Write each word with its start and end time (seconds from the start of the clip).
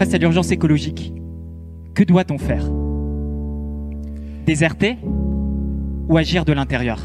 face 0.00 0.14
à 0.14 0.16
l'urgence 0.16 0.50
écologique, 0.50 1.12
que 1.94 2.02
doit-on 2.02 2.38
faire? 2.38 2.64
Déserter 4.46 4.96
ou 6.08 6.16
agir 6.16 6.46
de 6.46 6.54
l'intérieur? 6.54 6.98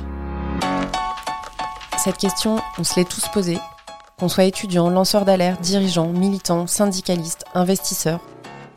Cette 1.98 2.16
question, 2.16 2.56
on 2.78 2.86
se 2.86 2.98
l'est 2.98 3.10
tous 3.10 3.28
posée. 3.34 3.58
Qu'on 4.18 4.30
soit 4.30 4.46
étudiant, 4.46 4.90
lanceur 4.90 5.26
d'alerte, 5.26 5.60
dirigeant, 5.60 6.08
militant, 6.08 6.68
syndicaliste, 6.68 7.44
investisseur, 7.54 8.22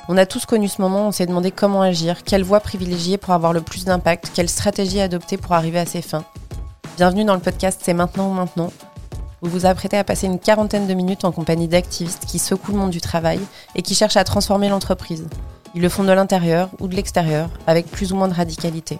on 0.08 0.16
a 0.16 0.26
tous 0.26 0.46
connu 0.46 0.66
ce 0.66 0.82
moment, 0.82 1.06
on 1.06 1.12
s'est 1.12 1.26
demandé 1.26 1.52
comment 1.52 1.82
agir, 1.82 2.24
quelle 2.24 2.42
voie 2.42 2.58
privilégier 2.58 3.18
pour 3.18 3.34
avoir 3.34 3.52
le 3.52 3.60
plus 3.60 3.84
d'impact, 3.84 4.32
quelle 4.34 4.48
stratégie 4.48 5.00
adopter 5.00 5.36
pour 5.36 5.52
arriver 5.52 5.78
à 5.78 5.86
ses 5.86 6.02
fins. 6.02 6.24
Bienvenue 6.96 7.24
dans 7.24 7.34
le 7.34 7.40
podcast 7.40 7.82
C'est 7.84 7.94
maintenant 7.94 8.32
ou 8.32 8.34
maintenant. 8.34 8.72
Vous 9.40 9.50
vous 9.50 9.66
apprêtez 9.66 9.96
à 9.96 10.04
passer 10.04 10.26
une 10.26 10.40
quarantaine 10.40 10.86
de 10.86 10.94
minutes 10.94 11.24
en 11.24 11.32
compagnie 11.32 11.68
d'activistes 11.68 12.24
qui 12.26 12.38
secouent 12.38 12.72
le 12.72 12.78
monde 12.78 12.90
du 12.90 13.00
travail 13.00 13.38
et 13.76 13.82
qui 13.82 13.94
cherchent 13.94 14.16
à 14.16 14.24
transformer 14.24 14.68
l'entreprise. 14.68 15.26
Ils 15.74 15.82
le 15.82 15.88
font 15.88 16.02
de 16.02 16.12
l'intérieur 16.12 16.70
ou 16.80 16.88
de 16.88 16.96
l'extérieur, 16.96 17.48
avec 17.66 17.86
plus 17.86 18.12
ou 18.12 18.16
moins 18.16 18.28
de 18.28 18.34
radicalité. 18.34 18.98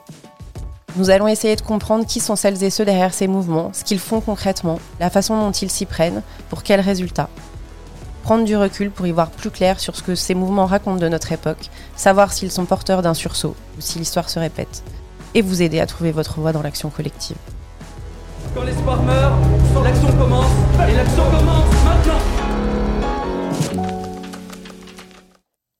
Nous 0.96 1.10
allons 1.10 1.28
essayer 1.28 1.56
de 1.56 1.60
comprendre 1.62 2.06
qui 2.06 2.20
sont 2.20 2.36
celles 2.36 2.62
et 2.62 2.70
ceux 2.70 2.84
derrière 2.84 3.14
ces 3.14 3.26
mouvements, 3.26 3.70
ce 3.72 3.82
qu'ils 3.82 3.98
font 3.98 4.20
concrètement, 4.20 4.78
la 5.00 5.10
façon 5.10 5.38
dont 5.40 5.50
ils 5.50 5.70
s'y 5.70 5.86
prennent, 5.86 6.22
pour 6.50 6.62
quels 6.62 6.80
résultats 6.80 7.30
prendre 8.28 8.44
du 8.44 8.58
recul 8.58 8.90
pour 8.90 9.06
y 9.06 9.10
voir 9.10 9.30
plus 9.30 9.50
clair 9.50 9.80
sur 9.80 9.96
ce 9.96 10.02
que 10.02 10.14
ces 10.14 10.34
mouvements 10.34 10.66
racontent 10.66 11.00
de 11.00 11.08
notre 11.08 11.32
époque, 11.32 11.70
savoir 11.96 12.30
s'ils 12.30 12.52
sont 12.52 12.66
porteurs 12.66 13.00
d'un 13.00 13.14
sursaut 13.14 13.56
ou 13.78 13.80
si 13.80 13.98
l'histoire 13.98 14.28
se 14.28 14.38
répète, 14.38 14.82
et 15.32 15.40
vous 15.40 15.62
aider 15.62 15.80
à 15.80 15.86
trouver 15.86 16.12
votre 16.12 16.38
voie 16.38 16.52
dans 16.52 16.60
l'action 16.60 16.90
collective. 16.90 17.38
Quand 18.54 18.62
l'espoir 18.62 19.02
meurt, 19.02 19.34
l'action 19.82 20.12
commence, 20.18 20.50
et 20.88 20.94
l'action 20.94 21.24
commence 21.30 21.84
maintenant 21.84 22.18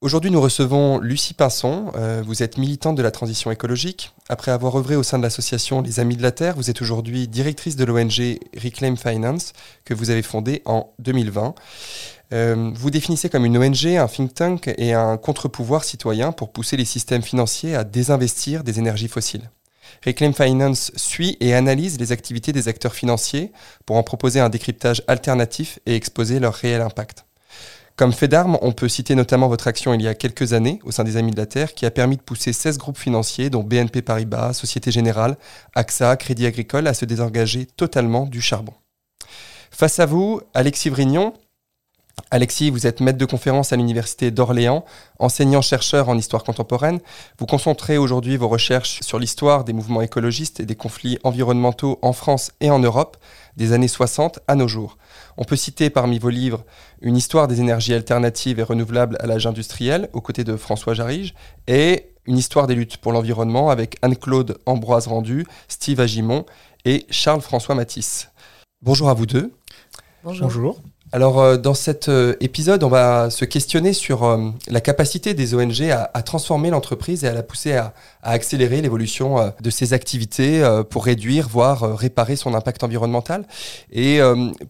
Aujourd'hui, 0.01 0.31
nous 0.31 0.41
recevons 0.41 0.99
Lucie 0.99 1.35
Pinson. 1.35 1.91
Euh, 1.97 2.23
vous 2.25 2.43
êtes 2.43 2.57
militante 2.57 2.97
de 2.97 3.03
la 3.03 3.11
transition 3.11 3.51
écologique. 3.51 4.13
Après 4.29 4.53
avoir 4.53 4.77
œuvré 4.77 4.95
au 4.95 5.03
sein 5.03 5.19
de 5.19 5.25
l'association 5.25 5.83
Les 5.83 5.99
Amis 5.99 6.17
de 6.17 6.23
la 6.23 6.31
Terre, 6.31 6.55
vous 6.57 6.71
êtes 6.71 6.81
aujourd'hui 6.81 7.27
directrice 7.27 7.75
de 7.75 7.85
l'ONG 7.85 8.39
Reclaim 8.57 8.97
Finance 8.97 9.53
que 9.85 9.95
vous 9.95 10.11
avez 10.11 10.23
fondée 10.23 10.63
en 10.67 10.93
2020. 11.01 11.55
Euh, 12.33 12.71
vous 12.75 12.91
définissez 12.91 13.29
comme 13.29 13.45
une 13.45 13.59
ONG, 13.59 13.87
un 13.87 14.07
think 14.07 14.35
tank 14.35 14.73
et 14.79 14.93
un 14.93 15.17
contre-pouvoir 15.17 15.83
citoyen 15.83 16.31
pour 16.31 16.53
pousser 16.53 16.77
les 16.77 16.85
systèmes 16.85 17.23
financiers 17.23 17.75
à 17.75 17.85
désinvestir 17.85 18.63
des 18.63 18.79
énergies 18.79 19.09
fossiles. 19.09 19.51
Reclaim 20.05 20.33
Finance 20.33 20.93
suit 20.97 21.37
et 21.41 21.55
analyse 21.55 21.99
les 21.99 22.13
activités 22.13 22.53
des 22.53 22.69
acteurs 22.69 22.95
financiers 22.95 23.53
pour 23.87 23.97
en 23.97 24.03
proposer 24.03 24.41
un 24.41 24.49
décryptage 24.49 25.03
alternatif 25.07 25.79
et 25.87 25.95
exposer 25.95 26.41
leur 26.41 26.55
réel 26.55 26.81
impact. 26.81 27.25
Comme 27.99 28.13
fait 28.13 28.29
d'armes, 28.29 28.59
on 28.63 28.71
peut 28.71 28.89
citer 28.89 29.17
notamment 29.17 29.49
votre 29.49 29.67
action 29.67 29.93
il 29.93 30.01
y 30.01 30.07
a 30.07 30.15
quelques 30.15 30.53
années 30.53 30.79
au 30.85 30.93
sein 30.93 31.03
des 31.03 31.17
Amis 31.17 31.33
de 31.33 31.37
la 31.37 31.47
Terre 31.47 31.75
qui 31.75 31.85
a 31.85 31.91
permis 31.91 32.17
de 32.17 32.23
pousser 32.23 32.53
16 32.53 32.79
groupes 32.79 32.97
financiers 32.97 33.51
dont 33.51 33.65
BNP 33.65 34.03
Paribas, 34.03 34.53
Société 34.53 34.93
Générale, 34.93 35.37
AXA, 35.75 36.17
Crédit 36.17 36.47
Agricole 36.47 36.87
à 36.87 36.95
se 36.95 37.05
désengager 37.05 37.67
totalement 37.67 38.27
du 38.27 38.41
charbon. 38.41 38.75
Face 39.73 39.99
à 39.99 40.07
vous, 40.07 40.41
Alexis 40.55 40.91
Vrignon, 40.91 41.35
Alexis, 42.31 42.71
vous 42.71 42.87
êtes 42.87 43.01
maître 43.01 43.19
de 43.19 43.25
conférence 43.25 43.73
à 43.73 43.77
l'Université 43.77 44.31
d'Orléans, 44.31 44.85
enseignant-chercheur 45.19 46.09
en 46.09 46.19
histoire 46.19 46.45
contemporaine. 46.45 47.01
Vous 47.39 47.47
concentrez 47.47 47.97
aujourd'hui 47.97 48.37
vos 48.37 48.49
recherches 48.49 49.01
sur 49.01 49.19
l'histoire 49.19 49.65
des 49.65 49.73
mouvements 49.73 50.03
écologistes 50.03 50.61
et 50.61 50.67
des 50.67 50.75
conflits 50.75 51.19
environnementaux 51.25 51.99
en 52.03 52.13
France 52.13 52.53
et 52.61 52.71
en 52.71 52.79
Europe, 52.79 53.17
des 53.57 53.73
années 53.73 53.89
60 53.89 54.41
à 54.47 54.55
nos 54.55 54.69
jours. 54.69 54.99
On 55.37 55.45
peut 55.45 55.57
citer 55.57 55.91
parmi 55.91 56.19
vos 56.19 56.31
livres 56.31 56.65
Une 57.01 57.17
histoire 57.17 57.49
des 57.49 57.61
énergies 57.61 57.95
alternatives 57.95 58.59
et 58.59 58.65
renouvelables 58.65 59.17
à 59.21 59.27
l'âge 59.27 59.47
industriel, 59.47 60.11
aux 60.13 60.21
côtés 60.21 60.45
de 60.45 60.57
François 60.57 60.95
Jarige, 60.95 61.35
et 61.67 62.11
Une 62.27 62.37
histoire 62.37 62.67
des 62.67 62.75
luttes 62.75 62.99
pour 62.99 63.13
l'environnement 63.13 63.71
avec 63.71 63.97
Anne-Claude 64.03 64.59
Ambroise 64.67 65.07
Rendu, 65.07 65.47
Steve 65.67 66.01
Agimon 66.01 66.45
et 66.85 67.07
Charles-François 67.11 67.75
Matisse. 67.75 68.31
Bonjour 68.83 69.09
à 69.09 69.15
vous 69.15 69.27
deux. 69.27 69.53
Bonjour. 70.23 70.47
Bonjour. 70.47 70.83
Alors, 71.11 71.41
euh, 71.41 71.57
dans 71.57 71.73
cet 71.73 72.11
euh, 72.11 72.35
épisode, 72.41 72.85
on 72.85 72.89
va 72.89 73.31
se 73.31 73.47
questionner 73.47 73.95
sur 73.95 74.25
euh, 74.25 74.51
la 74.69 74.83
capacité 74.83 75.33
des 75.33 75.55
ONG 75.55 75.91
à, 75.91 76.23
transformer 76.23 76.69
l'entreprise 76.69 77.25
et 77.25 77.29
à 77.29 77.33
la 77.33 77.43
pousser 77.43 77.77
à, 77.77 77.95
accélérer 78.23 78.83
l'évolution 78.83 79.55
de 79.59 79.71
ses 79.71 79.95
activités 79.95 80.63
pour 80.91 81.07
réduire, 81.07 81.49
voire 81.49 81.97
réparer 81.97 82.37
son 82.37 82.53
impact 82.53 82.83
environnemental. 82.83 83.47
Et 83.91 84.21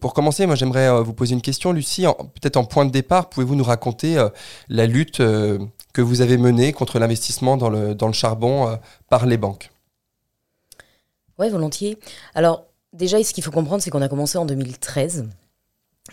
pour 0.00 0.14
commencer, 0.14 0.46
moi, 0.46 0.54
j'aimerais 0.54 1.02
vous 1.02 1.14
poser 1.14 1.32
une 1.34 1.40
question, 1.40 1.72
Lucie. 1.72 2.04
Peut-être 2.40 2.56
en 2.56 2.64
point 2.64 2.84
de 2.84 2.92
départ, 2.92 3.30
pouvez-vous 3.30 3.56
nous 3.56 3.64
raconter 3.64 4.22
la 4.68 4.86
lutte 4.86 5.18
que 5.18 6.02
vous 6.02 6.20
avez 6.20 6.36
menée 6.36 6.72
contre 6.72 7.00
l'investissement 7.00 7.56
dans 7.56 7.70
le, 7.70 7.94
dans 7.96 8.06
le 8.06 8.12
charbon 8.12 8.78
par 9.08 9.26
les 9.26 9.38
banques? 9.38 9.70
Oui, 11.38 11.48
volontiers. 11.48 11.98
Alors, 12.34 12.66
déjà, 12.92 13.20
ce 13.24 13.32
qu'il 13.32 13.42
faut 13.42 13.50
comprendre, 13.50 13.82
c'est 13.82 13.90
qu'on 13.90 14.02
a 14.02 14.08
commencé 14.08 14.38
en 14.38 14.44
2013. 14.44 15.26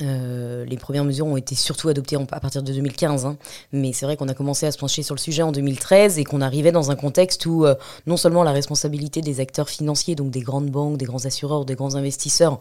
Euh, 0.01 0.65
les 0.65 0.75
premières 0.75 1.05
mesures 1.05 1.25
ont 1.25 1.37
été 1.37 1.55
surtout 1.55 1.87
adoptées 1.87 2.17
à 2.17 2.39
partir 2.39 2.61
de 2.61 2.73
2015, 2.73 3.25
hein. 3.25 3.37
mais 3.71 3.93
c'est 3.93 4.05
vrai 4.05 4.17
qu'on 4.17 4.27
a 4.27 4.33
commencé 4.33 4.65
à 4.65 4.71
se 4.71 4.77
pencher 4.77 5.03
sur 5.03 5.15
le 5.15 5.19
sujet 5.19 5.41
en 5.41 5.53
2013 5.53 6.19
et 6.19 6.25
qu'on 6.25 6.41
arrivait 6.41 6.73
dans 6.73 6.91
un 6.91 6.95
contexte 6.95 7.45
où 7.45 7.65
euh, 7.65 7.75
non 8.05 8.17
seulement 8.17 8.43
la 8.43 8.51
responsabilité 8.51 9.21
des 9.21 9.39
acteurs 9.39 9.69
financiers, 9.69 10.15
donc 10.15 10.31
des 10.31 10.41
grandes 10.41 10.69
banques, 10.69 10.97
des 10.97 11.05
grands 11.05 11.25
assureurs, 11.25 11.63
des 11.63 11.75
grands 11.75 11.95
investisseurs 11.95 12.57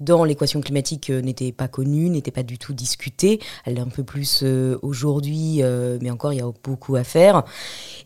dans 0.00 0.24
l'équation 0.24 0.62
climatique 0.62 1.10
euh, 1.10 1.20
n'était 1.20 1.52
pas 1.52 1.68
connue, 1.68 2.08
n'était 2.08 2.30
pas 2.30 2.42
du 2.42 2.56
tout 2.56 2.72
discutée. 2.72 3.38
Elle 3.66 3.76
est 3.76 3.82
un 3.82 3.88
peu 3.88 4.02
plus 4.02 4.44
aujourd'hui, 4.82 5.62
mais 6.00 6.10
encore 6.10 6.32
il 6.32 6.38
y 6.38 6.42
a 6.42 6.50
beaucoup 6.62 6.96
à 6.96 7.04
faire. 7.04 7.44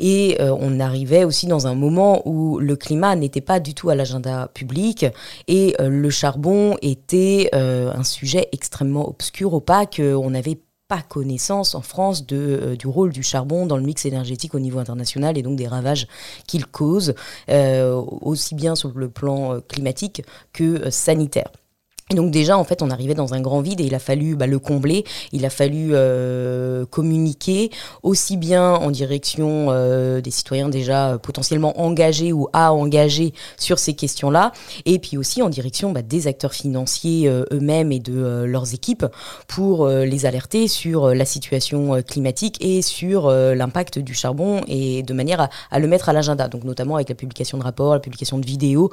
Et 0.00 0.38
on 0.41 0.81
arrivait 0.81 1.25
aussi 1.25 1.47
dans 1.47 1.66
un 1.66 1.75
moment 1.75 2.22
où 2.26 2.59
le 2.59 2.76
climat 2.76 3.14
n'était 3.16 3.41
pas 3.41 3.60
du 3.60 3.75
tout 3.75 3.91
à 3.91 3.94
l'agenda 3.94 4.49
public 4.53 5.06
et 5.49 5.75
le 5.78 6.10
charbon 6.10 6.76
était 6.82 7.50
un 7.53 8.04
sujet 8.04 8.49
extrêmement 8.53 8.72
extrêmement 8.72 9.06
obscur, 9.06 9.53
opaque. 9.53 10.00
On 10.00 10.31
n'avait 10.31 10.59
pas 10.88 11.03
connaissance 11.03 11.75
en 11.75 11.83
France 11.83 12.25
euh, 12.33 12.75
du 12.75 12.87
rôle 12.87 13.12
du 13.12 13.22
charbon 13.22 13.66
dans 13.66 13.77
le 13.77 13.83
mix 13.83 14.06
énergétique 14.06 14.55
au 14.55 14.60
niveau 14.60 14.78
international 14.78 15.37
et 15.37 15.43
donc 15.43 15.56
des 15.56 15.69
ravages 15.69 16.06
qu'il 16.47 16.65
cause, 16.65 17.15
euh, 17.50 17.94
aussi 18.22 18.55
bien 18.55 18.75
sur 18.75 18.93
le 18.94 19.11
plan 19.11 19.56
euh, 19.56 19.61
climatique 19.61 20.22
que 20.55 20.88
sanitaire. 20.88 21.50
Donc 22.15 22.31
déjà, 22.31 22.59
en 22.59 22.65
fait, 22.65 22.83
on 22.83 22.91
arrivait 22.91 23.15
dans 23.15 23.34
un 23.34 23.41
grand 23.41 23.61
vide 23.61 23.81
et 23.81 23.84
il 23.84 23.95
a 23.95 23.99
fallu 23.99 24.37
bah, 24.37 24.47
le 24.47 24.59
combler, 24.59 25.05
il 25.33 25.45
a 25.45 25.50
fallu 25.50 25.91
euh, 25.93 26.84
communiquer 26.87 27.71
aussi 28.03 28.37
bien 28.37 28.73
en 28.75 28.91
direction 28.91 29.69
euh, 29.71 30.21
des 30.21 30.31
citoyens 30.31 30.69
déjà 30.69 31.19
potentiellement 31.23 31.81
engagés 31.81 32.33
ou 32.33 32.49
à 32.53 32.73
engager 32.73 33.33
sur 33.56 33.78
ces 33.78 33.95
questions-là, 33.95 34.53
et 34.84 34.99
puis 34.99 35.17
aussi 35.17 35.43
en 35.43 35.49
direction 35.49 35.93
bah, 35.93 36.03
des 36.03 36.27
acteurs 36.27 36.53
financiers 36.53 37.28
euh, 37.28 37.45
eux-mêmes 37.53 37.93
et 37.93 37.99
de 37.99 38.44
leurs 38.44 38.75
équipes 38.75 39.06
pour 39.49 39.87
les 39.87 40.27
alerter 40.27 40.69
sur 40.69 41.15
la 41.15 41.25
situation 41.25 42.03
climatique 42.03 42.62
et 42.65 42.83
sur 42.83 43.31
l'impact 43.31 43.99
du 43.99 44.15
charbon 44.15 44.61
et 44.67 45.03
de 45.03 45.12
manière 45.12 45.49
à, 45.71 45.79
le 45.79 45.87
mettre 45.87 46.09
à 46.09 46.12
l'agenda, 46.12 46.49
donc 46.49 46.65
notamment 46.65 46.97
avec 46.97 47.09
la 47.09 47.15
publication 47.15 47.59
de 47.59 47.62
rapports, 47.62 47.94
la 47.94 48.00
publication 48.00 48.39
de 48.39 48.47
vidéos, 48.47 48.91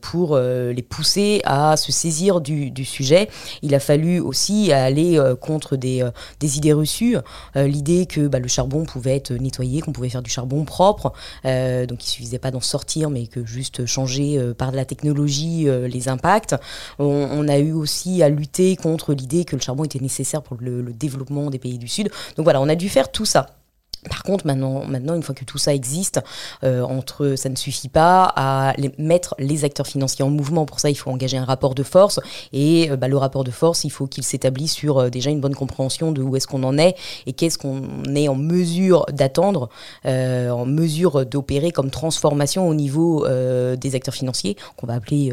pour 0.00 0.38
les 0.38 0.82
pousser 0.82 1.40
à 1.44 1.76
se 1.76 1.92
saisir 1.92 2.15
du, 2.40 2.84
sujet. 2.84 3.28
Il 3.62 3.74
a 3.74 3.80
fallu 3.80 4.20
aussi 4.20 4.72
aller 4.72 5.18
euh, 5.18 5.34
contre 5.34 5.76
des, 5.76 6.02
euh, 6.02 6.10
des, 6.40 6.56
idées 6.56 6.72
reçues, 6.72 7.16
euh, 7.56 7.66
l'idée 7.66 8.06
que 8.06 8.26
bah, 8.28 8.38
le 8.38 8.48
charbon 8.48 8.84
pouvait 8.84 9.16
être 9.16 9.32
nettoyé, 9.32 9.80
qu'on 9.80 9.92
pouvait 9.92 10.08
faire 10.08 10.22
du 10.22 10.30
charbon 10.30 10.64
propre, 10.64 11.12
donc 11.44 12.04
il 12.04 12.08
suffisait 12.08 12.38
pas 12.38 12.50
d'en 12.50 12.60
sortir, 12.60 13.10
mais 13.10 13.26
que 13.26 13.44
juste 13.44 13.86
changer 13.86 14.38
par 14.56 14.72
la 14.72 14.84
technologie 14.84 15.66
les 15.88 16.08
impacts. 16.08 16.54
On, 16.98 17.48
a 17.48 17.58
eu 17.58 17.72
aussi 17.72 18.22
à 18.22 18.28
lutter 18.28 18.76
contre 18.76 19.14
l'idée 19.14 19.44
que 19.44 19.56
le 19.56 19.62
charbon 19.62 19.84
était 19.84 20.00
nécessaire 20.00 20.42
pour 20.42 20.56
le 20.60 20.92
développement 20.92 21.50
des 21.50 21.58
pays 21.58 21.78
du 21.78 21.88
Sud. 21.88 22.10
Donc 22.36 22.44
voilà, 22.44 22.60
on 22.60 22.68
a 22.68 22.74
dû 22.74 22.88
faire 22.88 23.10
tout 23.10 23.26
ça. 23.26 23.55
Par 24.08 24.22
contre, 24.22 24.46
maintenant, 24.46 25.14
une 25.14 25.22
fois 25.22 25.34
que 25.34 25.44
tout 25.44 25.58
ça 25.58 25.74
existe, 25.74 26.20
euh, 26.64 26.82
entre 26.82 27.34
ça 27.36 27.48
ne 27.48 27.56
suffit 27.56 27.88
pas 27.88 28.32
à 28.36 28.74
mettre 28.98 29.34
les 29.38 29.64
acteurs 29.64 29.86
financiers 29.86 30.24
en 30.24 30.30
mouvement. 30.30 30.66
Pour 30.66 30.80
ça, 30.80 30.90
il 30.90 30.94
faut 30.94 31.10
engager 31.10 31.36
un 31.36 31.44
rapport 31.44 31.74
de 31.74 31.82
force. 31.82 32.20
Et 32.52 32.90
euh, 32.90 32.96
bah, 32.96 33.08
le 33.08 33.16
rapport 33.16 33.44
de 33.44 33.50
force, 33.50 33.84
il 33.84 33.90
faut 33.90 34.06
qu'il 34.06 34.24
s'établisse 34.24 34.72
sur 34.72 34.98
euh, 34.98 35.10
déjà 35.10 35.30
une 35.30 35.40
bonne 35.40 35.54
compréhension 35.54 36.12
de 36.12 36.22
où 36.22 36.36
est-ce 36.36 36.46
qu'on 36.46 36.62
en 36.62 36.78
est 36.78 36.96
et 37.26 37.32
qu'est-ce 37.32 37.58
qu'on 37.58 38.04
est 38.14 38.28
en 38.28 38.34
mesure 38.34 39.06
d'attendre, 39.12 39.68
en 40.04 40.66
mesure 40.66 41.26
d'opérer 41.26 41.70
comme 41.70 41.90
transformation 41.90 42.68
au 42.68 42.74
niveau 42.74 43.26
des 43.28 43.94
acteurs 43.94 44.14
financiers, 44.14 44.56
qu'on 44.76 44.86
va 44.86 44.94
appeler 44.94 45.32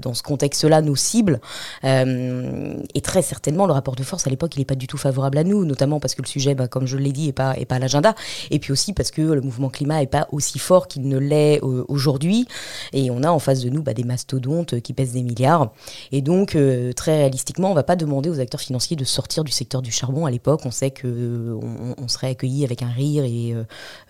dans 0.00 0.14
ce 0.14 0.22
contexte-là 0.22 0.82
nos 0.82 0.96
cibles. 0.96 1.40
et 1.84 3.00
très 3.02 3.22
certainement, 3.22 3.66
le 3.66 3.72
rapport 3.72 3.96
de 3.96 4.02
force 4.02 4.26
à 4.26 4.30
l'époque, 4.30 4.56
il 4.56 4.60
n'est 4.60 4.64
pas 4.64 4.74
du 4.74 4.86
tout 4.86 4.98
favorable 4.98 5.38
à 5.38 5.44
nous, 5.44 5.64
notamment 5.64 6.00
parce 6.00 6.14
que 6.14 6.22
le 6.22 6.26
sujet, 6.26 6.54
bah, 6.54 6.68
comme 6.68 6.86
je 6.86 6.96
l'ai 6.96 7.12
dit, 7.12 7.26
n'est 7.26 7.32
pas, 7.32 7.54
pas 7.68 7.76
à 7.76 7.78
l'agenda 7.78 8.07
Et 8.50 8.58
puis 8.58 8.72
aussi 8.72 8.92
parce 8.92 9.10
que 9.10 9.22
le 9.22 9.40
mouvement 9.40 9.68
climat 9.68 10.00
n'est 10.00 10.06
pas 10.06 10.28
aussi 10.32 10.58
fort 10.58 10.88
qu'il 10.88 11.08
ne 11.08 11.18
l'est 11.18 11.60
euh, 11.62 11.84
aujourd'hui. 11.88 12.46
Et 12.92 13.10
on 13.10 13.22
a 13.22 13.30
en 13.30 13.38
face 13.38 13.60
de 13.60 13.70
nous 13.70 13.82
bah, 13.82 13.94
des 13.94 14.04
mastodontes 14.04 14.80
qui 14.80 14.92
pèsent 14.92 15.12
des 15.12 15.22
milliards. 15.22 15.72
Et 16.12 16.22
donc, 16.22 16.54
euh, 16.54 16.92
très 16.92 17.16
réalistiquement, 17.18 17.68
on 17.68 17.72
ne 17.72 17.76
va 17.76 17.82
pas 17.82 17.96
demander 17.96 18.30
aux 18.30 18.40
acteurs 18.40 18.60
financiers 18.60 18.96
de 18.96 19.04
sortir 19.04 19.44
du 19.44 19.52
secteur 19.52 19.82
du 19.82 19.90
charbon. 19.90 20.26
À 20.26 20.30
l'époque, 20.30 20.60
on 20.64 20.70
sait 20.70 20.90
qu'on 20.90 21.94
on 21.98 22.08
serait 22.08 22.28
accueilli 22.28 22.64
avec 22.64 22.82
un 22.82 22.90
rire 22.90 23.24
et, 23.24 23.54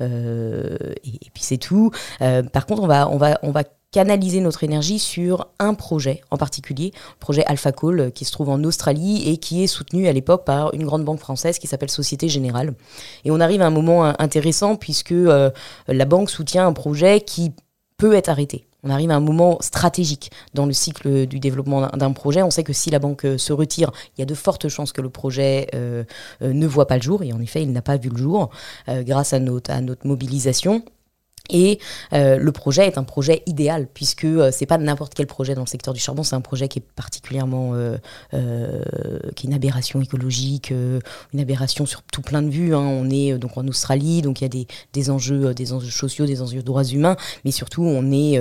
et, 0.01 1.31
puis 1.33 1.43
c'est 1.43 1.59
tout. 1.59 1.91
par 2.19 2.67
contre, 2.67 2.83
on 2.83 2.87
va, 2.87 3.09
on 3.09 3.17
va, 3.17 3.39
on 3.43 3.51
va 3.51 3.65
canaliser 3.91 4.41
notre 4.41 4.65
énergie 4.65 4.99
sur 4.99 5.49
un 5.59 5.75
projet 5.75 6.21
en 6.31 6.37
particulier, 6.37 6.93
le 6.95 7.19
projet 7.21 7.45
AlphaCall 7.47 8.01
euh, 8.01 8.11
qui 8.11 8.25
se 8.25 8.33
trouve 8.33 8.51
en 8.51 8.63
Australie 8.65 9.29
et 9.29 9.39
qui 9.39 9.65
est 9.65 9.67
soutenu 9.67 10.09
à 10.09 10.13
l'époque 10.13 10.45
par 10.45 10.75
une 10.75 10.85
grande 10.85 11.05
banque 11.05 11.21
française 11.21 11.59
qui 11.59 11.67
s'appelle 11.67 11.91
Société 11.91 12.29
Générale. 12.29 12.75
Et 13.25 13.31
on 13.31 13.41
arrive 13.41 13.63
à 13.63 13.67
un 13.67 13.71
moment 13.71 14.05
intéressant 14.21 14.77
puisque 14.77 15.13
euh, 15.13 15.51
la 15.87 16.05
banque 16.05 16.29
soutient 16.29 16.67
un 16.67 16.75
projet 16.75 17.23
qui 17.23 17.53
peut 17.97 18.15
être 18.15 18.29
arrêté. 18.29 18.67
On 18.85 18.91
arrive 18.91 19.11
à 19.11 19.17
un 19.17 19.21
moment 19.21 19.59
stratégique 19.61 20.31
dans 20.55 20.67
le 20.67 20.73
cycle 20.73 21.27
du 21.27 21.41
développement 21.41 21.89
d'un 21.89 22.13
projet. 22.13 22.43
On 22.43 22.51
sait 22.51 22.63
que 22.63 22.73
si 22.73 22.91
la 22.91 22.99
banque 22.99 23.25
euh, 23.25 23.39
se 23.39 23.53
retire, 23.53 23.91
il 24.17 24.21
y 24.21 24.23
a 24.23 24.27
de 24.27 24.35
fortes 24.35 24.69
chances 24.69 24.93
que 24.93 25.01
le 25.01 25.11
projet 25.11 25.67
ne 26.41 26.67
voit 26.67 26.87
pas 26.87 26.97
le 26.97 27.03
jour. 27.03 27.23
Et 27.23 27.33
en 27.33 27.41
effet, 27.41 27.63
il 27.63 27.73
n'a 27.73 27.83
pas 27.83 27.97
vu 27.97 28.11
le 28.11 28.17
jour 28.17 28.51
grâce 28.87 29.33
à 29.33 29.41
notre 29.41 30.07
mobilisation. 30.07 30.85
Et 31.51 31.79
euh, 32.13 32.37
le 32.37 32.53
projet 32.53 32.87
est 32.87 32.99
un 32.99 33.05
projet 33.05 33.43
idéal 33.47 33.89
puisque 33.93 34.25
euh, 34.25 34.51
c'est 34.53 34.67
pas 34.67 34.79
n'importe 34.79 35.15
quel 35.15 35.27
projet 35.27 35.55
dans 35.55 35.63
le 35.63 35.67
secteur 35.67 35.95
du 35.95 36.01
charbon, 36.01 36.23
c'est 36.23 36.37
un 36.37 36.41
projet 36.41 36.69
qui 36.69 36.81
est 36.81 36.85
particulièrement 36.95 37.75
euh, 37.75 37.97
euh 38.35 38.83
qui 39.35 39.47
est 39.47 39.49
une 39.49 39.55
aberration 39.55 40.01
écologique, 40.01 40.71
une 40.71 41.41
aberration 41.41 41.87
sur 41.87 42.03
tout 42.03 42.23
plein 42.23 42.43
de 42.43 42.49
vues. 42.49 42.75
Hein. 42.75 42.81
On 42.81 43.09
est 43.11 43.39
donc 43.39 43.57
en 43.57 43.67
Australie, 43.69 44.23
donc 44.23 44.41
il 44.41 44.45
y 44.45 44.47
a 44.47 44.49
des, 44.49 44.67
des, 44.93 45.11
enjeux, 45.11 45.55
des 45.55 45.73
enjeux 45.73 45.91
sociaux, 45.91 46.27
des 46.27 46.43
enjeux 46.43 46.59
de 46.59 46.63
droits 46.63 46.85
humains, 46.85 47.17
mais 47.45 47.51
surtout 47.51 47.83
on 47.83 48.11
est 48.13 48.39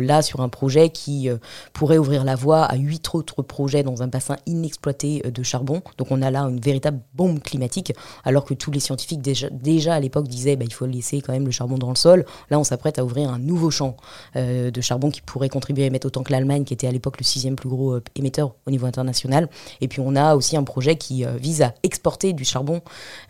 là 0.00 0.22
sur 0.22 0.40
un 0.40 0.48
projet 0.48 0.90
qui 0.90 1.28
pourrait 1.72 1.98
ouvrir 1.98 2.24
la 2.24 2.36
voie 2.36 2.64
à 2.64 2.76
huit 2.76 3.08
autres 3.14 3.42
projets 3.42 3.82
dans 3.82 4.02
un 4.02 4.08
bassin 4.08 4.36
inexploité 4.46 5.22
de 5.22 5.42
charbon. 5.42 5.82
Donc 5.98 6.08
on 6.10 6.22
a 6.22 6.30
là 6.30 6.42
une 6.42 6.60
véritable 6.60 7.00
bombe 7.14 7.40
climatique, 7.40 7.92
alors 8.24 8.44
que 8.44 8.54
tous 8.54 8.70
les 8.70 8.80
scientifiques 8.80 9.22
déjà, 9.22 9.48
déjà 9.50 9.94
à 9.94 10.00
l'époque 10.00 10.28
disaient 10.28 10.56
bah, 10.56 10.64
il 10.66 10.72
faut 10.72 10.86
laisser 10.86 11.20
quand 11.20 11.32
même 11.32 11.46
le 11.46 11.50
charbon 11.50 11.78
dans 11.78 11.90
le 11.90 11.96
sol. 11.96 12.24
Là, 12.50 12.58
on 12.58 12.64
s'apprête 12.64 12.98
à 12.98 13.04
ouvrir 13.04 13.30
un 13.30 13.38
nouveau 13.38 13.70
champ 13.70 13.96
euh, 14.36 14.70
de 14.70 14.80
charbon 14.80 15.10
qui 15.10 15.20
pourrait 15.20 15.48
contribuer 15.48 15.84
à 15.84 15.86
émettre 15.86 16.06
autant 16.06 16.22
que 16.22 16.32
l'Allemagne, 16.32 16.64
qui 16.64 16.74
était 16.74 16.86
à 16.86 16.92
l'époque 16.92 17.18
le 17.18 17.24
sixième 17.24 17.56
plus 17.56 17.68
gros 17.68 17.94
euh, 17.94 18.02
émetteur 18.16 18.54
au 18.66 18.70
niveau 18.70 18.86
international. 18.86 19.48
Et 19.80 19.88
puis, 19.88 20.00
on 20.00 20.16
a 20.16 20.34
aussi 20.34 20.56
un 20.56 20.64
projet 20.64 20.96
qui 20.96 21.24
euh, 21.24 21.36
vise 21.36 21.62
à 21.62 21.74
exporter 21.82 22.32
du 22.32 22.44
charbon 22.44 22.80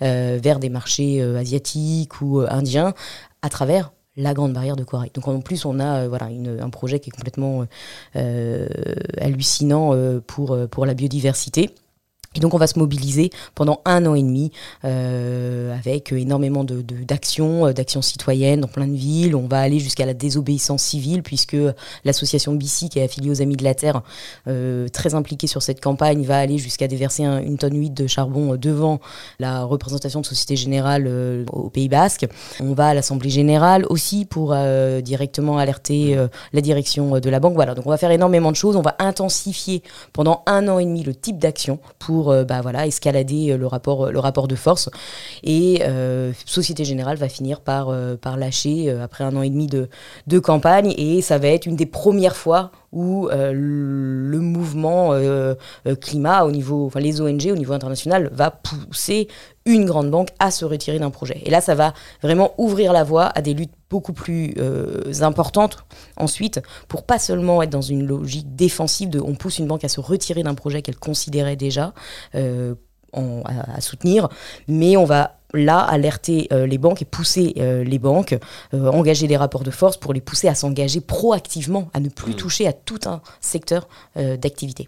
vers 0.01 0.59
des 0.59 0.69
marchés 0.69 1.23
asiatiques 1.23 2.21
ou 2.21 2.41
indiens 2.49 2.95
à 3.43 3.49
travers 3.49 3.93
la 4.17 4.35
grande 4.35 4.53
barrière 4.53 4.77
de 4.77 4.85
Corée. 4.85 5.11
Donc 5.15 5.29
en 5.29 5.41
plus, 5.41 5.65
on 5.65 5.79
a 5.81 6.07
un 6.07 6.71
projet 6.71 7.01
qui 7.01 7.11
est 7.11 7.13
complètement 7.13 7.67
hallucinant 8.15 9.95
pour 10.27 10.87
la 10.87 10.95
biodiversité. 10.95 11.75
Et 12.37 12.39
donc 12.39 12.55
on 12.55 12.59
va 12.59 12.69
se 12.69 12.79
mobiliser 12.79 13.31
pendant 13.57 13.81
un 13.85 14.07
an 14.07 14.15
et 14.15 14.23
demi 14.23 14.53
euh, 14.85 15.77
avec 15.77 16.13
énormément 16.13 16.63
de, 16.63 16.81
d'actions, 16.81 17.67
euh, 17.67 17.73
d'actions 17.73 18.03
citoyennes 18.03 18.61
dans 18.61 18.69
plein 18.69 18.87
de 18.87 18.95
villes. 18.95 19.35
On 19.35 19.49
va 19.49 19.59
aller 19.59 19.81
jusqu'à 19.81 20.07
la 20.07 20.15
désobéissance 20.15 20.81
civile 20.81 21.25
puisque 21.25 21.57
l'association 22.05 22.55
BICI 22.55 22.89
qui 22.89 23.01
est 23.01 23.03
affiliée 23.03 23.31
aux 23.31 23.43
Amis 23.43 23.57
de 23.57 23.65
la 23.65 23.75
Terre, 23.75 24.03
euh, 24.47 24.87
très 24.87 25.17
impliquée 25.17 25.49
sur 25.49 25.61
cette 25.61 25.81
campagne, 25.81 26.23
va 26.23 26.39
aller 26.39 26.59
jusqu'à 26.59 26.87
déverser 26.87 27.25
une 27.25 27.59
tonne 27.59 27.77
8 27.77 27.91
de 27.95 28.07
charbon 28.07 28.55
devant 28.55 29.01
la 29.41 29.65
représentation 29.65 30.21
de 30.21 30.27
Société 30.27 30.55
Générale 30.55 31.47
au 31.53 31.69
Pays 31.69 31.89
Basque. 31.89 32.29
On 32.61 32.75
va 32.75 32.91
à 32.91 32.95
l'Assemblée 32.95 33.31
Générale 33.31 33.85
aussi 33.91 34.25
pour 34.25 34.55
directement 35.03 35.59
alerter 35.59 36.17
la 36.53 36.61
direction 36.61 37.19
de 37.19 37.29
la 37.29 37.41
banque. 37.41 37.55
Voilà, 37.55 37.75
donc 37.75 37.87
on 37.89 37.91
va 37.91 37.97
faire 37.97 38.13
énormément 38.13 38.53
de 38.53 38.57
choses. 38.57 38.77
On 38.77 38.83
va 38.83 38.95
intensifier 39.01 39.83
pendant 40.13 40.45
un 40.47 40.69
an 40.69 40.79
et 40.79 40.85
demi 40.85 41.03
le 41.03 41.13
type 41.13 41.39
d'action 41.39 41.81
pour 41.99 42.20
euh, 42.29 42.45
bah, 42.45 42.63
escalader 42.87 43.53
euh, 43.53 43.57
le 43.57 43.67
rapport, 43.67 44.07
euh, 44.07 44.11
le 44.11 44.19
rapport 44.19 44.49
de 44.49 44.55
force. 44.55 44.91
Et 45.43 45.83
Société 46.47 46.85
Générale 46.85 47.17
va 47.17 47.29
finir 47.29 47.61
par, 47.61 47.93
lâcher 48.37 48.91
après 48.91 49.25
un 49.25 49.35
an 49.37 49.43
et 49.43 49.51
demi 49.51 49.67
de, 49.67 49.89
de 50.27 50.39
campagne. 50.39 50.95
Et 50.97 51.23
ça 51.23 51.39
va 51.39 51.49
être 51.49 51.67
une 51.67 51.77
des 51.77 51.87
premières 51.87 52.37
fois 52.37 52.71
où 52.93 53.29
le 53.33 54.39
mouvement 54.39 55.13
climat 56.01 56.45
au 56.45 56.51
niveau, 56.51 56.87
enfin 56.87 57.01
les 57.01 57.21
ONG 57.21 57.49
au 57.53 57.57
niveau 57.57 57.73
international 57.73 58.31
va 58.33 58.51
pousser 58.51 59.29
une 59.71 59.85
grande 59.85 60.11
banque 60.11 60.31
à 60.41 60.51
se 60.51 60.65
retirer 60.65 60.99
d'un 60.99 61.11
projet. 61.11 61.41
Et 61.45 61.51
là, 61.51 61.61
ça 61.61 61.75
va 61.75 61.95
vraiment 62.23 62.53
ouvrir 62.59 62.93
la 62.93 63.05
voie 63.05 63.27
à 63.27 63.41
des 63.41 63.55
luttes 63.55 63.71
beaucoup 63.89 64.13
plus 64.13 64.55
euh, 64.59 65.13
importantes 65.21 65.85
ensuite, 66.17 66.61
pour 66.89 67.05
pas 67.05 67.19
seulement 67.19 67.63
être 67.63 67.71
dans 67.71 67.81
une 67.81 68.07
logique 68.07 68.55
défensive 68.57 69.11
de 69.11 69.21
on 69.21 69.35
pousse 69.35 69.59
une 69.59 69.67
banque 69.67 69.85
à 69.85 69.89
se 69.89 70.01
retirer 70.01 70.43
d'un 70.43 70.55
projet 70.55 70.83
qu'elle 70.83 70.97
considérait 70.97 71.57
déjà 71.57 71.95
euh, 72.35 72.75
à, 73.13 73.81
soutenir, 73.81 74.29
mais 74.69 74.97
on 74.97 75.05
va 75.05 75.39
là 75.53 75.81
alerter 75.81 76.47
euh, 76.53 76.67
les 76.67 76.79
banques 76.79 77.03
et 77.03 77.05
pousser 77.05 77.55
les 77.57 77.99
banques, 77.99 78.39
engager 78.73 79.27
des 79.27 79.37
rapports 79.37 79.65
de 79.65 79.73
force 79.73 79.97
pour 79.97 80.13
les 80.13 80.21
pousser 80.21 80.47
à 80.47 80.55
s'engager 80.55 81.01
proactivement, 81.01 81.91
à 81.93 81.99
ne 81.99 82.09
plus 82.09 82.33
mmh. 82.33 82.37
toucher 82.37 82.67
à 82.69 82.73
tout 82.73 83.01
un 83.07 83.21
secteur 83.41 83.89
d'activité. 84.15 84.87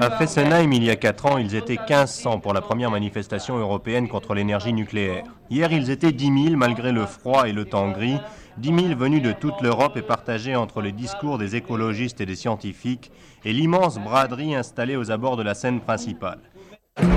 À 0.00 0.10
Fessenheim, 0.10 0.72
il 0.72 0.84
y 0.84 0.90
a 0.90 0.96
4 0.96 1.26
ans, 1.26 1.38
ils 1.38 1.54
étaient 1.54 1.76
1500 1.76 2.40
pour 2.40 2.52
la 2.52 2.60
première 2.60 2.90
manifestation 2.90 3.56
européenne 3.56 4.08
contre 4.08 4.34
l'énergie 4.34 4.72
nucléaire. 4.72 5.24
Hier, 5.50 5.72
ils 5.72 5.90
étaient 5.90 6.12
10 6.12 6.44
000 6.48 6.56
malgré 6.56 6.92
le 6.92 7.06
froid 7.06 7.48
et 7.48 7.52
le 7.52 7.64
temps 7.64 7.90
gris. 7.90 8.18
10 8.58 8.88
000 8.88 8.98
venus 8.98 9.22
de 9.22 9.32
toute 9.32 9.60
l'Europe 9.62 9.96
et 9.96 10.02
partagés 10.02 10.54
entre 10.54 10.80
les 10.80 10.92
discours 10.92 11.38
des 11.38 11.56
écologistes 11.56 12.20
et 12.20 12.26
des 12.26 12.36
scientifiques 12.36 13.10
et 13.44 13.52
l'immense 13.52 13.98
braderie 13.98 14.54
installée 14.54 14.96
aux 14.96 15.10
abords 15.10 15.36
de 15.36 15.42
la 15.42 15.54
scène 15.54 15.80
principale. 15.80 16.38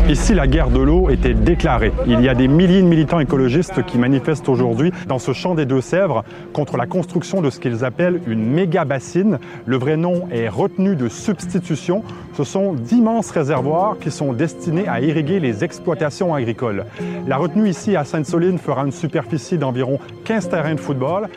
Ici, 0.09 0.33
la 0.33 0.47
guerre 0.47 0.69
de 0.69 0.79
l'eau 0.79 1.09
était 1.09 1.33
déclarée? 1.33 1.91
Il 2.05 2.21
y 2.21 2.29
a 2.29 2.33
des 2.33 2.47
milliers 2.47 2.81
de 2.81 2.87
militants 2.87 3.19
écologistes 3.19 3.85
qui 3.85 3.97
manifestent 3.97 4.47
aujourd'hui 4.47 4.93
dans 5.05 5.19
ce 5.19 5.33
champ 5.33 5.53
des 5.53 5.65
Deux-Sèvres 5.65 6.23
contre 6.53 6.77
la 6.77 6.85
construction 6.85 7.41
de 7.41 7.49
ce 7.49 7.59
qu'ils 7.59 7.83
appellent 7.83 8.21
une 8.25 8.45
méga 8.45 8.85
bassine. 8.85 9.37
Le 9.65 9.75
vrai 9.75 9.97
nom 9.97 10.29
est 10.31 10.47
retenue 10.47 10.95
de 10.95 11.09
substitution. 11.09 12.03
Ce 12.35 12.45
sont 12.45 12.71
d'immenses 12.71 13.31
réservoirs 13.31 13.97
qui 13.99 14.09
sont 14.09 14.31
destinés 14.31 14.87
à 14.87 15.01
irriguer 15.01 15.41
les 15.41 15.65
exploitations 15.65 16.33
agricoles. 16.33 16.85
La 17.27 17.35
retenue 17.35 17.67
ici 17.67 17.97
à 17.97 18.05
Sainte-Soline 18.05 18.59
fera 18.59 18.85
une 18.85 18.93
superficie 18.93 19.57
d'environ 19.57 19.99
15 20.23 20.47
terrains 20.47 20.75
de 20.75 20.79
football. 20.79 21.27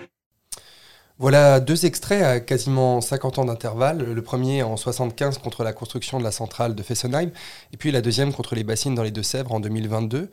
Voilà 1.20 1.61
deux 1.61 1.84
extraits 1.84 2.22
à 2.22 2.40
quasiment 2.40 3.02
50 3.02 3.40
ans 3.40 3.44
d'intervalle. 3.44 3.99
Le 3.99 4.22
premier 4.22 4.62
en 4.62 4.78
75 4.78 5.37
contre 5.37 5.64
la 5.64 5.75
construction 5.75 6.19
de 6.19 6.25
la 6.25 6.32
centrale 6.32 6.74
de 6.74 6.82
Fessenheim, 6.82 7.31
et 7.74 7.77
puis 7.77 7.91
la 7.91 8.00
deuxième 8.00 8.32
contre 8.32 8.55
les 8.55 8.65
bassines 8.65 8.94
dans 8.94 9.03
les 9.03 9.10
Deux-Sèvres 9.10 9.53
en 9.53 9.60
2022. 9.60 10.31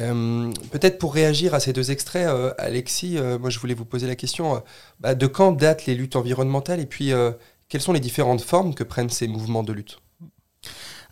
Euh, 0.00 0.52
peut-être 0.70 0.98
pour 0.98 1.14
réagir 1.14 1.52
à 1.52 1.58
ces 1.58 1.72
deux 1.72 1.90
extraits, 1.90 2.28
euh, 2.28 2.54
Alexis, 2.58 3.18
euh, 3.18 3.40
moi 3.40 3.50
je 3.50 3.58
voulais 3.58 3.74
vous 3.74 3.84
poser 3.84 4.06
la 4.06 4.14
question 4.14 4.62
bah, 5.00 5.16
de 5.16 5.26
quand 5.26 5.50
datent 5.50 5.86
les 5.86 5.96
luttes 5.96 6.14
environnementales 6.14 6.78
et 6.78 6.86
puis 6.86 7.10
quelles 7.68 7.80
sont 7.80 7.92
les 7.92 7.98
différentes 7.98 8.42
formes 8.42 8.72
que 8.76 8.84
prennent 8.84 9.10
ces 9.10 9.26
mouvements 9.26 9.64
de 9.64 9.72
lutte? 9.72 9.98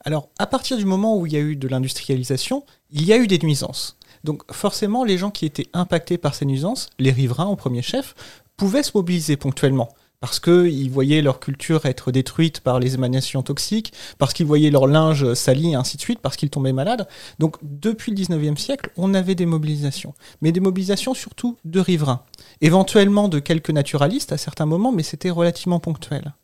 Alors, 0.04 0.28
à 0.38 0.46
partir 0.46 0.76
du 0.76 0.84
moment 0.84 1.18
où 1.18 1.26
il 1.26 1.32
y 1.32 1.36
a 1.36 1.40
eu 1.40 1.56
de 1.56 1.66
l'industrialisation, 1.66 2.64
il 2.92 3.04
y 3.04 3.12
a 3.12 3.16
eu 3.16 3.26
des 3.26 3.40
nuisances. 3.40 3.98
Donc 4.22 4.42
forcément, 4.52 5.02
les 5.02 5.18
gens 5.18 5.32
qui 5.32 5.44
étaient 5.44 5.68
impactés 5.72 6.18
par 6.18 6.36
ces 6.36 6.44
nuisances, 6.44 6.88
les 7.00 7.10
riverains 7.10 7.46
au 7.46 7.56
premier 7.56 7.82
chef, 7.82 8.14
pouvaient 8.58 8.82
se 8.82 8.90
mobiliser 8.94 9.38
ponctuellement 9.38 9.88
parce 10.20 10.40
qu'ils 10.40 10.90
voyaient 10.90 11.22
leur 11.22 11.38
culture 11.38 11.86
être 11.86 12.10
détruite 12.10 12.60
par 12.60 12.80
les 12.80 12.94
émanations 12.94 13.42
toxiques, 13.42 13.92
parce 14.18 14.32
qu'ils 14.32 14.46
voyaient 14.46 14.70
leur 14.70 14.86
linge 14.86 15.34
sali 15.34 15.72
et 15.72 15.74
ainsi 15.74 15.96
de 15.96 16.02
suite, 16.02 16.18
parce 16.20 16.36
qu'ils 16.36 16.50
tombaient 16.50 16.72
malades. 16.72 17.06
Donc 17.38 17.56
depuis 17.62 18.10
le 18.10 18.16
19e 18.16 18.56
siècle, 18.56 18.90
on 18.96 19.14
avait 19.14 19.36
des 19.36 19.46
mobilisations, 19.46 20.14
mais 20.42 20.50
des 20.50 20.60
mobilisations 20.60 21.14
surtout 21.14 21.56
de 21.64 21.80
riverains, 21.80 22.22
éventuellement 22.60 23.28
de 23.28 23.38
quelques 23.38 23.70
naturalistes 23.70 24.32
à 24.32 24.38
certains 24.38 24.66
moments, 24.66 24.92
mais 24.92 25.04
c'était 25.04 25.30
relativement 25.30 25.78
ponctuel. 25.78 26.34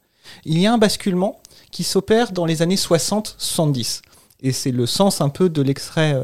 Il 0.44 0.58
y 0.58 0.66
a 0.66 0.72
un 0.72 0.78
basculement 0.78 1.40
qui 1.70 1.82
s'opère 1.82 2.32
dans 2.32 2.46
les 2.46 2.62
années 2.62 2.76
60-70. 2.76 4.02
Et 4.40 4.52
c'est 4.52 4.72
le 4.72 4.86
sens 4.86 5.20
un 5.20 5.30
peu 5.30 5.48
de 5.48 5.62
l'extrait 5.62 6.14
euh, 6.14 6.22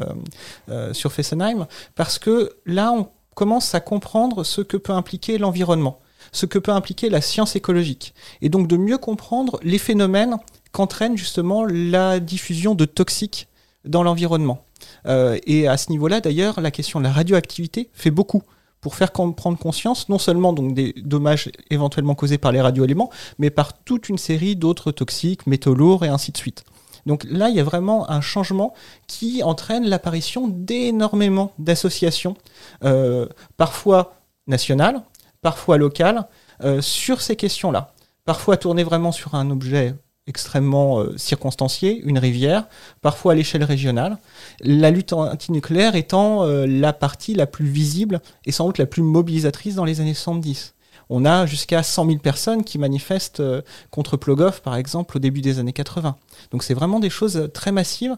euh, 0.69 0.93
sur 0.93 1.11
Fessenheim, 1.11 1.67
parce 1.95 2.19
que 2.19 2.55
là, 2.65 2.93
on 2.93 3.09
commence 3.35 3.73
à 3.75 3.79
comprendre 3.79 4.43
ce 4.43 4.61
que 4.61 4.77
peut 4.77 4.93
impliquer 4.93 5.37
l'environnement, 5.37 5.99
ce 6.31 6.45
que 6.45 6.59
peut 6.59 6.71
impliquer 6.71 7.09
la 7.09 7.21
science 7.21 7.55
écologique, 7.55 8.13
et 8.41 8.49
donc 8.49 8.67
de 8.67 8.77
mieux 8.77 8.97
comprendre 8.97 9.59
les 9.63 9.77
phénomènes 9.77 10.37
qu'entraîne 10.71 11.17
justement 11.17 11.65
la 11.65 12.19
diffusion 12.19 12.75
de 12.75 12.85
toxiques 12.85 13.47
dans 13.85 14.03
l'environnement. 14.03 14.65
Euh, 15.05 15.37
et 15.45 15.67
à 15.67 15.77
ce 15.77 15.89
niveau-là, 15.89 16.21
d'ailleurs, 16.21 16.61
la 16.61 16.71
question 16.71 16.99
de 16.99 17.05
la 17.05 17.11
radioactivité 17.11 17.89
fait 17.93 18.11
beaucoup 18.11 18.43
pour 18.79 18.95
faire 18.95 19.11
prendre 19.11 19.57
conscience 19.57 20.09
non 20.09 20.17
seulement 20.17 20.53
des 20.53 20.93
dommages 20.97 21.51
éventuellement 21.69 22.15
causés 22.15 22.39
par 22.39 22.51
les 22.51 22.61
radioéléments, 22.61 23.11
mais 23.37 23.51
par 23.51 23.73
toute 23.73 24.09
une 24.09 24.17
série 24.17 24.55
d'autres 24.55 24.91
toxiques, 24.91 25.45
métaux 25.45 25.75
lourds 25.75 26.03
et 26.03 26.07
ainsi 26.07 26.31
de 26.31 26.37
suite. 26.37 26.63
Donc 27.05 27.25
là, 27.29 27.49
il 27.49 27.55
y 27.55 27.59
a 27.59 27.63
vraiment 27.63 28.09
un 28.09 28.21
changement 28.21 28.73
qui 29.07 29.43
entraîne 29.43 29.87
l'apparition 29.87 30.47
d'énormément 30.47 31.53
d'associations, 31.59 32.35
euh, 32.83 33.27
parfois 33.57 34.15
nationales, 34.47 35.01
parfois 35.41 35.77
locales, 35.77 36.27
euh, 36.63 36.81
sur 36.81 37.21
ces 37.21 37.35
questions-là. 37.35 37.93
Parfois 38.25 38.57
tournées 38.57 38.83
vraiment 38.83 39.11
sur 39.11 39.35
un 39.35 39.49
objet 39.49 39.95
extrêmement 40.27 40.99
euh, 40.99 41.17
circonstancié, 41.17 41.99
une 42.05 42.19
rivière, 42.19 42.67
parfois 43.01 43.31
à 43.33 43.35
l'échelle 43.35 43.63
régionale. 43.63 44.17
La 44.61 44.91
lutte 44.91 45.13
antinucléaire 45.13 45.95
étant 45.95 46.45
la 46.45 46.93
partie 46.93 47.33
la 47.33 47.47
plus 47.47 47.65
visible 47.65 48.21
et 48.45 48.51
sans 48.51 48.67
doute 48.67 48.77
la 48.77 48.85
plus 48.85 49.01
mobilisatrice 49.01 49.75
dans 49.75 49.85
les 49.85 49.99
années 49.99 50.13
70. 50.13 50.75
On 51.13 51.25
a 51.25 51.45
jusqu'à 51.45 51.83
100 51.83 52.05
000 52.05 52.17
personnes 52.19 52.63
qui 52.63 52.77
manifestent 52.77 53.43
contre 53.89 54.15
Plogoff, 54.15 54.61
par 54.61 54.77
exemple, 54.77 55.17
au 55.17 55.19
début 55.19 55.41
des 55.41 55.59
années 55.59 55.73
80. 55.73 56.15
Donc 56.51 56.63
c'est 56.63 56.73
vraiment 56.73 56.99
des 56.99 57.09
choses 57.09 57.49
très 57.53 57.71
massives 57.71 58.17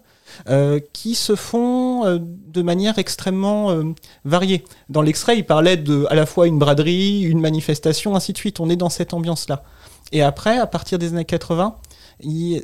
qui 0.92 1.16
se 1.16 1.36
font 1.36 2.18
de 2.18 2.62
manière 2.62 2.98
extrêmement 2.98 3.94
variée. 4.26 4.64
Dans 4.90 5.02
l'extrait, 5.04 5.38
il 5.38 5.46
parlait 5.46 5.78
de 5.78 6.08
à 6.10 6.16
la 6.16 6.26
fois 6.26 6.48
une 6.48 6.58
braderie, 6.58 7.22
une 7.22 7.40
manifestation, 7.40 8.16
ainsi 8.16 8.34
de 8.34 8.38
suite. 8.38 8.60
On 8.60 8.70
est 8.70 8.76
dans 8.76 8.90
cette 8.90 9.14
ambiance-là. 9.14 9.64
Et 10.12 10.24
après, 10.24 10.58
à 10.58 10.66
partir 10.66 10.98
des 10.98 11.14
années 11.14 11.26
80, 11.26 11.76
il 12.22 12.64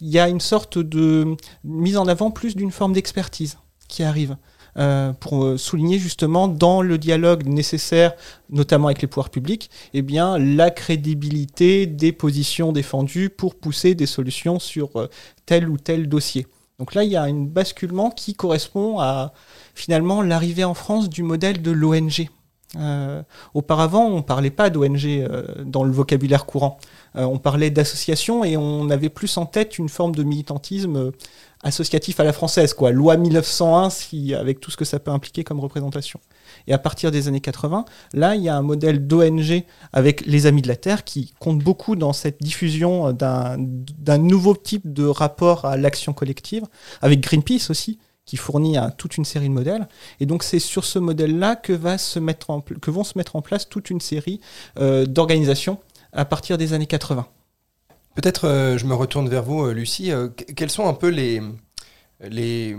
y 0.00 0.18
a 0.18 0.28
une 0.28 0.40
sorte 0.40 0.78
de 0.78 1.36
mise 1.62 1.96
en 1.96 2.08
avant 2.08 2.30
plus 2.30 2.56
d'une 2.56 2.72
forme 2.72 2.92
d'expertise 2.92 3.58
qui 3.86 4.02
arrive. 4.02 4.36
Euh, 4.78 5.12
pour 5.12 5.44
euh, 5.44 5.56
souligner 5.56 5.98
justement 5.98 6.46
dans 6.46 6.82
le 6.82 6.98
dialogue 6.98 7.46
nécessaire, 7.46 8.14
notamment 8.48 8.86
avec 8.86 9.02
les 9.02 9.08
pouvoirs 9.08 9.30
publics, 9.30 9.70
eh 9.92 10.02
bien, 10.02 10.38
la 10.38 10.70
crédibilité 10.70 11.86
des 11.86 12.12
positions 12.12 12.70
défendues 12.70 13.28
pour 13.28 13.56
pousser 13.56 13.96
des 13.96 14.06
solutions 14.06 14.60
sur 14.60 14.96
euh, 14.96 15.08
tel 15.46 15.68
ou 15.68 15.78
tel 15.78 16.08
dossier. 16.08 16.46
Donc 16.78 16.94
là, 16.94 17.02
il 17.02 17.10
y 17.10 17.16
a 17.16 17.24
un 17.24 17.42
basculement 17.42 18.10
qui 18.10 18.34
correspond 18.34 19.00
à 19.00 19.32
finalement 19.74 20.22
l'arrivée 20.22 20.62
en 20.62 20.74
France 20.74 21.08
du 21.08 21.24
modèle 21.24 21.60
de 21.60 21.72
l'ONG. 21.72 22.28
Auparavant, 23.54 24.06
on 24.06 24.16
ne 24.18 24.22
parlait 24.22 24.50
pas 24.50 24.70
d'ONG 24.70 25.26
dans 25.64 25.84
le 25.84 25.92
vocabulaire 25.92 26.46
courant. 26.46 26.78
Euh, 27.16 27.24
on 27.24 27.38
parlait 27.38 27.70
d'association 27.70 28.44
et 28.44 28.56
on 28.56 28.90
avait 28.90 29.08
plus 29.08 29.36
en 29.36 29.46
tête 29.46 29.78
une 29.78 29.88
forme 29.88 30.14
de 30.14 30.22
militantisme 30.22 30.96
euh, 30.96 31.10
associatif 31.62 32.20
à 32.20 32.24
la 32.24 32.32
française, 32.32 32.74
quoi. 32.74 32.92
Loi 32.92 33.16
1901, 33.16 33.90
si, 33.90 34.34
avec 34.34 34.60
tout 34.60 34.70
ce 34.70 34.76
que 34.76 34.84
ça 34.84 35.00
peut 35.00 35.10
impliquer 35.10 35.42
comme 35.42 35.58
représentation. 35.58 36.20
Et 36.66 36.72
à 36.72 36.78
partir 36.78 37.10
des 37.10 37.26
années 37.26 37.40
80, 37.40 37.84
là, 38.12 38.36
il 38.36 38.42
y 38.42 38.48
a 38.48 38.56
un 38.56 38.62
modèle 38.62 39.06
d'ONG 39.06 39.64
avec 39.92 40.24
les 40.26 40.46
Amis 40.46 40.62
de 40.62 40.68
la 40.68 40.76
Terre 40.76 41.02
qui 41.02 41.34
compte 41.40 41.58
beaucoup 41.58 41.96
dans 41.96 42.12
cette 42.12 42.40
diffusion 42.40 43.12
d'un 43.12 44.18
nouveau 44.18 44.54
type 44.54 44.92
de 44.92 45.04
rapport 45.04 45.64
à 45.64 45.76
l'action 45.76 46.12
collective, 46.12 46.62
avec 47.02 47.20
Greenpeace 47.20 47.70
aussi, 47.70 47.98
qui 48.28 48.36
fournit 48.36 48.76
toute 48.98 49.16
une 49.16 49.24
série 49.24 49.48
de 49.48 49.54
modèles. 49.54 49.88
Et 50.20 50.26
donc 50.26 50.42
c'est 50.44 50.58
sur 50.58 50.84
ce 50.84 50.98
modèle-là 50.98 51.56
que, 51.56 51.72
vont 51.72 51.96
se 51.96 52.18
mettre 52.18 53.36
en 53.36 53.42
place 53.42 53.66
toute 53.70 53.88
une 53.88 54.02
série 54.02 54.40
euh, 54.78 55.06
d'organisations 55.06 55.78
à 56.12 56.26
partir 56.26 56.58
des 56.58 56.74
années 56.74 56.86
80. 56.86 57.26
Peut-être 58.14 58.46
euh, 58.46 58.76
je 58.76 58.84
me 58.84 58.94
retourne 58.94 59.30
vers 59.30 59.42
vous, 59.42 59.64
euh, 59.64 59.72
Lucie. 59.72 60.12
Quels 60.56 60.70
sont 60.70 60.86
un 60.86 60.92
peu 60.92 61.08
les, 61.08 61.40
les, 62.20 62.76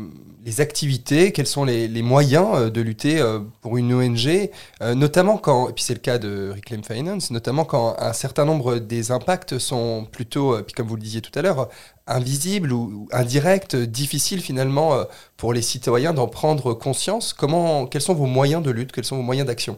activités, 0.60 1.32
quels 1.32 1.48
sont 1.48 1.64
les, 1.64 2.02
moyens 2.02 2.72
de 2.72 2.82
lutter 2.82 3.24
pour 3.62 3.78
une 3.78 3.94
ONG, 3.94 4.50
notamment 4.82 5.38
quand, 5.38 5.70
et 5.70 5.74
puis 5.74 5.84
c'est 5.84 5.94
le 5.94 6.00
cas 6.00 6.18
de 6.18 6.52
Reclaim 6.56 6.82
Finance, 6.84 7.32
notamment 7.32 7.66
quand 7.66 7.96
un 8.00 8.14
certain 8.14 8.46
nombre 8.46 8.78
des 8.80 9.12
impacts 9.12 9.58
sont 9.60 10.08
plutôt, 10.12 10.62
puis 10.64 10.74
comme 10.74 10.88
vous 10.88 10.96
le 10.96 11.02
disiez 11.02 11.22
tout 11.22 11.38
à 11.38 11.42
l'heure, 11.42 11.70
invisibles 12.08 12.74
ou, 12.74 13.08
indirects, 13.12 13.76
difficiles 13.76 14.42
finalement 14.42 15.06
pour 15.38 15.54
les 15.54 15.62
citoyens 15.62 16.14
d'en 16.14 16.28
prendre 16.28 16.74
conscience. 16.74 17.34
Comment, 17.34 17.86
quels 17.86 18.02
sont 18.02 18.16
vos 18.16 18.26
moyens 18.26 18.64
de 18.64 18.72
lutte, 18.72 18.92
quels 18.92 19.06
sont 19.06 19.18
vos 19.18 19.24
moyens 19.24 19.48
d'action? 19.48 19.78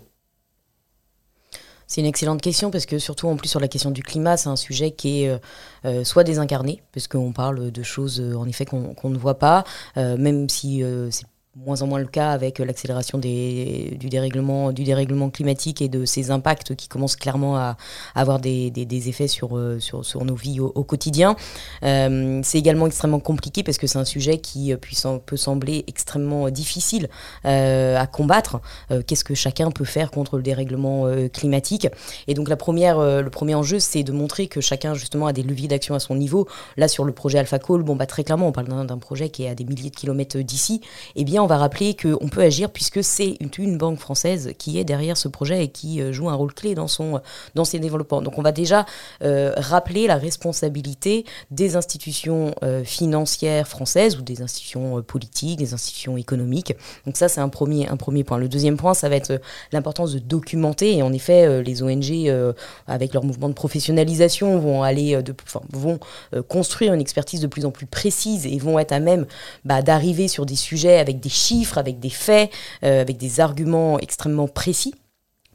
C'est 1.91 1.99
une 1.99 2.07
excellente 2.07 2.39
question 2.39 2.71
parce 2.71 2.85
que 2.85 2.99
surtout 2.99 3.27
en 3.27 3.35
plus 3.35 3.49
sur 3.49 3.59
la 3.59 3.67
question 3.67 3.91
du 3.91 4.01
climat, 4.01 4.37
c'est 4.37 4.47
un 4.47 4.55
sujet 4.55 4.91
qui 4.91 5.23
est 5.23 5.27
euh, 5.27 5.39
euh, 5.83 6.03
soit 6.05 6.23
désincarné, 6.23 6.81
parce 6.93 7.09
qu'on 7.09 7.33
parle 7.33 7.69
de 7.69 7.83
choses 7.83 8.21
euh, 8.21 8.33
en 8.35 8.47
effet 8.47 8.63
qu'on 8.63 8.95
ne 9.09 9.17
voit 9.17 9.37
pas, 9.37 9.65
même 9.97 10.47
si 10.47 10.83
c'est 11.09 11.25
moins 11.57 11.81
en 11.81 11.87
moins 11.87 11.99
le 11.99 12.07
cas 12.07 12.31
avec 12.31 12.59
l'accélération 12.59 13.17
du, 13.17 13.97
dérèglement, 13.97 14.71
du 14.71 14.85
dérèglement 14.85 15.29
climatique 15.29 15.81
et 15.81 15.89
de 15.89 16.05
ses 16.05 16.31
impacts 16.31 16.75
qui 16.75 16.87
commencent 16.87 17.17
clairement 17.17 17.57
à, 17.57 17.75
avoir 18.15 18.39
des, 18.39 18.71
effets 19.09 19.27
sur, 19.27 19.57
euh, 19.57 19.77
sur, 19.79 20.05
sur, 20.05 20.23
nos 20.23 20.35
vies 20.35 20.61
au, 20.61 20.83
quotidien. 20.83 21.35
Euh, 21.83 22.39
c'est 22.43 22.57
également 22.57 22.87
extrêmement 22.87 23.19
compliqué 23.19 23.63
parce 23.63 23.77
que 23.77 23.85
c'est 23.85 23.97
un 23.97 24.05
sujet 24.05 24.37
qui 24.37 24.71
euh, 24.71 24.77
peut 25.25 25.35
sembler 25.35 25.83
extrêmement 25.87 26.49
difficile 26.49 27.09
à 27.43 28.07
combattre. 28.07 28.61
Qu'est-ce 29.07 29.23
que 29.23 29.35
chacun 29.35 29.71
peut 29.71 29.85
faire 29.85 30.11
contre 30.11 30.37
le 30.37 30.43
dérèglement 30.43 31.05
climatique? 31.33 31.87
Et 32.27 32.33
donc 32.33 32.49
la 32.49 32.55
première, 32.55 32.99
le 32.99 33.29
premier 33.29 33.55
enjeu, 33.55 33.79
c'est 33.79 34.03
de 34.03 34.11
montrer 34.11 34.47
que 34.47 34.61
chacun 34.61 34.93
justement 34.93 35.27
a 35.27 35.33
des 35.33 35.43
leviers 35.43 35.67
d'action 35.67 35.95
à 35.95 35.99
son 35.99 36.15
niveau. 36.15 36.47
Là, 36.77 36.87
sur 36.87 37.03
le 37.03 37.11
projet 37.11 37.39
Alpha 37.39 37.59
Call, 37.59 37.83
bon, 37.83 37.95
bah, 37.95 38.05
très 38.05 38.23
clairement, 38.23 38.47
on 38.47 38.51
parle 38.51 38.67
d'un 38.67 38.97
projet 38.97 39.29
qui 39.29 39.43
est 39.43 39.49
à 39.49 39.55
des 39.55 39.65
milliers 39.65 39.89
de 39.89 39.95
kilomètres 39.95 40.37
d'ici. 40.37 40.81
Eh 41.15 41.23
bien, 41.23 41.40
on 41.41 41.47
va 41.47 41.57
rappeler 41.57 41.95
qu'on 41.95 42.27
peut 42.27 42.41
agir 42.41 42.69
puisque 42.69 43.03
c'est 43.03 43.37
une, 43.57 43.77
banque 43.77 43.99
française 43.99 44.53
qui 44.57 44.79
est 44.79 44.83
derrière 44.83 45.17
ce 45.17 45.27
projet 45.27 45.63
et 45.63 45.67
qui 45.69 46.01
euh, 46.01 46.11
joue 46.11 46.29
un 46.29 46.33
rôle 46.33 46.53
clé 46.53 46.75
dans, 46.75 46.87
son, 46.87 47.21
dans 47.55 47.65
ses 47.65 47.79
développements. 47.79 48.21
Donc 48.21 48.37
on 48.37 48.41
va 48.41 48.51
déjà 48.51 48.85
euh, 49.23 49.53
rappeler 49.57 50.07
la 50.07 50.17
responsabilité 50.17 51.25
des 51.51 51.75
institutions 51.75 52.53
euh, 52.63 52.83
financières 52.83 53.67
françaises 53.67 54.17
ou 54.17 54.21
des 54.21 54.41
institutions 54.41 55.01
politiques, 55.01 55.59
des 55.59 55.73
institutions 55.73 56.17
économiques. 56.17 56.73
Donc 57.05 57.17
ça, 57.17 57.27
c'est 57.27 57.41
un 57.41 57.49
premier, 57.49 57.87
un 57.87 57.97
premier 57.97 58.23
point. 58.23 58.37
Le 58.37 58.49
deuxième 58.49 58.77
point, 58.77 58.93
ça 58.93 59.09
va 59.09 59.15
être 59.15 59.39
l'importance 59.71 60.13
de 60.13 60.19
documenter. 60.19 60.97
Et 60.97 61.03
en 61.03 61.13
effet, 61.13 61.63
les 61.63 61.83
ONG, 61.83 62.55
avec 62.87 63.13
leur 63.13 63.23
mouvement 63.23 63.49
de 63.49 63.53
professionnalisation, 63.53 64.59
vont 64.59 64.83
aller, 64.83 65.21
de, 65.21 65.33
vont 65.71 65.99
construire 66.47 66.93
une 66.93 67.01
expertise 67.01 67.41
de 67.41 67.47
plus 67.47 67.65
en 67.65 67.71
plus 67.71 67.85
précise 67.85 68.45
et 68.45 68.57
vont 68.57 68.79
être 68.79 68.91
à 68.91 68.99
même 68.99 69.25
bah, 69.65 69.81
d'arriver 69.81 70.27
sur 70.27 70.45
des 70.45 70.55
sujets 70.55 70.99
avec 70.99 71.19
des 71.19 71.29
chiffres, 71.31 71.77
avec 71.77 71.99
des 71.99 72.09
faits, 72.09 72.51
euh, 72.83 73.01
avec 73.01 73.17
des 73.17 73.39
arguments 73.39 73.99
extrêmement 73.99 74.47
précis. 74.47 74.93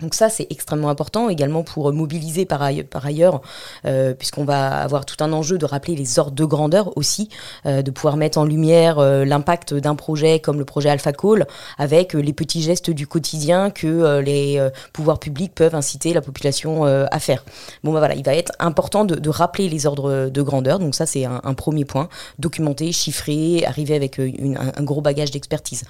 Donc 0.03 0.13
ça, 0.13 0.29
c'est 0.29 0.47
extrêmement 0.51 0.91
important 0.91 1.31
également 1.31 1.63
pour 1.63 1.91
mobiliser 1.91 2.45
par 2.45 2.61
ailleurs, 2.61 3.41
euh, 3.87 4.13
puisqu'on 4.13 4.45
va 4.45 4.83
avoir 4.83 5.07
tout 5.07 5.17
un 5.25 5.33
enjeu 5.33 5.57
de 5.57 5.65
rappeler 5.65 5.97
les 5.97 6.19
ordres 6.19 6.35
de 6.35 6.45
grandeur 6.45 6.95
aussi, 6.99 7.31
euh, 7.65 7.81
de 7.81 7.91
pouvoir 7.91 8.19
mettre 8.19 8.37
en 8.37 8.45
lumière 8.45 8.99
euh, 8.99 9.25
l'impact 9.25 9.73
d'un 9.73 9.95
projet 9.95 10.39
comme 10.39 10.59
le 10.59 10.67
projet 10.67 10.91
Alpha 10.91 11.15
Call, 11.15 11.47
avec 11.79 12.13
les 12.13 12.35
petits 12.35 12.61
gestes 12.61 12.91
du 12.91 13.07
quotidien 13.07 13.71
que 13.71 14.21
les 14.21 14.63
pouvoirs 14.93 15.19
publics 15.19 15.55
peuvent 15.55 15.75
inciter 15.75 16.13
la 16.13 16.21
population 16.21 16.85
à 16.85 17.19
faire. 17.19 17.45
Bon, 17.83 17.93
bah 17.93 18.01
voilà, 18.01 18.15
il 18.15 18.25
va 18.25 18.35
être 18.35 18.53
important 18.59 19.05
de, 19.05 19.31
rappeler 19.31 19.69
les 19.69 19.87
ordres 19.87 20.29
de 20.29 20.43
grandeur. 20.43 20.79
Donc 20.79 20.95
ça, 20.95 21.07
c'est 21.07 21.25
un, 21.25 21.55
premier 21.55 21.85
point, 21.85 22.09
documenter, 22.39 22.93
chiffrer, 22.93 23.65
arriver 23.67 23.95
avec 23.95 24.19
un, 24.19 24.83
gros 24.83 25.01
bagage 25.01 25.31
d'expertise 25.31 25.85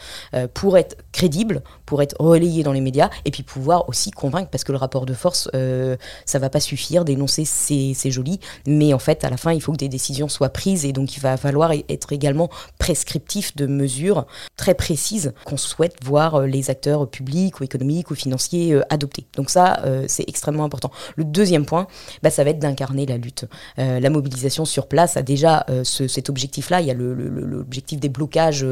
pour 0.54 0.78
être 0.78 0.96
crédible, 1.12 1.62
pour 1.86 2.02
être 2.02 2.16
relayé 2.18 2.62
dans 2.62 2.72
les 2.72 2.80
médias, 2.80 3.10
et 3.24 3.30
puis 3.30 3.42
pouvoir 3.42 3.88
aussi 3.88 3.95
aussi 3.96 4.10
convaincre 4.10 4.50
parce 4.50 4.62
que 4.62 4.72
le 4.72 4.78
rapport 4.78 5.06
de 5.06 5.14
force, 5.14 5.48
euh, 5.54 5.96
ça 6.26 6.38
va 6.38 6.50
pas 6.50 6.60
suffire. 6.60 7.04
Dénoncer, 7.04 7.44
c'est 7.46 8.10
joli, 8.10 8.40
mais 8.66 8.92
en 8.92 8.98
fait, 8.98 9.24
à 9.24 9.30
la 9.30 9.38
fin, 9.38 9.52
il 9.52 9.62
faut 9.62 9.72
que 9.72 9.78
des 9.78 9.88
décisions 9.88 10.28
soient 10.28 10.50
prises 10.50 10.84
et 10.84 10.92
donc 10.92 11.16
il 11.16 11.20
va 11.20 11.36
falloir 11.38 11.72
être 11.72 12.12
également 12.12 12.50
prescriptif 12.78 13.56
de 13.56 13.66
mesures 13.66 14.26
très 14.56 14.74
précises 14.74 15.32
qu'on 15.44 15.56
souhaite 15.56 15.96
voir 16.04 16.34
euh, 16.34 16.46
les 16.46 16.68
acteurs 16.68 17.08
publics 17.08 17.58
ou 17.60 17.64
économiques 17.64 18.10
ou 18.10 18.14
financiers 18.14 18.74
euh, 18.74 18.82
adopter. 18.90 19.26
Donc 19.36 19.50
ça, 19.50 19.82
c'est 20.08 20.28
extrêmement 20.28 20.64
important. 20.64 20.90
Le 21.16 21.24
deuxième 21.24 21.64
point, 21.64 21.86
bah, 22.22 22.30
ça 22.30 22.44
va 22.44 22.50
être 22.50 22.58
d'incarner 22.58 23.06
la 23.06 23.16
lutte. 23.16 23.46
la 23.76 24.10
mobilisation 24.10 24.64
sur 24.64 24.86
place 24.86 25.16
a 25.16 25.22
déjà 25.22 25.64
cet 25.84 26.28
objectif-là. 26.28 26.80
Il 26.80 26.86
y 26.86 26.90
a 26.90 26.94
l'objectif 26.94 28.00
des 28.00 28.08
blocages 28.08 28.66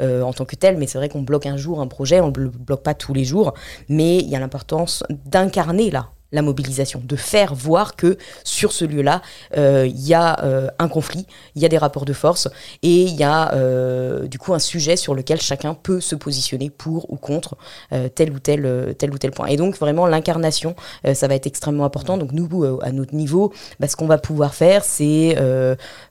en 0.00 0.32
tant 0.32 0.44
que 0.44 0.56
tel, 0.56 0.76
mais 0.78 0.86
c'est 0.86 0.98
vrai 0.98 1.08
qu'on 1.08 1.22
bloque 1.22 1.46
un 1.46 1.56
jour 1.56 1.80
un 1.80 1.86
projet, 1.86 2.20
on 2.20 2.30
ne 2.30 2.38
le 2.38 2.48
bloque 2.48 2.82
pas 2.82 2.94
tous 2.94 3.14
les 3.14 3.24
jours, 3.24 3.54
mais 3.88 4.18
il 4.18 4.28
y 4.28 4.36
a 4.36 4.40
l'importance 4.40 4.63
d'incarner 5.24 5.90
là 5.90 6.08
la 6.34 6.42
mobilisation, 6.42 7.00
de 7.02 7.16
faire 7.16 7.54
voir 7.54 7.96
que 7.96 8.18
sur 8.42 8.72
ce 8.72 8.84
lieu-là, 8.84 9.22
euh, 9.56 9.86
il 9.86 10.06
y 10.06 10.14
a 10.14 10.44
euh, 10.44 10.68
un 10.78 10.88
conflit, 10.88 11.26
il 11.54 11.62
y 11.62 11.64
a 11.64 11.68
des 11.68 11.78
rapports 11.78 12.04
de 12.04 12.12
force 12.12 12.48
et 12.82 13.02
il 13.02 13.14
y 13.14 13.22
a 13.22 13.54
euh, 13.54 14.26
du 14.26 14.38
coup 14.38 14.52
un 14.52 14.58
sujet 14.58 14.96
sur 14.96 15.14
lequel 15.14 15.40
chacun 15.40 15.74
peut 15.74 16.00
se 16.00 16.16
positionner 16.16 16.70
pour 16.70 17.10
ou 17.10 17.16
contre 17.16 17.56
tel 18.14 18.32
ou 18.32 18.38
tel 18.40 19.30
point. 19.34 19.46
Et 19.46 19.56
donc 19.56 19.78
vraiment 19.78 20.06
l'incarnation, 20.06 20.74
ça 21.14 21.28
va 21.28 21.36
être 21.36 21.46
extrêmement 21.46 21.84
important. 21.84 22.18
Donc 22.18 22.32
nous, 22.32 22.64
à 22.82 22.90
notre 22.90 23.14
niveau, 23.14 23.52
bah, 23.78 23.86
ce 23.86 23.94
qu'on 23.94 24.06
va 24.06 24.18
pouvoir 24.18 24.54
faire, 24.54 24.84
c'est 24.84 25.36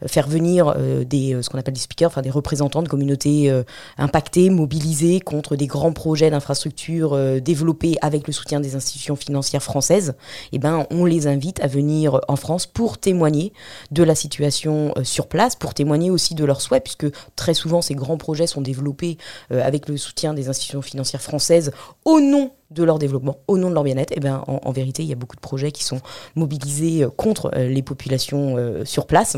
faire 0.07 0.27
venir 0.27 0.75
des 1.05 1.37
ce 1.41 1.49
qu'on 1.49 1.59
appelle 1.59 1.73
des 1.73 1.79
speakers, 1.81 2.07
enfin 2.07 2.21
des 2.21 2.29
représentants 2.29 2.81
de 2.81 2.87
communautés 2.87 3.51
impactées, 3.97 4.49
mobilisées 4.49 5.19
contre 5.19 5.57
des 5.57 5.67
grands 5.67 5.91
projets 5.91 6.29
d'infrastructures 6.29 7.41
développés 7.41 7.97
avec 8.01 8.25
le 8.27 8.33
soutien 8.33 8.61
des 8.61 8.75
institutions 8.75 9.17
financières 9.17 9.63
françaises 9.63 10.12
eh 10.51 10.59
ben, 10.59 10.85
on 10.89 11.05
les 11.05 11.27
invite 11.27 11.59
à 11.61 11.67
venir 11.67 12.21
en 12.27 12.35
France 12.35 12.65
pour 12.65 12.97
témoigner 12.97 13.53
de 13.91 14.03
la 14.03 14.15
situation 14.15 14.93
euh, 14.97 15.03
sur 15.03 15.27
place, 15.27 15.55
pour 15.55 15.73
témoigner 15.73 16.11
aussi 16.11 16.35
de 16.35 16.45
leurs 16.45 16.61
souhaits, 16.61 16.83
puisque 16.83 17.07
très 17.35 17.53
souvent 17.53 17.81
ces 17.81 17.95
grands 17.95 18.17
projets 18.17 18.47
sont 18.47 18.61
développés 18.61 19.17
euh, 19.51 19.65
avec 19.65 19.87
le 19.87 19.97
soutien 19.97 20.33
des 20.33 20.49
institutions 20.49 20.81
financières 20.81 21.21
françaises 21.21 21.71
au 22.05 22.19
nom 22.19 22.51
de 22.71 22.83
leur 22.83 22.99
développement, 22.99 23.37
au 23.47 23.57
nom 23.57 23.69
de 23.69 23.73
leur 23.73 23.83
bien-être. 23.83 24.13
Eh 24.15 24.19
ben, 24.19 24.43
en, 24.47 24.71
vérité, 24.71 25.03
il 25.03 25.09
y 25.09 25.13
a 25.13 25.15
beaucoup 25.15 25.35
de 25.35 25.41
projets 25.41 25.71
qui 25.71 25.83
sont 25.83 26.01
mobilisés 26.35 27.05
contre 27.17 27.51
les 27.55 27.83
populations 27.83 28.55
sur 28.83 29.05
place. 29.05 29.37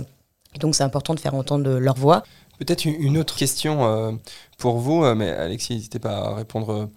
Donc 0.60 0.76
c'est 0.76 0.84
important 0.84 1.14
de 1.14 1.20
faire 1.20 1.36
entendre 1.36 1.70
leur 1.80 1.96
voix. 1.96 2.24
Peut-être 2.60 2.86
une 2.86 3.18
autre 3.18 3.36
question 3.36 4.20
pour 4.58 4.78
vous, 4.78 5.04
mais 5.16 5.30
Alexis, 5.30 5.74
n'hésitez 5.74 6.00
pas 6.00 6.18
à 6.18 6.36
répondre 6.36 6.90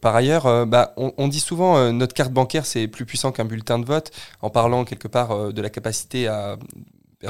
par 0.00 0.14
ailleurs, 0.14 0.46
euh, 0.46 0.64
bah, 0.66 0.94
on, 0.96 1.28
dit 1.28 1.40
souvent 1.40 1.76
euh, 1.76 1.92
notre 1.92 2.14
carte 2.14 2.32
bancaire 2.32 2.66
c'est 2.66 2.86
plus 2.88 3.06
puissant 3.06 3.32
qu'un 3.32 3.44
bulletin 3.44 3.78
de 3.78 3.84
vote, 3.84 4.10
en 4.42 4.50
parlant 4.50 4.84
quelque 4.84 5.08
part 5.08 5.32
euh, 5.32 5.52
de 5.52 5.62
la 5.62 5.70
capacité 5.70 6.28
à 6.28 6.58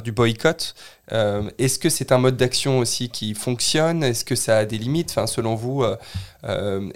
du 0.03 0.13
boycott. 0.13 0.75
Est-ce 1.11 1.79
que 1.79 1.89
c'est 1.89 2.13
un 2.13 2.19
mode 2.19 2.37
d'action 2.37 2.79
aussi 2.79 3.09
qui 3.09 3.35
fonctionne? 3.35 4.03
Est-ce 4.03 4.25
que 4.25 4.35
ça 4.35 4.59
a 4.59 4.65
des 4.65 4.79
limites? 4.79 5.11
Enfin, 5.11 5.27
Selon 5.27 5.55
vous, 5.55 5.85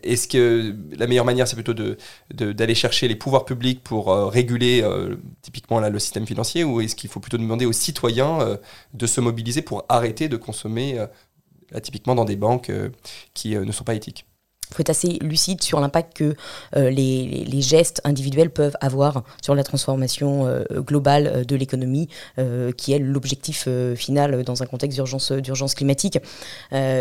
est-ce 0.02 0.28
que 0.28 0.74
la 0.96 1.06
meilleure 1.06 1.24
manière 1.24 1.46
c'est 1.48 1.54
plutôt 1.56 1.74
d'aller 1.74 1.96
de, 2.34 2.52
d'aller 2.52 2.74
chercher 2.74 3.08
les 3.08 3.16
pouvoirs 3.16 3.44
publics 3.44 3.82
pour 3.82 4.14
réguler 4.30 4.84
typiquement 5.42 5.80
là, 5.80 5.90
le 5.90 5.98
système 5.98 6.26
financier 6.26 6.64
ou 6.64 6.80
est-ce 6.80 6.96
qu'il 6.96 7.10
faut 7.10 7.20
plutôt 7.20 7.38
demander 7.38 7.66
aux 7.66 7.72
citoyens 7.72 8.58
de 8.94 9.06
se 9.06 9.20
mobiliser 9.20 9.62
pour 9.62 9.84
arrêter 9.88 10.28
de 10.28 10.36
consommer 10.36 10.98
typiquement 11.82 12.14
dans 12.14 12.24
des 12.24 12.36
banques 12.36 12.70
qui 13.34 13.56
ne 13.56 13.72
sont 13.72 13.84
pas 13.84 13.94
éthiques? 13.94 14.26
Il 14.70 14.76
faut 14.76 14.82
être 14.82 14.90
assez 14.90 15.18
lucide 15.20 15.62
sur 15.62 15.80
l'impact 15.80 16.16
que 16.16 16.36
euh, 16.76 16.90
les, 16.90 17.44
les, 17.46 17.60
gestes 17.60 18.00
individuels 18.04 18.50
peuvent 18.50 18.76
avoir 18.80 19.24
sur 19.42 19.54
la 19.54 19.64
transformation 19.64 20.46
euh, 20.46 20.64
globale 20.78 21.26
euh, 21.26 21.44
de 21.44 21.56
l'économie, 21.56 22.08
qui 22.76 22.92
est 22.92 22.98
l'objectif 22.98 23.68
final 23.94 24.44
dans 24.44 24.62
un 24.62 24.66
contexte 24.66 24.96
d'urgence, 24.96 25.32
d'urgence 25.32 25.74
climatique. 25.74 26.18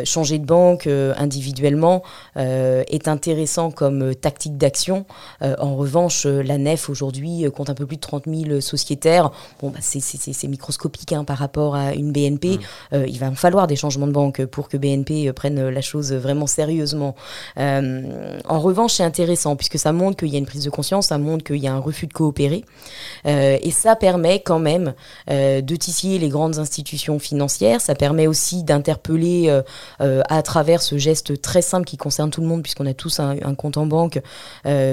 changer 0.03 0.39
de 0.39 0.45
banque 0.45 0.87
individuellement 0.87 2.03
est 2.35 3.07
intéressant 3.07 3.71
comme 3.71 4.15
tactique 4.15 4.57
d'action. 4.57 5.05
en 5.41 5.75
revanche, 5.75 6.25
la 6.25 6.57
NEF 6.57 6.89
aujourd'hui 6.89 7.45
compte 7.55 7.69
un 7.69 7.73
peu 7.73 7.85
plus 7.85 7.97
de 7.97 8.01
30 8.01 8.25
000 8.27 8.61
sociétaires. 8.61 9.31
Bon, 9.61 9.69
bah, 9.69 9.79
c'est, 9.81 9.99
c'est, 10.01 10.47
microscopique 10.47 11.13
hein, 11.13 11.23
par 11.23 11.37
rapport 11.37 11.75
à 11.75 11.93
une 11.93 12.11
BNP. 12.11 12.59
Mmh. 12.91 12.95
il 13.07 13.19
va 13.19 13.31
falloir 13.31 13.67
des 13.67 13.75
changements 13.75 14.07
de 14.07 14.13
banque 14.13 14.45
pour 14.45 14.69
que 14.69 14.77
BNP 14.77 15.31
prenne 15.33 15.69
la 15.69 15.81
chose 15.81 16.13
vraiment 16.13 16.47
sérieusement. 16.47 17.15
Euh, 17.59 18.39
en 18.47 18.59
revanche, 18.59 18.93
c'est 18.93 19.03
intéressant 19.03 19.55
puisque 19.55 19.77
ça 19.77 19.91
montre 19.91 20.17
qu'il 20.17 20.29
y 20.29 20.35
a 20.35 20.39
une 20.39 20.45
prise 20.45 20.63
de 20.63 20.69
conscience, 20.69 21.07
ça 21.07 21.17
montre 21.17 21.43
qu'il 21.43 21.57
y 21.57 21.67
a 21.67 21.73
un 21.73 21.79
refus 21.79 22.07
de 22.07 22.13
coopérer. 22.13 22.63
Euh, 23.25 23.57
et 23.61 23.71
ça 23.71 23.95
permet 23.95 24.39
quand 24.39 24.59
même 24.59 24.93
euh, 25.29 25.61
de 25.61 25.75
titiller 25.75 26.19
les 26.19 26.29
grandes 26.29 26.57
institutions 26.57 27.19
financières. 27.19 27.81
Ça 27.81 27.95
permet 27.95 28.27
aussi 28.27 28.63
d'interpeller 28.63 29.61
à 29.99 30.41
travers 30.41 30.81
ce 30.81 30.97
geste 30.97 31.41
très 31.41 31.61
simple 31.61 31.85
qui 31.85 31.97
concerne 31.97 32.29
tout 32.29 32.41
le 32.41 32.47
monde 32.47 32.63
puisqu'on 32.63 32.85
a 32.85 32.93
tous 32.93 33.19
un 33.19 33.55
compte 33.55 33.77
en 33.77 33.85
banque 33.85 34.21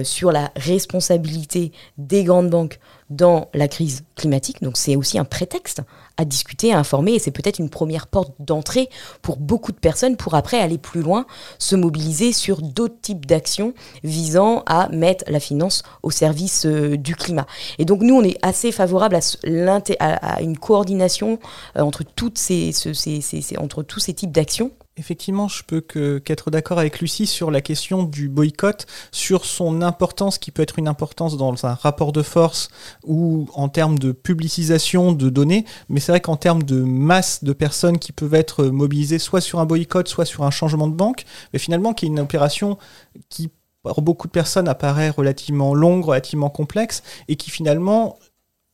sur 0.03 0.33
la 0.33 0.51
responsabilité 0.57 1.73
des 1.99 2.25
grandes 2.25 2.51
banques 2.51 2.79
dans 3.11 3.49
la 3.55 3.69
crise 3.69 4.05
climatique. 4.17 4.63
Donc 4.63 4.77
c'est 4.77 4.97
aussi 4.97 5.19
un 5.19 5.25
prétexte 5.25 5.83
à 6.17 6.25
discuter, 6.25 6.73
à 6.73 6.79
informer, 6.79 7.15
et 7.15 7.19
c'est 7.19 7.31
peut-être 7.31 7.59
une 7.59 7.71
première 7.71 8.07
porte 8.07 8.35
d'entrée 8.39 8.89
pour 9.23 9.37
beaucoup 9.37 9.73
de 9.73 9.79
personnes 9.79 10.17
pour 10.17 10.35
après 10.35 10.59
aller 10.59 10.79
plus 10.79 11.03
loin, 11.03 11.27
se 11.59 11.77
mobiliser 11.77 12.33
sur 12.33 12.63
d'autres 12.63 13.01
types 13.01 13.27
d'actions 13.27 13.75
visant 14.03 14.63
à 14.67 14.89
mettre 14.89 15.25
la 15.29 15.41
finance 15.41 15.83
au 16.03 16.11
service 16.11 16.67
euh, 16.67 16.97
du 16.97 17.15
climat. 17.15 17.47
Et 17.79 17.85
donc 17.85 18.03
nous, 18.03 18.15
on 18.15 18.23
est 18.23 18.39
assez 18.43 18.73
favorable 18.73 19.19
à, 20.01 20.43
une 20.43 20.59
coordination 20.59 21.39
euh, 21.77 21.81
entre, 21.81 22.03
toutes 22.03 22.39
ces, 22.39 22.73
entre 23.59 23.83
tous 23.83 24.01
ces 24.01 24.15
types 24.15 24.33
d'actions 24.33 24.71
Effectivement, 24.99 25.47
je 25.47 25.63
peux 25.63 25.83
qu'être 25.83 26.51
d'accord 26.51 26.79
avec 26.79 27.01
Lucie 27.01 27.27
sur 27.27 27.51
la 27.51 27.61
question 27.61 28.03
du 28.03 28.31
boycott, 28.31 28.87
sur 29.13 29.45
son 29.45 29.83
importance 29.83 30.39
qui 30.39 30.51
peut 30.51 30.63
être 30.63 30.79
une 30.79 30.89
importance 30.89 31.37
dans 31.37 31.67
un 31.67 31.75
rapport 31.75 32.13
de 32.13 32.23
force 32.23 32.71
ou 33.05 33.47
en 33.53 33.69
termes 33.69 33.99
de 33.99 34.13
publicisation 34.13 35.13
de 35.13 35.29
données, 35.29 35.67
mais 35.91 36.01
c'est 36.01 36.13
vrai 36.13 36.23
qu'en 36.23 36.37
termes 36.37 36.63
de 36.63 36.81
masse 36.81 37.45
de 37.45 37.53
personnes 37.53 37.99
qui 37.99 38.13
peuvent 38.13 38.33
être 38.33 38.65
mobilisées 38.65 39.19
soit 39.19 39.43
sur 39.43 39.61
un 39.61 39.67
boycott, 39.67 40.09
soit 40.09 40.25
sur 40.25 40.45
un 40.45 40.51
changement 40.51 40.89
de 40.89 40.95
banque, 40.95 41.27
mais 41.53 41.59
finalement 41.59 41.93
qui 41.93 42.07
est 42.07 42.09
une 42.09 42.21
opération 42.21 42.79
qui 43.29 43.51
pour 43.83 44.03
beaucoup 44.03 44.27
de 44.27 44.33
personnes 44.33 44.67
apparaît 44.67 45.11
relativement 45.11 45.75
longue, 45.75 46.05
relativement 46.05 46.51
complexe, 46.51 47.03
et 47.29 47.37
qui 47.37 47.51
finalement 47.51 48.19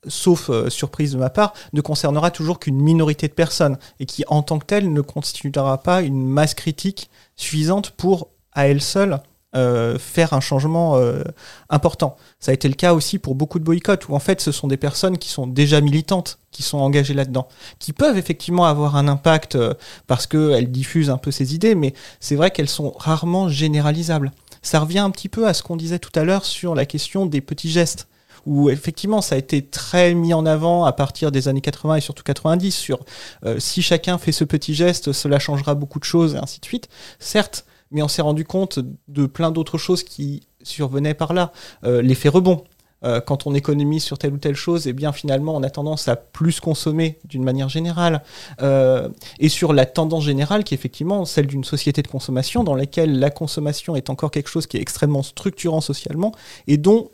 sauf 0.07 0.51
euh, 0.51 0.69
surprise 0.71 1.13
de 1.13 1.19
ma 1.19 1.31
part, 1.31 1.53
ne 1.73 1.81
concernera 1.81 2.31
toujours 2.31 2.59
qu'une 2.59 2.81
minorité 2.81 3.29
de 3.29 3.33
personnes 3.33 3.79
et 4.01 4.07
qui, 4.07 4.25
en 4.29 4.43
tant 4.43 4.59
que 4.59 4.67
telle, 4.67 4.93
ne 4.93 5.01
constituera 5.01 5.79
pas 5.79 6.03
une 6.03 6.27
masse 6.27 6.55
critique 6.55 7.11
suffisante 7.37 7.91
pour, 7.91 8.29
à 8.53 8.69
elle 8.69 8.81
seule, 8.81 9.21
euh, 9.55 9.99
faire 9.99 10.33
un 10.33 10.41
changement 10.41 10.97
euh, 10.97 11.23
important. 11.69 12.17
Ça 12.41 12.53
a 12.53 12.55
été 12.55 12.69
le 12.69 12.75
cas 12.75 12.95
aussi 12.95 13.19
pour 13.19 13.35
beaucoup 13.35 13.59
de 13.59 13.65
boycotts, 13.65 14.09
où 14.09 14.15
en 14.15 14.19
fait 14.19 14.41
ce 14.41 14.51
sont 14.51 14.67
des 14.67 14.79
personnes 14.79 15.19
qui 15.19 15.29
sont 15.29 15.47
déjà 15.47 15.81
militantes, 15.83 16.39
qui 16.51 16.63
sont 16.63 16.79
engagées 16.79 17.15
là-dedans, 17.15 17.49
qui 17.79 17.93
peuvent 17.93 18.17
effectivement 18.17 18.65
avoir 18.65 18.97
un 18.97 19.09
impact 19.09 19.59
parce 20.07 20.27
qu'elles 20.27 20.71
diffusent 20.71 21.11
un 21.11 21.19
peu 21.19 21.31
ces 21.31 21.55
idées, 21.55 21.75
mais 21.75 21.93
c'est 22.19 22.37
vrai 22.37 22.51
qu'elles 22.51 22.69
sont 22.69 22.95
rarement 22.97 23.49
généralisables. 23.49 24.33
Ça 24.63 24.81
revient 24.81 25.01
un 25.01 25.11
petit 25.11 25.29
peu 25.29 25.47
à 25.47 25.53
ce 25.53 25.63
qu'on 25.63 25.77
disait 25.77 25.99
tout 25.99 26.13
à 26.19 26.25
l'heure 26.25 26.47
sur 26.47 26.75
la 26.75 26.87
question 26.87 27.27
des 27.27 27.43
petits 27.43 27.71
gestes 27.71 28.09
où 28.47 28.71
effectivement 28.71 29.21
ça 29.21 29.35
a 29.35 29.39
été 29.39 29.63
très 29.63 30.15
mis 30.15 30.35
en 30.35 30.47
avant 30.47 30.85
à 30.85 30.93
partir 30.93 31.31
des 31.31 31.49
années 31.49 31.61
80 31.61 31.97
et 31.97 32.01
surtout 32.01 32.23
90 32.23 32.73
sur 32.73 33.01
euh, 33.45 33.59
si 33.59 33.83
chacun 33.83 34.19
fait 34.19 34.33
ce 34.33 34.45
petit 34.45 34.75
geste, 34.75 35.13
cela 35.13 35.39
changera 35.39 35.75
beaucoup 35.75 35.99
de 35.99 36.05
choses 36.05 36.35
et 36.35 36.39
ainsi 36.39 36.61
de 36.61 36.65
suite. 36.65 36.89
Certes, 37.19 37.65
mais 37.91 38.03
on 38.03 38.09
s'est 38.09 38.23
rendu 38.23 38.45
compte 38.45 38.79
de 39.09 39.27
plein 39.27 39.51
d'autres 39.51 39.79
choses 39.79 40.03
qui 40.03 40.47
survenaient 40.63 41.15
par 41.15 41.35
là. 41.35 41.53
Euh, 41.85 42.03
l'effet 42.03 42.29
rebond. 42.29 42.65
Euh, 43.05 43.21
quand 43.21 43.49
on 43.49 43.55
économise 43.55 44.05
sur 44.05 44.17
telle 44.17 44.33
ou 44.33 44.39
telle 44.39 44.55
chose, 44.55 44.87
eh 44.87 44.93
bien 44.93 45.11
finalement 45.11 45.57
on 45.57 45.65
a 45.65 45.71
tendance 45.71 46.07
à 46.07 46.15
plus 46.15 46.61
consommer 46.61 47.19
d'une 47.25 47.43
manière 47.43 47.69
générale. 47.69 48.23
et 48.61 49.49
sur 49.49 49.73
la 49.73 49.87
tendance 49.87 50.25
générale 50.25 50.63
qui 50.63 50.75
est 50.75 50.77
effectivement 50.79 51.25
celle 51.25 51.49
d'une 51.49 51.65
société 51.65 52.03
de 52.03 52.07
consommation 52.07 52.63
dans 52.63 52.77
laquelle 52.77 53.19
la 53.19 53.31
consommation 53.31 53.97
est 53.97 54.09
encore 54.09 54.31
quelque 54.31 54.49
chose 54.49 54.69
qui 54.69 54.77
est 54.77 54.81
extrêmement 54.81 55.25
structurant 55.25 55.81
socialement 55.81 56.31
et 56.69 56.77
dont 56.77 57.11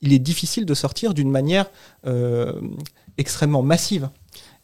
il 0.00 0.12
est 0.12 0.18
difficile 0.18 0.64
de 0.64 0.74
sortir 0.74 1.14
d'une 1.14 1.30
manière 1.30 1.70
euh, 2.06 2.60
extrêmement 3.16 3.62
massive. 3.62 4.10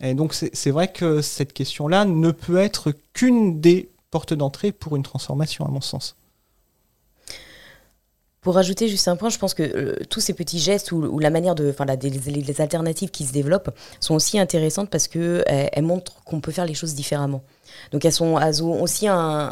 Et 0.01 0.15
donc 0.15 0.35
c'est 0.35 0.71
vrai 0.71 0.89
que 0.89 1.23
cette 1.23 1.53
question-là 1.53 2.05
ne 2.05 2.31
peut 2.31 2.59
être 2.59 2.93
qu'une 3.13 3.61
des 3.61 3.91
portes 4.11 4.35
d'entrée 4.35 4.73
pour 4.73 4.97
une 4.97 5.03
transformation, 5.03 5.65
à 5.65 5.69
mon 5.69 5.81
sens. 5.81 6.17
Pour 8.41 8.57
rajouter 8.57 8.89
juste 8.89 9.09
un 9.09 9.17
point, 9.17 9.31
je 9.31 9.39
pense 9.39 9.55
que 9.55 9.63
euh, 9.63 9.97
tous 10.11 10.21
ces 10.21 10.35
petits 10.35 10.59
gestes 10.59 10.93
ou, 10.93 11.19
la 11.19 11.31
manière 11.31 11.55
de, 11.55 11.71
enfin, 11.71 11.87
les, 11.87 12.61
alternatives 12.61 13.11
qui 13.11 13.25
se 13.25 13.33
développent 13.33 13.75
sont 14.01 14.15
aussi 14.15 14.39
intéressantes 14.39 14.91
parce 14.91 15.09
que 15.09 15.43
elles, 15.47 15.83
montrent 15.83 16.23
qu'on 16.25 16.41
peut 16.41 16.53
faire 16.53 16.67
les 16.67 16.75
choses 16.75 16.95
différemment. 16.95 17.43
Donc 17.91 18.05
elles, 18.05 18.13
sont, 18.13 18.37
ont 18.37 18.83
aussi 18.83 19.09
un 19.09 19.51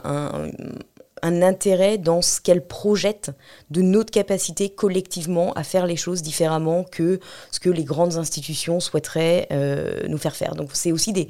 intérêt 1.23 1.99
dans 1.99 2.21
ce 2.21 2.41
qu'elle 2.41 2.67
projette 2.67 3.31
de 3.71 3.81
notre 3.81 4.11
capacité 4.11 4.69
collectivement 4.69 5.53
à 5.55 5.63
faire 5.63 5.87
les 5.87 5.97
choses 5.97 6.23
différemment 6.23 6.85
que 6.85 7.21
ce 7.51 7.61
que 7.61 7.71
les 7.71 7.85
grandes 7.85 8.17
institutions 8.17 8.81
souhaiteraient 8.81 9.47
euh, 9.53 10.03
nous 10.09 10.19
faire 10.19 10.35
faire. 10.35 10.55
Donc 10.55 10.71
c'est 10.73 10.93
aussi 10.93 11.13
des, 11.13 11.29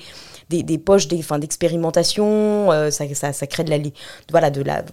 des, 0.48 0.78
poches 0.78 1.08
d'expérimentation, 1.08 2.72
euh, 2.72 2.90
ça, 2.90 3.46
crée 3.46 3.64
de 3.64 3.70
la... 3.70 3.78
Voilà, 4.30 4.50
de 4.50 4.62
la 4.62 4.84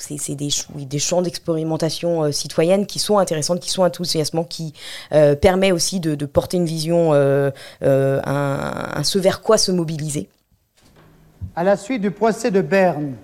c'est 0.00 0.36
des, 0.36 0.50
des 0.76 0.98
champs 1.00 1.22
d'expérimentation 1.22 2.22
euh, 2.22 2.30
citoyenne 2.30 2.86
qui 2.86 3.00
sont 3.00 3.18
intéressantes, 3.18 3.58
qui 3.58 3.70
sont 3.70 3.82
enthousiasmants, 3.82 4.44
qui 4.44 4.72
permet 5.10 5.72
aussi 5.72 5.98
de, 5.98 6.14
porter 6.24 6.56
une 6.56 6.66
vision, 6.66 7.12
un, 7.14 7.52
un 7.82 9.02
ce 9.02 9.18
vers 9.18 9.40
quoi 9.40 9.58
se 9.58 9.72
mobiliser. 9.72 10.28
À 11.56 11.64
la 11.64 11.76
suite 11.76 12.00
du 12.00 12.12
procès 12.12 12.52
de 12.52 12.60
Berne, 12.60 13.14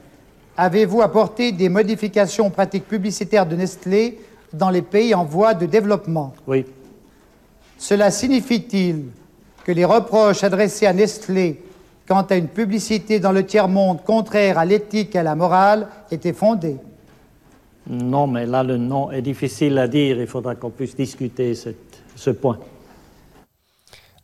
Avez-vous 0.56 1.02
apporté 1.02 1.50
des 1.50 1.68
modifications 1.68 2.46
aux 2.46 2.50
pratiques 2.50 2.86
publicitaires 2.86 3.46
de 3.46 3.56
Nestlé 3.56 4.20
dans 4.52 4.70
les 4.70 4.82
pays 4.82 5.14
en 5.14 5.24
voie 5.24 5.54
de 5.54 5.66
développement 5.66 6.32
Oui. 6.46 6.64
Cela 7.76 8.10
signifie-t-il 8.12 9.06
que 9.64 9.72
les 9.72 9.84
reproches 9.84 10.44
adressés 10.44 10.86
à 10.86 10.92
Nestlé 10.92 11.60
quant 12.06 12.22
à 12.22 12.36
une 12.36 12.48
publicité 12.48 13.18
dans 13.18 13.32
le 13.32 13.44
tiers-monde 13.44 14.04
contraire 14.04 14.58
à 14.58 14.64
l'éthique 14.64 15.16
et 15.16 15.18
à 15.18 15.22
la 15.24 15.34
morale 15.34 15.88
étaient 16.10 16.32
fondés? 16.32 16.76
Non, 17.88 18.26
mais 18.26 18.46
là, 18.46 18.62
le 18.62 18.76
nom 18.76 19.10
est 19.10 19.22
difficile 19.22 19.76
à 19.78 19.88
dire. 19.88 20.20
Il 20.20 20.26
faudra 20.26 20.54
qu'on 20.54 20.70
puisse 20.70 20.94
discuter 20.94 21.54
ce 21.54 22.30
point. 22.30 22.58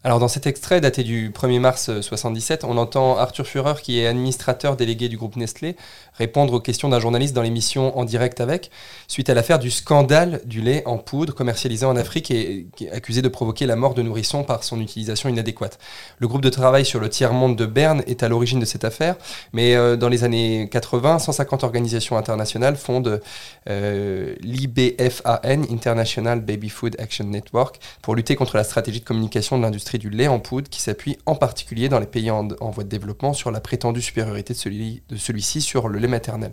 Alors 0.02 0.18
dans 0.18 0.28
cet 0.28 0.46
extrait 0.46 0.80
daté 0.80 1.02
du 1.02 1.28
1er 1.30 1.60
mars 1.60 2.00
77, 2.00 2.64
on 2.64 2.78
entend 2.78 3.18
Arthur 3.18 3.46
Führer, 3.46 3.74
qui 3.82 4.00
est 4.00 4.06
administrateur 4.06 4.76
délégué 4.76 5.10
du 5.10 5.18
groupe 5.18 5.36
Nestlé, 5.36 5.76
répondre 6.20 6.52
aux 6.52 6.60
questions 6.60 6.90
d'un 6.90 7.00
journaliste 7.00 7.34
dans 7.34 7.40
l'émission 7.40 7.98
En 7.98 8.04
direct 8.04 8.42
avec, 8.42 8.70
suite 9.08 9.30
à 9.30 9.34
l'affaire 9.34 9.58
du 9.58 9.70
scandale 9.70 10.42
du 10.44 10.60
lait 10.60 10.82
en 10.84 10.98
poudre 10.98 11.34
commercialisé 11.34 11.86
en 11.86 11.96
Afrique 11.96 12.30
et 12.30 12.66
accusé 12.92 13.22
de 13.22 13.28
provoquer 13.28 13.64
la 13.64 13.74
mort 13.74 13.94
de 13.94 14.02
nourrissons 14.02 14.44
par 14.44 14.62
son 14.62 14.80
utilisation 14.82 15.30
inadéquate. 15.30 15.78
Le 16.18 16.28
groupe 16.28 16.42
de 16.42 16.50
travail 16.50 16.84
sur 16.84 17.00
le 17.00 17.08
tiers-monde 17.08 17.56
de 17.56 17.64
Berne 17.64 18.02
est 18.06 18.22
à 18.22 18.28
l'origine 18.28 18.60
de 18.60 18.66
cette 18.66 18.84
affaire, 18.84 19.16
mais 19.54 19.74
euh, 19.74 19.96
dans 19.96 20.10
les 20.10 20.22
années 20.22 20.68
80, 20.70 21.20
150 21.20 21.64
organisations 21.64 22.18
internationales 22.18 22.76
fondent 22.76 23.22
euh, 23.70 24.34
l'IBFAN, 24.42 25.62
International 25.72 26.40
Baby 26.42 26.68
Food 26.68 26.96
Action 26.98 27.24
Network, 27.24 27.80
pour 28.02 28.14
lutter 28.14 28.36
contre 28.36 28.58
la 28.58 28.64
stratégie 28.64 29.00
de 29.00 29.06
communication 29.06 29.56
de 29.56 29.62
l'industrie 29.62 29.98
du 29.98 30.10
lait 30.10 30.28
en 30.28 30.38
poudre 30.38 30.68
qui 30.68 30.82
s'appuie 30.82 31.16
en 31.24 31.34
particulier 31.34 31.88
dans 31.88 31.98
les 31.98 32.06
pays 32.06 32.30
en, 32.30 32.46
voie 32.70 32.84
de 32.84 32.90
développement 32.90 33.32
sur 33.32 33.50
la 33.50 33.60
prétendue 33.60 34.02
supériorité 34.02 34.52
de 34.52 35.16
celui-ci 35.16 35.62
sur 35.62 35.88
le 35.88 35.98
lait 35.98 36.09
maternel. 36.10 36.52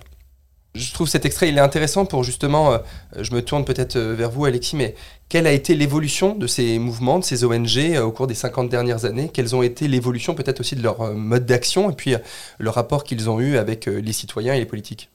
Je 0.77 0.93
trouve 0.93 1.07
cet 1.07 1.25
extrait 1.25 1.49
il 1.49 1.57
est 1.57 1.61
intéressant 1.61 2.05
pour 2.05 2.23
justement, 2.23 2.71
euh, 2.71 2.77
je 3.19 3.33
me 3.33 3.41
tourne 3.41 3.65
peut-être 3.65 3.95
euh, 3.95 4.13
vers 4.13 4.29
vous 4.29 4.45
Alexis, 4.45 4.75
mais 4.75 4.95
quelle 5.27 5.47
a 5.47 5.51
été 5.51 5.73
l'évolution 5.73 6.35
de 6.35 6.45
ces 6.45 6.77
mouvements, 6.77 7.17
de 7.17 7.23
ces 7.23 7.43
ONG 7.43 7.77
euh, 7.77 8.03
au 8.03 8.11
cours 8.11 8.27
des 8.27 8.35
50 8.35 8.69
dernières 8.69 9.05
années? 9.05 9.29
Quelles 9.33 9.55
ont 9.55 9.63
été 9.63 9.87
l'évolution 9.87 10.35
peut-être 10.35 10.59
aussi 10.59 10.75
de 10.75 10.83
leur 10.83 11.13
mode 11.15 11.45
d'action 11.45 11.89
et 11.89 11.93
puis 11.93 12.15
le 12.59 12.69
rapport 12.69 13.03
qu'ils 13.03 13.29
ont 13.29 13.39
eu 13.39 13.57
avec 13.57 13.87
les 13.87 14.13
citoyens 14.13 14.53
et 14.53 14.59
les 14.59 14.65
politiques? 14.65 15.09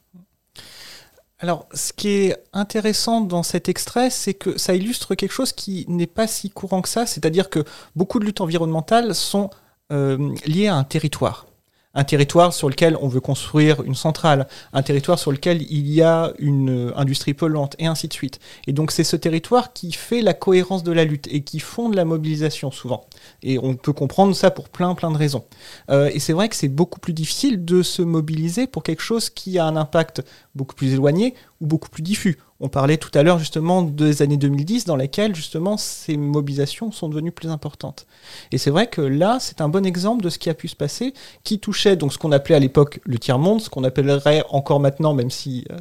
Alors, 1.39 1.67
ce 1.75 1.93
qui 1.93 2.09
est 2.09 2.37
intéressant 2.53 3.21
dans 3.21 3.43
cet 3.43 3.69
extrait, 3.69 4.11
c'est 4.11 4.35
que 4.35 4.59
ça 4.59 4.75
illustre 4.75 5.15
quelque 5.15 5.33
chose 5.33 5.53
qui 5.53 5.85
n'est 5.89 6.07
pas 6.07 6.27
si 6.27 6.51
courant 6.51 6.83
que 6.83 6.89
ça, 6.89 7.05
c'est-à-dire 7.05 7.51
que 7.51 7.65
beaucoup 7.97 8.19
de 8.21 8.25
luttes 8.25 8.41
environnementales 8.41 9.15
sont 9.15 9.51
liées 9.91 10.69
à 10.69 10.77
un 10.77 10.85
territoire 10.85 11.47
un 11.95 12.05
territoire 12.05 12.53
sur 12.53 12.69
lequel 12.69 12.97
on 13.01 13.09
veut 13.09 13.21
construire 13.21 13.83
une 13.83 13.95
centrale, 13.95 14.47
un 14.73 14.83
territoire 14.83 15.19
sur 15.19 15.33
lequel 15.33 15.63
il 15.71 15.89
y 15.89 16.03
a 16.03 16.33
une 16.39 16.89
euh, 16.89 16.99
industrie 16.99 17.35
polluante, 17.35 17.77
et 17.79 17.87
ainsi 17.87 18.09
de 18.09 18.13
suite. 18.13 18.41
Et 18.67 18.73
donc 18.73 18.91
c'est 18.91 19.05
ce 19.05 19.17
territoire 19.17 19.73
qui 19.73 19.93
fait 19.93 20.23
la 20.23 20.35
cohérence 20.35 20.83
de 20.83 20.93
la 20.93 21.05
lutte 21.05 21.29
et 21.31 21.43
qui 21.43 21.61
fonde 21.61 21.95
la 21.95 22.05
mobilisation 22.05 22.71
souvent. 22.71 23.05
Et 23.43 23.59
on 23.59 23.75
peut 23.75 23.93
comprendre 23.93 24.35
ça 24.35 24.51
pour 24.51 24.69
plein 24.69 24.95
plein 24.95 25.11
de 25.11 25.19
raisons. 25.19 25.45
Euh, 25.91 26.11
et 26.13 26.19
c'est 26.19 26.33
vrai 26.33 26.49
que 26.49 26.57
c'est 26.57 26.69
beaucoup 26.69 27.01
plus 27.01 27.13
difficile 27.13 27.65
de 27.65 27.83
se 27.83 28.03
mobiliser 28.03 28.67
pour 28.67 28.83
quelque 28.83 29.03
chose 29.03 29.31
qui 29.31 29.59
a 29.59 29.67
un 29.67 29.77
impact 29.77 30.23
beaucoup 30.55 30.75
plus 30.75 30.93
éloigné 30.93 31.35
ou 31.61 31.67
beaucoup 31.67 31.89
plus 31.89 32.03
diffus. 32.03 32.39
On 32.65 32.69
parlait 32.69 32.97
tout 32.97 33.11
à 33.15 33.25
l'heure 33.25 33.41
justement 33.41 33.83
des 33.83 34.23
années 34.23 34.37
2010 34.37 34.85
dans 34.85 34.95
lesquelles 34.95 35.35
justement 35.35 35.77
ces 35.77 36.17
mobilisations 36.17 36.93
sont 36.93 37.09
devenues 37.09 37.33
plus 37.33 37.49
importantes. 37.49 38.07
Et 38.53 38.59
c'est 38.59 38.71
vrai 38.71 38.87
que 38.87 39.01
là, 39.01 39.39
c'est 39.41 39.61
un 39.61 39.69
bon 39.69 39.85
exemple 39.85 40.23
de 40.23 40.31
ce 40.31 40.39
qui 40.39 40.49
a 40.49 40.55
pu 40.55 40.69
se 40.69 40.77
passer, 40.77 41.13
qui 41.43 41.59
touchait 41.59 41.97
donc 41.97 42.13
ce 42.13 42.19
qu'on 42.19 42.31
appelait 42.31 42.55
à 42.55 42.61
l'époque 42.61 43.01
le 43.05 43.19
tiers-monde, 43.19 43.61
ce 43.61 43.69
qu'on 43.69 43.83
appellerait 43.83 44.45
encore 44.49 44.79
maintenant, 44.79 45.13
même 45.13 45.29
si 45.29 45.65
euh, 45.73 45.77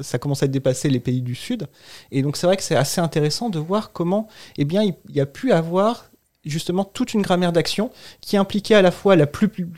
ça 0.00 0.18
commence 0.18 0.42
à 0.42 0.46
dépasser 0.46 0.88
les 0.88 0.98
pays 0.98 1.20
du 1.20 1.34
Sud. 1.34 1.66
Et 2.10 2.22
donc 2.22 2.38
c'est 2.38 2.46
vrai 2.46 2.56
que 2.56 2.62
c'est 2.62 2.74
assez 2.74 3.02
intéressant 3.02 3.50
de 3.50 3.58
voir 3.58 3.92
comment 3.92 4.28
eh 4.56 4.64
bien, 4.64 4.82
il 4.82 4.94
y 5.14 5.20
a 5.20 5.26
pu 5.26 5.52
avoir 5.52 6.06
justement 6.46 6.86
toute 6.86 7.12
une 7.12 7.20
grammaire 7.20 7.52
d'action 7.52 7.90
qui 8.22 8.38
impliquait 8.38 8.76
à 8.76 8.82
la 8.82 8.92
fois 8.92 9.14
la, 9.14 9.26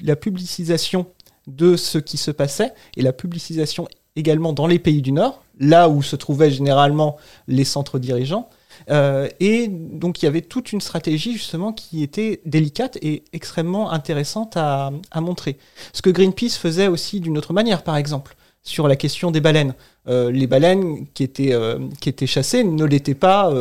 la 0.01 0.15
publicisation 0.15 1.07
de 1.49 1.77
ce 1.77 1.99
qui 1.99 2.19
se 2.19 2.31
passait 2.31 2.73
et 2.97 3.03
la 3.03 3.13
publicisation 3.13 3.89
également 4.17 4.53
dans 4.53 4.67
les 4.67 4.79
pays 4.79 5.03
du 5.03 5.13
Nord, 5.13 5.43
là 5.59 5.89
où 5.89 6.03
se 6.03 6.17
trouvaient 6.17 6.51
généralement 6.51 7.17
les 7.49 7.65
centres 7.65 7.99
dirigeants. 7.99 8.49
Euh, 8.91 9.29
et 9.41 9.69
donc 9.69 10.21
il 10.21 10.25
y 10.25 10.29
avait 10.29 10.43
toute 10.43 10.73
une 10.73 10.81
stratégie 10.81 11.33
justement 11.33 11.73
qui 11.73 12.03
était 12.03 12.41
délicate 12.45 12.99
et 13.03 13.23
extrêmement 13.33 13.93
intéressante 13.93 14.57
à, 14.57 14.91
montrer. 15.21 15.59
Ce 15.93 16.03
que 16.03 16.11
Greenpeace 16.11 16.57
faisait 16.59 16.89
aussi 16.89 17.21
d'une 17.21 17.39
autre 17.39 17.53
manière, 17.53 17.83
par 17.83 17.97
exemple, 17.97 18.37
sur 18.63 18.89
la 18.89 18.97
question 18.97 19.31
des 19.31 19.41
baleines. 19.41 19.75
Euh, 20.09 20.31
les 20.31 20.47
baleines 20.47 21.07
qui 21.15 21.23
étaient, 21.23 21.53
euh, 21.53 21.79
qui 22.01 22.09
étaient 22.09 22.27
chassées 22.27 22.65
ne 22.65 22.85
l'étaient 22.85 23.15
pas 23.15 23.53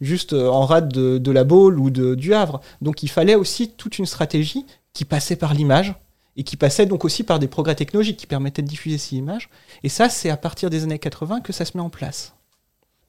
juste 0.00 0.32
en 0.32 0.64
rade 0.64 0.88
de, 0.92 1.32
la 1.32 1.44
Baule 1.44 1.78
ou 1.78 1.90
du 1.90 2.34
Havre. 2.34 2.60
Donc 2.80 3.02
il 3.02 3.08
fallait 3.08 3.34
aussi 3.34 3.70
toute 3.70 3.98
une 3.98 4.06
stratégie 4.06 4.64
qui 4.92 5.04
passait 5.04 5.36
par 5.36 5.54
l'image, 5.54 5.94
et 6.36 6.44
qui 6.44 6.56
passait 6.56 6.86
donc 6.86 7.04
aussi 7.04 7.24
par 7.24 7.38
des 7.38 7.48
progrès 7.48 7.74
technologiques 7.74 8.16
qui 8.18 8.26
permettaient 8.26 8.62
de 8.62 8.68
diffuser 8.68 8.98
ces 8.98 9.16
images. 9.16 9.48
Et 9.82 9.88
ça, 9.88 10.08
c'est 10.08 10.30
à 10.30 10.36
partir 10.36 10.70
des 10.70 10.84
années 10.84 10.98
80 10.98 11.40
que 11.40 11.52
ça 11.52 11.64
se 11.64 11.76
met 11.76 11.82
en 11.82 11.90
place. 11.90 12.34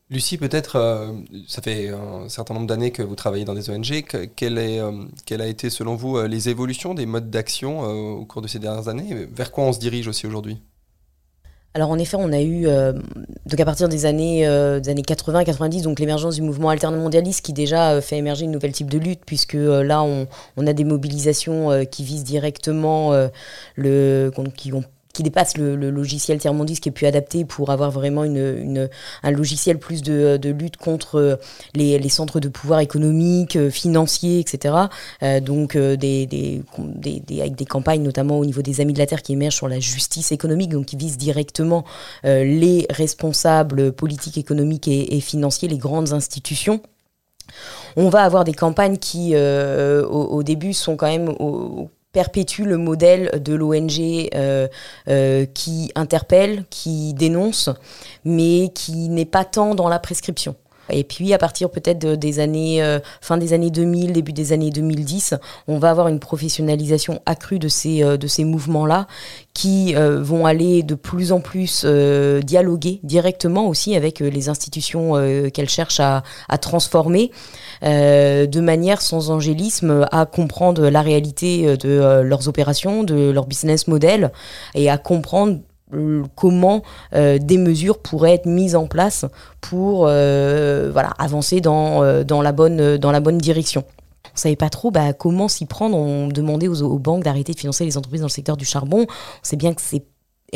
Lucie, 0.09 0.37
peut-être, 0.37 0.75
euh, 0.75 1.11
ça 1.47 1.61
fait 1.61 1.89
un 1.89 2.29
certain 2.29 2.53
nombre 2.53 2.67
d'années 2.67 2.91
que 2.91 3.01
vous 3.01 3.15
travaillez 3.15 3.45
dans 3.45 3.55
des 3.55 3.69
ONG. 3.69 4.05
quelle, 4.35 4.57
est, 4.57 4.79
euh, 4.79 5.05
quelle 5.25 5.41
a 5.41 5.47
été, 5.47 5.69
selon 5.69 5.95
vous, 5.95 6.17
euh, 6.17 6.27
les 6.27 6.49
évolutions 6.49 6.93
des 6.93 7.05
modes 7.05 7.31
d'action 7.31 7.81
au 7.81 8.25
cours 8.25 8.41
de 8.41 8.47
ces 8.47 8.59
dernières 8.59 8.89
années? 8.89 9.27
Vers 9.31 9.51
quoi 9.51 9.63
on 9.63 9.73
se 9.73 9.79
dirige 9.79 10.07
aussi 10.07 10.27
aujourd'hui? 10.27 10.61
Alors 11.75 11.89
en 11.89 11.97
effet, 11.97 12.17
on 12.19 12.31
a 12.31 12.41
eu, 12.41 12.67
euh, 12.67 12.93
donc 13.47 13.59
à 13.59 13.65
partir 13.65 13.89
des 13.89 14.05
années, 14.05 14.47
euh, 14.47 14.79
années 14.87 15.01
80-90, 15.01 15.81
donc 15.81 15.99
l'émergence 15.99 16.35
du 16.35 16.43
mouvement 16.43 16.69
mondialiste 16.97 17.43
qui 17.43 17.51
déjà 17.51 17.93
euh, 17.93 18.01
fait 18.01 18.17
émerger 18.17 18.45
une 18.45 18.51
nouvelle 18.51 18.73
type 18.73 18.91
de 18.91 18.99
lutte, 18.99 19.21
puisque 19.25 19.53
là 19.53 20.03
on, 20.03 20.27
on, 20.55 20.67
a 20.67 20.73
des 20.73 20.83
mobilisations 20.83 21.85
qui 21.89 22.03
visent 22.03 22.23
directement 22.23 23.11
le, 23.75 24.31
qui 24.55 24.71
ont 24.71 24.83
qui 25.13 25.21
dépasse 25.21 25.57
le, 25.57 25.75
logiciel 25.91 26.39
tiers-mondiste 26.39 26.81
qui 26.81 26.89
est 26.89 26.91
plus 26.91 27.05
adapté 27.05 27.45
pour 27.45 27.69
avoir 27.69 27.91
vraiment 27.91 28.23
une, 28.23 28.89
un 29.21 29.31
logiciel 29.31 29.77
plus 29.77 30.01
de, 30.01 30.39
lutte 30.49 30.77
contre 30.77 31.39
les, 31.75 32.09
centres 32.09 32.39
de 32.39 32.49
pouvoir 32.49 32.79
économique, 32.79 33.55
euh, 33.55 33.69
financier, 33.69 34.39
etc. 34.39 34.75
Euh, 35.21 35.39
donc 35.39 35.75
euh, 35.75 35.95
des, 35.97 36.25
des, 36.25 36.63
avec 37.39 37.53
des 37.53 37.65
campagnes 37.65 38.01
notamment 38.01 38.39
au 38.39 38.45
niveau 38.45 38.63
des 38.63 38.81
Amis 38.81 38.93
de 38.93 38.97
la 38.97 39.05
Terre 39.05 39.21
qui 39.21 39.33
émergent 39.33 39.55
sur 39.55 39.67
la 39.67 39.79
justice 39.79 40.31
économique, 40.31 40.71
donc 40.71 40.87
qui 40.87 40.95
visent 40.95 41.17
directement 41.17 41.85
les 42.23 42.87
responsables 42.89 43.91
politiques, 43.91 44.39
économiques 44.39 44.87
et, 44.87 45.19
financiers, 45.19 45.67
les 45.67 45.77
grandes 45.77 46.11
institutions. 46.11 46.81
On 47.95 48.09
va 48.09 48.23
avoir 48.23 48.45
des 48.45 48.53
campagnes 48.53 48.97
qui, 48.97 49.35
au, 49.35 50.43
début, 50.43 50.73
sont 50.73 50.95
quand 50.95 51.07
même 51.07 51.29
au, 51.29 51.89
perpétue 52.13 52.63
le 52.63 52.77
modèle 52.77 53.41
de 53.43 53.53
l'ONG 53.53 54.29
euh, 54.35 54.67
euh, 55.09 55.45
qui 55.53 55.91
interpelle, 55.95 56.63
qui 56.69 57.13
dénonce, 57.13 57.69
mais 58.23 58.71
qui 58.73 59.09
n'est 59.09 59.25
pas 59.25 59.43
tant 59.43 59.75
dans 59.75 59.89
la 59.89 59.99
prescription. 59.99 60.55
Et 60.89 61.03
puis 61.03 61.33
à 61.33 61.37
partir 61.37 61.69
peut-être 61.69 62.05
des 62.05 62.39
années 62.39 62.83
euh, 62.83 62.99
fin 63.21 63.37
des 63.37 63.53
années 63.53 63.71
2000, 63.71 64.13
début 64.13 64.33
des 64.33 64.53
années 64.53 64.71
2010, 64.71 65.35
on 65.67 65.77
va 65.77 65.89
avoir 65.89 66.07
une 66.07 66.19
professionnalisation 66.19 67.21
accrue 67.25 67.59
de 67.59 67.67
ces 67.67 68.01
de 68.03 68.27
ces 68.27 68.43
mouvements-là 68.43 69.07
qui 69.53 69.93
vont 69.95 70.45
aller 70.45 70.83
de 70.83 70.95
plus 70.95 71.31
en 71.31 71.39
plus 71.39 71.85
dialoguer 71.85 72.99
directement 73.03 73.67
aussi 73.67 73.95
avec 73.95 74.19
les 74.19 74.49
institutions 74.49 75.13
qu'elles 75.51 75.69
cherchent 75.69 75.99
à, 75.99 76.23
à 76.49 76.57
transformer. 76.57 77.31
Euh, 77.83 78.45
de 78.47 78.61
manière 78.61 79.01
sans 79.01 79.29
angélisme 79.29 80.07
à 80.11 80.25
comprendre 80.25 80.87
la 80.87 81.01
réalité 81.01 81.67
euh, 81.67 81.75
de 81.75 81.89
euh, 81.89 82.23
leurs 82.23 82.47
opérations, 82.47 83.03
de 83.03 83.29
leur 83.29 83.45
business 83.45 83.87
model 83.87 84.31
et 84.73 84.89
à 84.89 84.97
comprendre 84.97 85.59
comment 86.35 86.81
des 87.13 87.57
mesures 87.57 87.99
pourraient 87.99 88.33
être 88.33 88.45
mises 88.45 88.75
en 88.75 88.87
place 88.87 89.25
pour 89.61 89.99
voilà, 89.99 91.13
avancer 91.17 91.61
dans, 91.61 92.01
la 92.01 92.51
bonne, 92.51 93.37
direction 93.37 93.83
on 94.35 94.37
savait 94.37 94.55
pas 94.55 94.69
trop 94.69 94.89
bah, 94.89 95.13
comment 95.13 95.47
s'y 95.47 95.65
prendre. 95.65 95.95
On 95.95 96.27
demandait 96.27 96.67
aux, 96.67 96.81
aux 96.81 96.97
banques 96.97 97.23
d'arrêter 97.23 97.53
de 97.53 97.59
financer 97.59 97.85
les 97.85 97.97
entreprises 97.97 98.21
dans 98.21 98.27
le 98.27 98.31
secteur 98.31 98.57
du 98.57 98.65
charbon. 98.65 99.05
On 99.07 99.43
sait 99.43 99.57
bien 99.57 99.75
que 99.75 99.81
c'est 99.81 100.03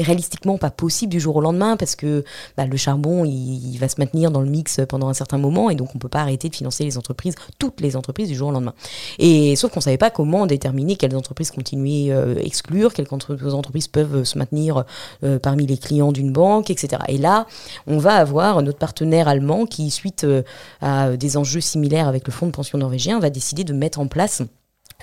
réalistiquement 0.02 0.58
pas 0.58 0.70
possible 0.70 1.12
du 1.12 1.20
jour 1.20 1.36
au 1.36 1.42
lendemain 1.42 1.78
parce 1.78 1.96
que 1.96 2.24
bah, 2.56 2.66
le 2.66 2.78
charbon 2.78 3.26
il, 3.26 3.78
va 3.78 3.88
se 3.88 3.96
maintenir 4.00 4.32
dans 4.32 4.42
le 4.42 4.50
mix 4.50 4.80
pendant 4.88 5.08
un 5.10 5.14
certain 5.14 5.38
moment 5.38 5.70
et 5.70 5.76
donc 5.76 5.96
on 5.96 6.00
peut 6.00 6.10
pas 6.10 6.22
arrêter 6.22 6.50
de 6.50 6.56
financer 6.56 6.84
les 6.84 6.98
entreprises, 6.98 7.36
toutes 7.60 7.82
les 7.82 7.96
entreprises 7.96 8.30
du 8.30 8.36
jour 8.36 8.50
au 8.50 8.52
lendemain. 8.52 8.74
Et 9.20 9.56
sauf 9.56 9.72
qu'on 9.72 9.82
savait 9.82 9.98
pas 9.98 10.10
comment 10.10 10.46
déterminer 10.46 10.96
quelles 10.96 11.16
entreprises 11.16 11.52
continuer 11.52 12.12
euh, 12.12 12.36
exclure, 12.38 12.94
quelles 12.94 13.08
entreprises 13.12 13.88
peuvent 13.88 14.24
se 14.24 14.38
maintenir 14.38 14.86
euh, 15.24 15.40
parmi 15.40 15.66
les 15.66 15.78
clients 15.78 16.12
d'une 16.12 16.32
banque, 16.32 16.70
etc. 16.70 17.02
Et 17.08 17.18
là, 17.18 17.48
on 17.86 17.98
va 17.98 18.16
avoir 18.16 18.62
notre 18.62 18.78
partenaire 18.78 19.28
allemand 19.28 19.66
qui, 19.66 19.90
suite 19.92 20.24
euh, 20.24 20.44
à 20.82 21.16
des 21.18 21.38
enjeux 21.38 21.62
similaires 21.62 22.08
avec 22.08 22.28
le 22.28 22.34
fonds 22.34 22.48
de 22.48 22.52
pension 22.52 22.78
norvégien, 22.78 23.20
va 23.20 23.30
décider 23.30 23.64
de 23.64 23.74
mettre 23.74 24.00
en 24.00 24.08
place 24.08 24.44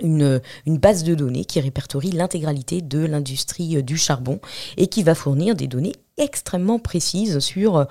une, 0.03 0.41
base 0.67 1.05
de 1.05 1.15
données 1.15 1.45
qui 1.45 1.61
répertorie 1.61 2.11
l'intégralité 2.11 2.83
de 2.83 3.05
l'industrie 3.05 3.77
euh, 3.77 3.83
du 3.83 3.97
charbon 3.97 4.41
et 4.77 4.89
qui 4.89 5.03
va 5.03 5.15
fournir 5.15 5.55
des 5.55 5.69
données 5.69 5.93
extrêmement 6.17 6.79
précises 6.79 7.39
sur 7.41 7.77
euh, 7.77 7.85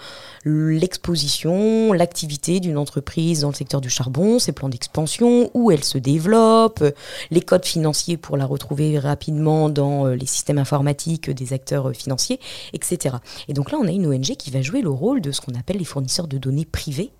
l'exposition, 0.45 1.93
l'activité 1.93 2.59
d'une 2.59 2.77
entreprise 2.77 3.41
dans 3.41 3.49
le 3.49 3.55
secteur 3.55 3.81
du 3.81 3.89
charbon, 3.89 4.39
ses 4.39 4.51
plans 4.51 4.69
d'expansion, 4.69 5.49
où 5.53 5.71
elle 5.71 5.83
se 5.83 5.97
développe, 5.97 6.81
euh, 6.81 6.91
les 7.31 7.41
codes 7.41 7.65
financiers 7.65 8.17
pour 8.17 8.37
la 8.37 8.45
retrouver 8.45 8.99
rapidement 8.99 9.69
dans 9.69 10.07
les 10.07 10.25
systèmes 10.25 10.57
informatiques 10.57 11.29
des 11.29 11.53
acteurs 11.53 11.93
financiers, 11.93 12.39
etc. 12.73 13.17
Et 13.47 13.53
donc 13.53 13.71
là, 13.71 13.77
on 13.81 13.87
a 13.87 13.91
une 13.91 14.07
ONG 14.07 14.35
qui 14.35 14.51
va 14.51 14.61
jouer 14.61 14.81
le 14.81 14.89
rôle 14.89 15.21
de 15.21 15.31
ce 15.31 15.41
qu'on 15.41 15.55
appelle 15.55 15.77
les 15.77 15.85
fournisseurs 15.85 16.27
de 16.27 16.37
données 16.37 16.65
privés 16.65 17.11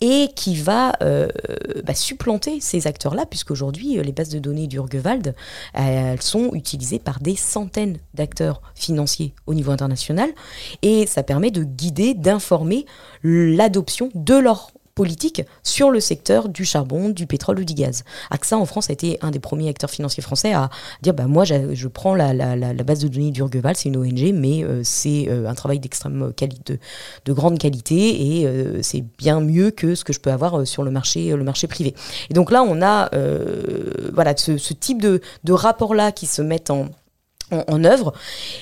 et 0.00 0.28
qui 0.34 0.56
va 0.56 0.92
euh, 1.02 1.28
bah, 1.84 1.94
supplanter 1.94 2.60
ces 2.60 2.86
acteurs-là, 2.86 3.26
puisqu'aujourd'hui, 3.26 3.98
les 4.02 4.12
bases 4.12 4.28
de 4.28 4.38
données 4.38 4.66
d'Urgewald, 4.66 5.34
elles 5.74 6.22
sont 6.22 6.50
utilisées 6.54 6.98
par 6.98 7.20
des 7.20 7.36
centaines 7.36 7.98
d'acteurs 8.14 8.62
financiers 8.74 9.34
au 9.46 9.54
niveau 9.54 9.72
international, 9.72 10.30
et 10.82 11.06
ça 11.06 11.22
permet 11.22 11.50
de 11.50 11.64
guider, 11.64 12.14
d'informer 12.14 12.86
l'adoption 13.22 14.10
de 14.14 14.34
leur 14.34 14.70
politique 14.96 15.42
sur 15.62 15.90
le 15.90 16.00
secteur 16.00 16.48
du 16.48 16.64
charbon, 16.64 17.10
du 17.10 17.26
pétrole 17.26 17.60
ou 17.60 17.64
du 17.64 17.74
gaz. 17.74 18.02
AXA 18.30 18.56
en 18.56 18.64
France 18.64 18.88
a 18.90 18.94
été 18.94 19.18
un 19.20 19.30
des 19.30 19.38
premiers 19.38 19.68
acteurs 19.68 19.90
financiers 19.90 20.22
français 20.22 20.54
à 20.54 20.70
dire 21.02 21.14
bah, 21.14 21.26
moi 21.26 21.44
je 21.44 21.86
prends 21.86 22.14
la, 22.14 22.32
base 22.82 23.00
de 23.00 23.08
données 23.08 23.30
d'Urgeval, 23.30 23.76
c'est 23.76 23.90
une 23.90 23.98
ONG, 23.98 24.32
mais 24.34 24.64
euh, 24.64 24.80
c'est 24.82 25.26
euh, 25.28 25.48
un 25.48 25.54
travail 25.54 25.78
d'extrême 25.78 26.32
qualité, 26.34 26.80
de, 27.26 27.32
grande 27.32 27.58
qualité 27.58 28.38
et 28.38 28.46
euh, 28.46 28.80
c'est 28.82 29.04
bien 29.18 29.40
mieux 29.40 29.70
que 29.70 29.94
ce 29.94 30.02
que 30.02 30.14
je 30.14 30.18
peux 30.18 30.32
avoir 30.32 30.66
sur 30.66 30.82
le 30.82 30.90
marché, 30.90 31.36
le 31.36 31.44
marché 31.44 31.66
privé. 31.66 31.94
Et 32.30 32.34
donc 32.34 32.50
là, 32.50 32.62
on 32.62 32.80
a 32.80 33.10
voilà, 34.14 34.34
ce, 34.36 34.72
type 34.72 35.02
de, 35.02 35.20
de 35.44 35.52
rapport-là 35.52 36.10
qui 36.10 36.26
se 36.26 36.40
met 36.40 36.70
en 36.70 36.86
en, 37.50 37.84
œuvre. 37.84 38.12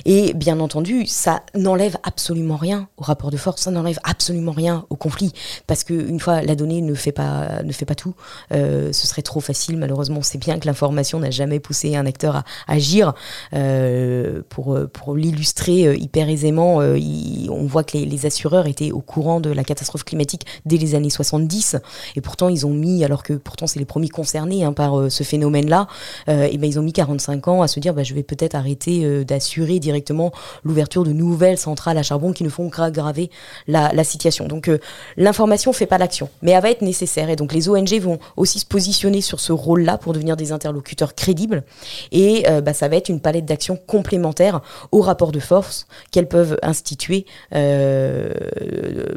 Et 0.04 0.34
bien 0.34 0.60
entendu, 0.60 1.06
ça 1.06 1.42
n'enlève 1.54 1.96
absolument 2.02 2.56
rien 2.56 2.88
au 2.96 3.02
rapport 3.02 3.30
de 3.30 3.36
force, 3.36 3.62
ça 3.62 3.70
n'enlève 3.70 3.98
absolument 4.04 4.52
rien 4.52 4.84
au 4.90 4.96
conflit, 4.96 5.32
parce 5.66 5.84
qu'une 5.84 6.20
fois 6.20 6.42
la 6.42 6.54
donnée 6.54 6.82
ne 6.82 6.94
fait 6.94 7.12
pas, 7.12 7.62
ne 7.62 7.72
fait 7.72 7.86
pas 7.86 7.94
tout, 7.94 8.14
euh, 8.52 8.92
ce 8.92 9.06
serait 9.06 9.22
trop 9.22 9.40
facile. 9.40 9.78
Malheureusement, 9.78 10.20
c'est 10.22 10.38
bien 10.38 10.58
que 10.58 10.66
l'information 10.66 11.18
n'a 11.20 11.30
jamais 11.30 11.60
poussé 11.60 11.96
un 11.96 12.06
acteur 12.06 12.36
à, 12.36 12.44
agir. 12.68 13.14
Euh, 13.54 14.42
pour 14.48 14.78
pour 14.92 15.14
l'illustrer 15.14 15.86
euh, 15.86 15.96
hyper 15.96 16.28
aisément, 16.28 16.76
on 16.76 17.66
voit 17.66 17.84
que 17.84 17.96
les, 17.96 18.26
assureurs 18.26 18.66
étaient 18.66 18.90
au 18.90 19.00
courant 19.00 19.40
de 19.40 19.50
la 19.50 19.64
catastrophe 19.64 20.04
climatique 20.04 20.46
dès 20.64 20.76
les 20.76 20.94
années 20.94 21.10
70, 21.10 21.76
et 22.16 22.20
pourtant 22.20 22.48
ils 22.48 22.66
ont 22.66 22.72
mis, 22.72 23.04
alors 23.04 23.22
que 23.22 23.34
pourtant 23.34 23.66
c'est 23.66 23.78
les 23.78 23.84
premiers 23.84 24.08
concernés 24.08 24.64
hein, 24.64 24.72
par 24.72 25.10
ce 25.10 25.22
phénomène-là, 25.24 25.88
et 26.28 26.56
ben 26.56 26.66
ils 26.68 26.78
ont 26.78 26.82
mis 26.82 26.92
45 26.92 27.48
ans 27.48 27.62
à 27.62 27.68
se 27.68 27.80
dire, 27.80 27.92
bah, 27.92 28.02
je 28.02 28.14
vais 28.14 28.22
peut-être 28.22 28.54
arrêter 28.54 28.73
euh, 28.88 29.24
d'assurer 29.24 29.78
directement 29.78 30.32
l'ouverture 30.64 31.04
de 31.04 31.12
nouvelles 31.12 31.58
centrales 31.58 31.98
à 31.98 32.02
charbon 32.02 32.32
qui 32.32 32.44
ne 32.44 32.48
font 32.48 32.70
qu'aggraver 32.70 33.30
la, 33.66 34.04
situation. 34.04 34.46
Donc 34.46 34.68
euh, 34.68 34.78
l'information 35.16 35.72
fait 35.72 35.86
pas 35.86 35.98
l'action, 35.98 36.28
mais 36.42 36.50
elle 36.50 36.62
va 36.62 36.70
être 36.70 36.82
nécessaire. 36.82 37.30
Et 37.30 37.36
donc 37.36 37.52
les 37.52 37.68
ONG 37.68 37.92
vont 38.00 38.18
aussi 38.36 38.58
se 38.58 38.66
positionner 38.66 39.20
sur 39.20 39.40
ce 39.40 39.52
rôle-là 39.52 39.98
pour 39.98 40.12
devenir 40.12 40.36
des 40.36 40.52
interlocuteurs 40.52 41.14
crédibles. 41.14 41.64
Et 42.12 42.44
euh, 42.48 42.60
bah, 42.60 42.74
ça 42.74 42.88
va 42.88 42.96
être 42.96 43.08
une 43.08 43.20
palette 43.20 43.46
d'actions 43.46 43.76
complémentaires 43.76 44.60
au 44.92 45.00
rapport 45.00 45.32
de 45.32 45.40
force 45.40 45.86
qu'elles 46.10 46.28
peuvent 46.28 46.58
instituer 46.62 47.26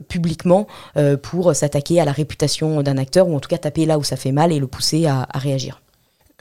publiquement 0.08 0.68
pour 1.22 1.56
s'attaquer 1.56 2.00
à 2.00 2.06
la 2.06 2.12
réputation 2.12 2.82
d'un 2.82 2.98
acteur, 2.98 3.28
ou 3.28 3.36
en 3.36 3.40
tout 3.40 3.50
cas 3.50 3.58
taper 3.58 3.86
là 3.86 3.98
où 3.98 4.04
ça 4.04 4.16
fait 4.16 4.32
mal 4.32 4.52
et 4.52 4.60
le 4.60 4.68
pousser 4.68 5.06
à 5.06 5.28
réagir. 5.34 5.82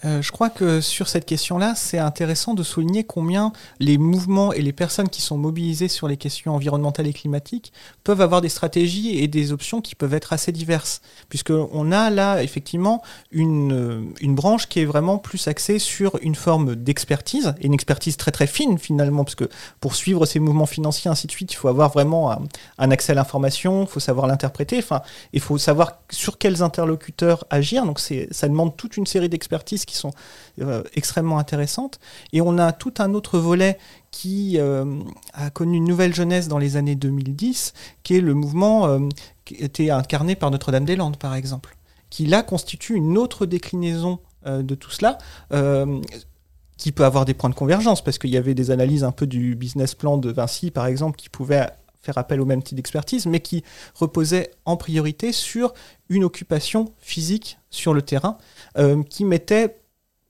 Euh, 0.05 0.21
je 0.21 0.31
crois 0.31 0.51
que 0.51 0.83
sur 0.83 1.09
cette 1.09 1.25
question-là, 1.25 1.75
c'est 1.75 1.99
intéressant 1.99 2.53
de 2.53 2.63
souligner 2.63 3.03
combien 3.03 3.55
les 3.81 3.97
mouvements 3.97 4.53
et 4.53 4.61
les 4.61 4.75
personnes 4.75 5.09
qui 5.09 5.23
sont 5.23 5.39
mobilisées 5.39 5.89
sur 5.89 6.07
les 6.07 6.19
questions 6.19 6.55
environnementales 6.55 7.07
et 7.07 7.15
climatiques 7.15 7.73
peuvent 8.05 8.21
avoir 8.21 8.43
des 8.43 8.51
stratégies 8.51 9.19
et 9.19 9.27
des 9.27 9.53
options 9.53 9.81
qui 9.81 9.95
peuvent 9.95 10.13
être 10.13 10.35
assez 10.35 10.53
diverses. 10.53 11.01
Puisqu'on 11.31 11.93
a 11.93 12.11
là 12.11 12.43
effectivement 12.43 13.03
une, 13.31 13.73
euh, 13.73 14.03
une 14.21 14.35
branche 14.35 14.69
qui 14.69 14.81
est 14.81 14.85
vraiment 14.85 15.17
plus 15.17 15.49
axée 15.49 15.79
sur 15.79 16.19
une 16.21 16.35
forme 16.35 16.77
d'expertise, 16.77 17.55
et 17.59 17.67
une 17.67 17.75
expertise 17.75 18.19
très 18.19 18.33
très 18.33 18.47
fine 18.47 18.79
finalement, 18.79 19.25
parce 19.25 19.35
que 19.35 19.49
pour 19.81 19.95
suivre 19.95 20.27
ces 20.27 20.41
mouvements 20.41 20.67
financiers, 20.67 21.11
ainsi 21.11 21.27
de 21.27 21.33
suite, 21.33 21.55
il 21.55 21.57
faut 21.57 21.69
avoir 21.69 21.91
vraiment 21.91 22.37
un, 22.79 22.91
accès 22.91 23.13
à 23.13 23.15
l'information, 23.15 23.85
il 23.85 23.89
faut 23.89 24.01
savoir 24.01 24.27
l'interpréter, 24.27 24.77
enfin, 24.77 25.01
il 25.33 25.41
faut 25.41 25.57
savoir 25.57 26.01
sur 26.11 26.37
quels 26.37 26.63
interlocuteurs 26.63 27.47
agir. 27.49 27.87
Donc 27.87 27.99
ça 27.99 28.49
demande 28.49 28.77
toute 28.77 28.99
une 28.99 29.07
série 29.07 29.31
d'expertises 29.31 29.86
qui 29.87 29.97
sont 29.97 30.13
euh, 30.61 30.83
extrêmement 30.95 31.39
intéressantes. 31.39 31.99
Et 32.33 32.41
on 32.41 32.59
a 32.59 32.73
tout 32.73 32.95
un 32.99 33.15
autre 33.15 33.39
volet 33.39 33.79
qui 34.11 34.59
euh, 34.59 35.01
a 35.33 35.51
connu 35.51 35.79
une 35.79 35.85
nouvelle 35.85 36.15
jeunesse 36.15 36.49
dans 36.49 36.59
les 36.59 36.77
années 36.77 36.95
2010, 36.95 37.73
qui 38.03 38.17
est 38.17 38.21
le 38.21 38.35
mouvement 38.35 38.87
euh, 38.87 39.01
qui 39.45 39.55
était 39.55 39.91
incarné 39.91 40.35
par 40.35 40.51
Notre-Dame-des-Landes, 40.51 41.17
par 41.17 41.35
exemple, 41.35 41.77
qui 42.11 42.27
là 42.27 42.43
constitue 42.43 42.95
une 42.95 43.17
autre 43.17 43.47
déclinaison 43.47 44.19
de 44.47 44.77
tout 44.77 44.93
cela 44.93 45.19
qui 46.77 46.93
peut 46.93 47.05
avoir 47.05 47.25
des 47.25 47.35
points 47.35 47.51
de 47.51 47.55
convergence, 47.55 48.05
parce 48.05 48.19
qu'il 48.19 48.31
y 48.31 48.37
avait 48.37 48.55
des 48.55 48.71
analyses 48.71 49.03
un 49.03 49.11
peu 49.11 49.27
du 49.27 49.57
business 49.57 49.95
plan 49.97 50.19
de 50.19 50.31
Vinci, 50.31 50.71
par 50.71 50.87
exemple, 50.87 51.17
qui 51.17 51.29
pouvaient 51.29 51.67
faire 52.07 52.19
appel 52.19 52.41
au 52.41 52.47
même 52.47 52.63
type 52.63 52.77
d'expertise, 52.77 53.27
mais 53.27 53.41
qui 53.41 53.65
reposait 53.95 54.51
en 54.65 54.77
priorité 54.77 55.33
sur 55.33 55.75
une 56.09 56.25
occupation 56.25 56.93
physique 57.01 57.59
sur 57.71 57.93
le 57.93 58.03
terrain, 58.03 58.39
euh, 58.79 59.03
qui 59.03 59.25
mettait 59.25 59.77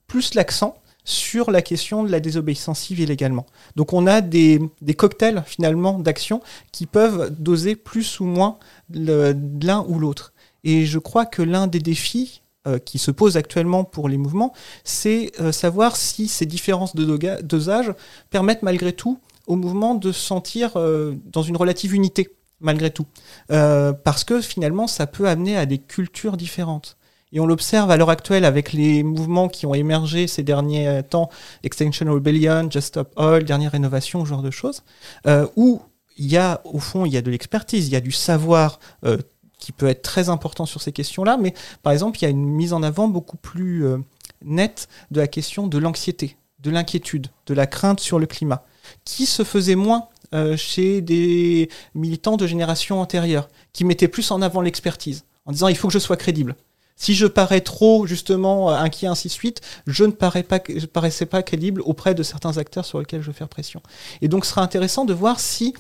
plus 0.07 0.35
l'accent 0.35 0.77
sur 1.05 1.53
la 1.53 1.63
question 1.63 2.03
de 2.03 2.11
la 2.11 2.19
désobéissance 2.19 2.81
civile 2.81 3.11
également. 3.11 3.47
Donc 3.77 3.93
on 3.93 4.07
a 4.07 4.21
des, 4.21 4.61
cocktails 4.97 5.43
finalement 5.47 5.99
d'actions 6.01 6.43
qui 6.73 6.87
peuvent 6.87 7.31
doser 7.39 7.77
plus 7.77 8.19
ou 8.19 8.25
moins 8.25 8.59
l'un 8.91 9.85
ou 9.87 9.99
l'autre. 10.01 10.33
Et 10.65 10.85
je 10.85 10.99
crois 10.99 11.27
que 11.27 11.43
l'un 11.43 11.69
des 11.69 11.79
défis 11.79 12.43
euh, 12.67 12.79
qui 12.79 12.99
se 12.99 13.13
posent 13.13 13.37
actuellement 13.37 13.85
pour 13.85 14.09
les 14.09 14.17
mouvements, 14.17 14.53
c'est 14.83 15.31
euh, 15.39 15.53
savoir 15.53 15.95
si 15.95 16.27
ces 16.27 16.47
différences 16.47 16.97
de 16.97 17.05
dosage 17.41 17.95
permettent 18.31 18.65
malgré 18.65 18.93
tout 18.93 19.21
au 19.47 19.57
mouvement 19.57 19.95
de 19.95 20.13
se 20.13 20.21
sentir 20.21 20.73
euh, 20.77 21.15
dans 21.27 21.43
une 21.43 21.57
relative 21.57 21.95
unité, 21.95 22.37
malgré 22.61 22.91
tout. 22.91 23.07
Euh, 23.51 23.93
parce 23.93 24.25
que 24.25 24.41
finalement, 24.41 24.87
ça 24.87 25.07
peut 25.07 25.29
amener 25.29 25.57
à 25.57 25.67
des 25.67 25.79
cultures 25.79 26.37
différentes. 26.37 26.97
Et 27.33 27.41
on 27.41 27.47
l'observe 27.47 27.91
à 27.91 27.97
l'heure 27.97 28.11
actuelle 28.11 28.45
avec 28.45 28.73
les 28.73 29.03
mouvements 29.03 29.49
qui 29.49 29.67
ont 29.67 29.75
émergé 29.75 30.27
ces 30.27 30.43
derniers 30.43 31.03
temps, 31.09 31.29
Extinction 31.65 32.07
Rebellion, 32.13 32.71
Just 32.71 32.89
Stop 32.89 33.13
Oil, 33.17 33.45
dernière 33.45 33.73
rénovation, 33.73 34.25
ce 34.25 34.29
genre 34.29 34.43
de 34.43 34.51
choses, 34.51 34.83
euh, 35.27 35.47
où 35.57 35.83
il 36.17 36.27
y 36.27 36.37
a, 36.37 36.61
au 36.65 36.79
fond, 36.79 37.05
il 37.05 37.13
y 37.13 37.17
a 37.17 37.23
de 37.23 37.31
l'expertise, 37.31 37.89
il 37.89 37.93
y 37.93 37.97
a 37.97 38.01
du 38.01 38.13
savoir 38.13 38.79
qui 39.59 39.73
peut 39.73 39.87
être 39.87 40.01
très 40.01 40.31
important 40.31 40.65
sur 40.65 40.81
ces 40.81 40.93
questions-là, 40.93 41.37
mais 41.37 41.53
par 41.83 41.93
exemple, 41.93 42.19
il 42.19 42.23
y 42.23 42.27
a 42.27 42.31
une 42.31 42.47
mise 42.47 42.73
en 42.73 42.83
avant 42.83 43.07
beaucoup 43.07 43.37
plus 43.37 43.85
nette 44.43 44.89
de 45.11 45.21
la 45.21 45.27
question 45.27 45.67
de 45.67 45.77
l'anxiété, 45.77 46.39
de 46.61 46.71
l'inquiétude, 46.71 47.27
de 47.47 47.53
la 47.53 47.67
crainte 47.67 48.01
sur 48.01 48.19
le 48.19 48.25
climat 48.25 48.65
qui 49.07 49.25
se 49.25 49.45
faisait 49.45 49.77
moins 49.77 50.09
euh, 50.35 50.59
chez 50.59 51.01
des 51.01 51.71
militants 51.95 52.37
de 52.37 52.47
génération 52.47 53.01
antérieure, 53.01 53.49
qui 53.73 53.85
mettaient 53.85 54.09
plus 54.09 54.31
en 54.31 54.43
avant 54.43 54.61
l'expertise, 54.61 55.25
en 55.47 55.53
disant 55.53 55.69
il 55.69 55.77
faut 55.77 55.89
que 55.89 55.95
je 55.95 55.99
sois 55.99 56.19
crédible. 56.19 56.57
Si 56.97 57.15
je 57.15 57.27
parais 57.27 57.61
trop 57.61 58.07
justement 58.07 58.71
euh, 58.71 58.75
inquiet 58.75 59.07
ainsi 59.07 59.29
de 59.29 59.33
suite, 59.33 59.61
je 59.87 60.05
ne 60.05 60.11
paraissais 60.11 61.27
pas 61.27 61.43
crédible 61.43 61.81
auprès 61.83 62.15
de 62.15 62.23
certains 62.23 62.59
acteurs 62.59 62.85
sur 62.85 62.99
lesquels 62.99 63.23
je 63.23 63.29
veux 63.29 63.33
faire 63.33 63.49
pression. 63.49 63.81
Et 64.21 64.29
donc, 64.29 64.45
ce 64.45 64.51
sera 64.51 64.63
intéressant 64.63 65.05
de 65.05 65.15
voir 65.15 65.39
si 65.39 65.75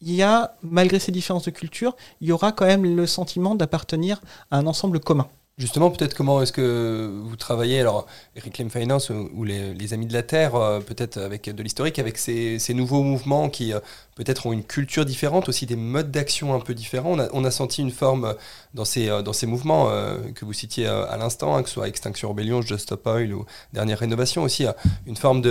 y 0.00 0.22
a, 0.22 0.54
malgré 0.62 1.00
ces 1.00 1.10
différences 1.10 1.44
de 1.44 1.50
culture, 1.50 1.96
il 2.20 2.28
y 2.28 2.32
aura 2.32 2.52
quand 2.52 2.66
même 2.66 2.84
le 2.96 3.06
sentiment 3.06 3.56
d'appartenir 3.56 4.20
à 4.50 4.58
un 4.58 4.66
ensemble 4.66 5.00
commun. 5.00 5.26
Justement, 5.58 5.90
peut-être 5.90 6.14
comment 6.14 6.40
est-ce 6.40 6.52
que 6.52 7.10
vous 7.24 7.34
travaillez, 7.34 7.80
alors 7.80 8.06
Reclaim 8.36 8.68
Finance 8.68 9.10
ou 9.10 9.42
les, 9.42 9.92
Amis 9.92 10.06
de 10.06 10.12
la 10.12 10.22
Terre, 10.22 10.54
euh, 10.54 10.78
peut-être 10.78 11.18
avec 11.18 11.50
de 11.52 11.62
l'historique, 11.64 11.98
avec 11.98 12.16
ces, 12.16 12.60
nouveaux 12.74 13.02
mouvements 13.02 13.48
qui 13.48 13.72
euh, 13.72 13.80
peut-être 14.14 14.46
ont 14.46 14.52
une 14.52 14.62
culture 14.62 15.04
différente, 15.04 15.48
aussi 15.48 15.66
des 15.66 15.74
modes 15.74 16.12
d'action 16.12 16.54
un 16.54 16.60
peu 16.60 16.74
différents. 16.74 17.16
On 17.32 17.44
a, 17.44 17.50
senti 17.50 17.82
une 17.82 17.90
forme 17.90 18.36
dans 18.74 18.84
ces, 18.84 19.08
euh, 19.08 19.22
dans 19.22 19.32
ces 19.32 19.46
mouvements 19.46 19.88
que 20.34 20.44
vous 20.44 20.52
citiez 20.52 20.86
à 20.86 21.16
l'instant, 21.16 21.56
hein, 21.56 21.62
que 21.62 21.68
ce 21.68 21.74
soit 21.74 21.88
Extinction 21.88 22.28
Rebellion, 22.28 22.62
Just 22.62 22.84
Stop 22.84 23.06
Oil 23.06 23.32
ou 23.32 23.44
Dernière 23.72 23.98
Rénovation 23.98 24.42
aussi, 24.42 24.66
une 25.06 25.16
forme 25.16 25.42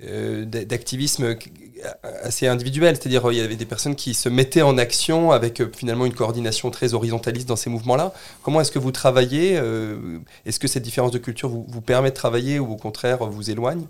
d'activisme 0.00 1.36
assez 2.22 2.46
individuel, 2.46 2.96
c'est-à-dire 2.96 3.30
il 3.30 3.38
y 3.38 3.40
avait 3.40 3.56
des 3.56 3.64
personnes 3.64 3.94
qui 3.94 4.14
se 4.14 4.28
mettaient 4.28 4.62
en 4.62 4.78
action 4.78 5.30
avec 5.30 5.62
finalement 5.76 6.06
une 6.06 6.14
coordination 6.14 6.70
très 6.70 6.94
horizontaliste 6.94 7.48
dans 7.48 7.56
ces 7.56 7.70
mouvements-là. 7.70 8.12
Comment 8.42 8.60
est-ce 8.60 8.72
que 8.72 8.78
vous 8.78 8.92
travaillez 8.92 9.58
euh, 9.58 10.18
est-ce 10.46 10.58
que 10.58 10.68
cette 10.68 10.82
différence 10.82 11.12
de 11.12 11.18
culture 11.18 11.48
vous, 11.48 11.64
vous 11.68 11.80
permet 11.80 12.10
de 12.10 12.14
travailler 12.14 12.58
ou 12.58 12.72
au 12.72 12.76
contraire 12.76 13.24
vous 13.26 13.50
éloigne? 13.50 13.86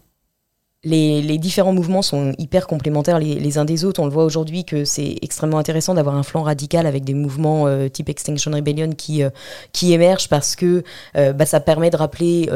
Les, 0.84 1.38
différents 1.38 1.72
mouvements 1.72 2.02
sont 2.02 2.32
hyper 2.38 2.68
complémentaires 2.68 3.18
les, 3.18 3.58
uns 3.58 3.64
des 3.64 3.84
autres. 3.84 4.00
On 4.00 4.06
le 4.06 4.12
voit 4.12 4.24
aujourd'hui 4.24 4.64
que 4.64 4.84
c'est 4.84 5.16
extrêmement 5.22 5.58
intéressant 5.58 5.94
d'avoir 5.94 6.14
un 6.14 6.22
flanc 6.22 6.44
radical 6.44 6.86
avec 6.86 7.04
des 7.04 7.14
mouvements 7.14 7.66
euh, 7.66 7.88
type 7.88 8.08
Extinction 8.08 8.52
Rebellion 8.52 8.90
qui, 8.96 9.24
euh, 9.24 9.30
qui 9.72 9.92
émergent 9.92 10.28
parce 10.28 10.54
que 10.54 10.84
euh, 11.16 11.32
bah, 11.32 11.46
ça 11.46 11.58
permet 11.58 11.90
de 11.90 11.96
rappeler 11.96 12.48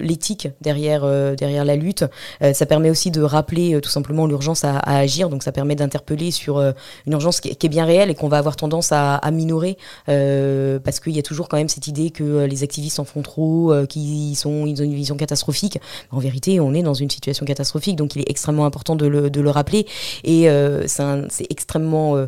l'éthique 0.00 0.48
derrière, 0.60 1.02
derrière 1.36 1.64
la 1.64 1.76
lutte. 1.76 2.04
ça 2.40 2.66
permet 2.66 2.90
aussi 2.90 3.10
de 3.10 3.22
rappeler 3.22 3.80
tout 3.80 3.90
simplement 3.90 4.26
l'urgence 4.26 4.64
à, 4.64 4.78
agir. 4.78 5.28
Donc 5.28 5.42
ça 5.42 5.52
permet 5.52 5.76
d'interpeller 5.76 6.30
sur 6.30 6.58
une 6.58 7.12
urgence 7.12 7.40
qui 7.40 7.48
est, 7.48 7.68
bien 7.68 7.84
réelle 7.84 8.10
et 8.10 8.14
qu'on 8.14 8.28
va 8.28 8.38
avoir 8.38 8.56
tendance 8.56 8.90
à, 8.92 9.16
à 9.16 9.30
minorer 9.30 9.76
parce 10.06 11.00
qu'il 11.00 11.12
y 11.12 11.18
a 11.18 11.22
toujours 11.22 11.48
quand 11.48 11.56
même 11.56 11.68
cette 11.68 11.86
idée 11.86 12.10
que 12.10 12.44
les 12.44 12.62
activistes 12.62 12.98
en 12.98 13.04
font 13.04 13.22
trop, 13.22 13.72
qu'ils 13.88 14.36
sont, 14.36 14.66
ils 14.66 14.80
ont 14.82 14.84
une 14.84 14.94
vision 14.94 15.16
catastrophique. 15.16 15.78
En 16.10 16.18
vérité, 16.18 16.60
on 16.60 16.74
est 16.74 16.82
dans 16.82 16.94
une 16.94 17.10
situation 17.10 17.46
catastrophique 17.46 17.59
donc 17.96 18.16
il 18.16 18.22
est 18.22 18.30
extrêmement 18.30 18.66
important 18.66 18.96
de 18.96 19.06
le, 19.06 19.30
de 19.30 19.40
le 19.40 19.50
rappeler. 19.50 19.86
Et 20.24 20.48
c'est 20.86 21.46
extrêmement 21.50 22.26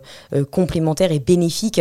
complémentaire 0.51 1.13
et 1.13 1.19
bénéfique 1.19 1.81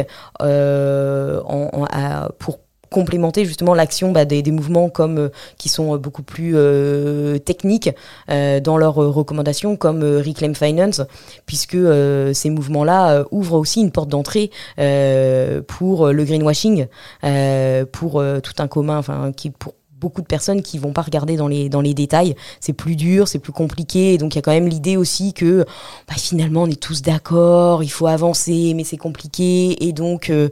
pour 2.40 2.60
complémenter 2.92 3.46
justement 3.46 3.74
l'action 3.74 4.12
bah, 4.12 4.26
des, 4.26 4.44
mouvements 4.52 4.90
comme 4.90 5.18
euh, 5.18 5.30
qui 5.58 5.70
sont 5.70 5.96
euh, 5.96 5.98
beaucoup 5.98 6.24
plus 6.24 6.54
euh, 6.56 7.40
techniques 7.40 7.90
dans 8.28 8.78
leurs 8.78 8.96
recommandations 8.96 9.78
comme 9.78 10.04
Reclaim 10.04 10.54
Finance 10.54 11.02
puisque 11.46 11.78
ces 12.34 12.50
mouvements-là 12.50 13.24
ouvrent 13.32 13.56
aussi 13.56 13.80
une 13.82 13.92
porte 13.92 14.10
d'entrée 14.10 14.52
pour 15.68 16.08
le 16.08 16.24
greenwashing 16.24 16.88
pour 17.92 18.24
tout 18.44 18.54
un 18.60 18.68
commun 18.68 18.98
enfin 18.98 19.32
qui 19.32 19.52
pour 19.52 19.74
beaucoup 20.02 20.22
de 20.22 20.28
personnes 20.28 20.64
qui 20.64 20.80
vont 20.80 20.92
pas 20.92 21.04
regarder 21.04 21.38
dans 21.38 21.48
les, 21.48 21.70
dans 21.70 21.80
les 21.80 21.94
détails. 21.94 22.36
C'est 22.60 22.74
plus 22.74 22.96
dur, 22.96 23.28
c'est 23.28 23.40
plus 23.40 23.54
compliqué. 23.54 24.18
donc 24.18 24.34
il 24.34 24.38
y 24.38 24.40
a 24.40 24.42
quand 24.42 24.52
même 24.52 24.68
l'idée 24.68 24.98
aussi 24.98 25.34
que 25.34 25.64
bah, 26.08 26.16
finalement 26.18 26.64
on 26.64 26.68
est 26.68 26.82
tous 26.82 27.02
d'accord, 27.02 27.84
il 27.84 27.90
faut 27.90 28.08
avancer, 28.08 28.74
mais 28.76 28.84
c'est 28.84 28.98
compliqué. 28.98 29.86
Et 29.86 29.94
donc, 29.94 30.30
euh, 30.30 30.50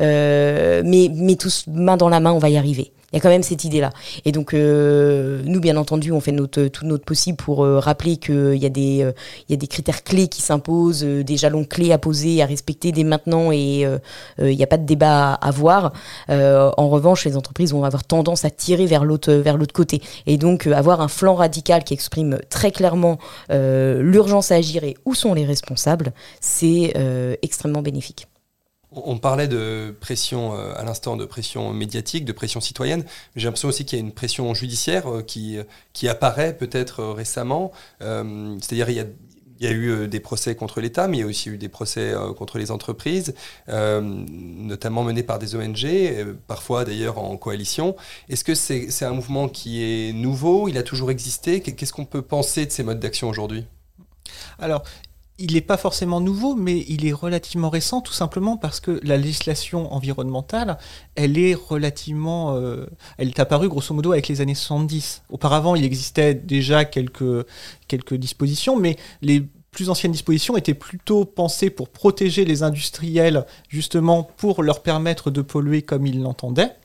euh, 0.00 0.82
mais, 0.84 1.10
mais 1.12 1.36
tous 1.36 1.64
main 1.66 1.96
dans 1.96 2.08
la 2.08 2.20
main, 2.20 2.32
on 2.32 2.38
va 2.38 2.50
y 2.50 2.56
arriver. 2.56 2.92
Il 3.12 3.16
y 3.16 3.18
a 3.18 3.20
quand 3.20 3.28
même 3.28 3.42
cette 3.42 3.64
idée-là. 3.64 3.90
Et 4.24 4.30
donc, 4.30 4.54
euh, 4.54 5.42
nous, 5.44 5.60
bien 5.60 5.76
entendu, 5.76 6.12
on 6.12 6.20
fait 6.20 6.34
tout 6.70 6.86
notre 6.86 7.04
possible 7.04 7.36
pour 7.36 7.64
euh, 7.64 7.80
rappeler 7.80 8.18
qu'il 8.18 8.56
y, 8.56 8.66
a 8.66 8.68
des, 8.68 9.02
euh, 9.02 9.12
y 9.48 9.54
a 9.54 9.56
des 9.56 9.66
critères 9.66 10.04
clés 10.04 10.28
qui 10.28 10.42
s'imposent, 10.42 11.02
euh, 11.04 11.24
des 11.24 11.36
jalons 11.36 11.64
clés 11.64 11.90
à 11.90 11.98
poser, 11.98 12.40
à 12.40 12.46
respecter 12.46 12.92
dès 12.92 13.02
maintenant, 13.02 13.50
et 13.50 13.86
il 14.38 14.56
n'y 14.56 14.62
a 14.62 14.66
pas 14.66 14.76
de 14.76 14.86
débat 14.86 15.34
à 15.34 15.48
avoir. 15.48 15.92
en 16.28 16.88
revanche, 16.88 17.24
les 17.24 17.36
entreprises 17.36 17.72
vont 17.72 17.84
avoir 17.84 18.04
tendance 18.04 18.44
à 18.44 18.50
tirer 18.50 18.86
vers 18.86 19.04
l'autre 19.04 19.72
côté. 19.72 20.02
Et 20.26 20.36
donc, 20.36 20.66
avoir 20.66 21.00
un 21.00 21.08
flanc 21.08 21.34
radical 21.34 21.84
qui 21.84 21.94
exprime 21.94 22.38
très 22.48 22.70
clairement 22.70 23.18
l'urgence 23.50 24.52
à 24.52 24.56
agir 24.56 24.84
et 24.84 24.96
où 25.04 25.14
sont 25.14 25.34
les 25.34 25.44
responsables, 25.44 26.12
c'est 26.40 26.94
extrêmement 27.42 27.82
bénéfique. 27.82 28.29
On 28.92 29.18
parlait 29.18 29.46
de 29.46 29.94
pression 30.00 30.54
euh, 30.54 30.74
à 30.76 30.84
l'instant, 30.84 31.16
de 31.16 31.24
pression 31.24 31.72
médiatique, 31.72 32.24
de 32.24 32.32
pression 32.32 32.60
citoyenne, 32.60 33.04
j'ai 33.36 33.46
l'impression 33.46 33.68
aussi 33.68 33.84
qu'il 33.84 33.98
y 33.98 34.02
a 34.02 34.04
une 34.04 34.12
pression 34.12 34.52
judiciaire 34.52 35.08
euh, 35.08 35.22
qui, 35.22 35.58
qui 35.92 36.08
apparaît 36.08 36.56
peut-être 36.56 37.00
euh, 37.00 37.12
récemment. 37.12 37.70
C'est-à-dire 38.00 38.90
il 38.90 38.96
y 38.96 39.00
a, 39.00 39.04
il 39.60 39.64
y 39.64 39.68
a 39.68 39.72
eu 39.72 40.08
des 40.08 40.18
procès 40.18 40.56
contre 40.56 40.80
l'État, 40.80 41.06
mais 41.06 41.18
il 41.18 41.20
y 41.20 41.22
a 41.22 41.26
aussi 41.26 41.50
eu 41.50 41.58
des 41.58 41.68
procès 41.68 42.14
contre 42.38 42.56
les 42.56 42.70
entreprises, 42.70 43.34
notamment 43.68 45.04
menés 45.04 45.22
par 45.22 45.38
des 45.38 45.54
ONG, 45.54 45.86
parfois 46.46 46.86
d'ailleurs 46.86 47.18
en 47.18 47.36
coalition. 47.36 47.94
Est-ce 48.30 48.42
que 48.42 48.54
c'est 48.54 49.04
un 49.04 49.12
mouvement 49.12 49.50
qui 49.50 49.82
est 49.82 50.14
nouveau? 50.14 50.68
Il 50.68 50.78
a 50.78 50.82
toujours 50.82 51.10
existé? 51.10 51.60
Qu'est-ce 51.60 51.92
qu'on 51.92 52.06
peut 52.06 52.22
penser 52.22 52.64
de 52.64 52.70
ces 52.70 52.82
modes 52.82 53.00
d'action 53.00 53.28
aujourd'hui? 53.28 53.66
Il 55.40 55.54
n'est 55.54 55.60
pas 55.60 55.76
forcément 55.76 56.20
nouveau, 56.20 56.54
mais 56.54 56.84
il 56.88 57.06
est 57.06 57.12
relativement 57.12 57.70
récent, 57.70 58.00
tout 58.00 58.12
simplement 58.12 58.56
parce 58.56 58.78
que 58.78 59.00
la 59.02 59.16
législation 59.16 59.92
environnementale, 59.92 60.78
elle 61.14 61.38
est 61.38 61.54
relativement, 61.54 62.56
euh, 62.56 62.86
elle 63.18 63.28
est 63.28 63.40
apparue 63.40 63.68
grosso 63.68 63.94
modo 63.94 64.12
avec 64.12 64.28
les 64.28 64.40
années 64.40 64.54
70. 64.54 65.22
Auparavant, 65.30 65.74
il 65.74 65.84
existait 65.84 66.34
déjà 66.34 66.84
quelques 66.84 68.14
dispositions, 68.14 68.76
mais 68.76 68.96
les 69.22 69.48
plus 69.70 69.88
anciennes 69.88 70.12
dispositions 70.12 70.56
étaient 70.56 70.74
plutôt 70.74 71.24
pensées 71.24 71.70
pour 71.70 71.88
protéger 71.88 72.44
les 72.44 72.62
industriels, 72.62 73.46
justement 73.68 74.22
pour 74.22 74.62
leur 74.62 74.82
permettre 74.82 75.30
de 75.30 75.42
polluer 75.42 75.82
comme 75.82 76.06
ils 76.06 76.20
l'entendaient. 76.20 76.76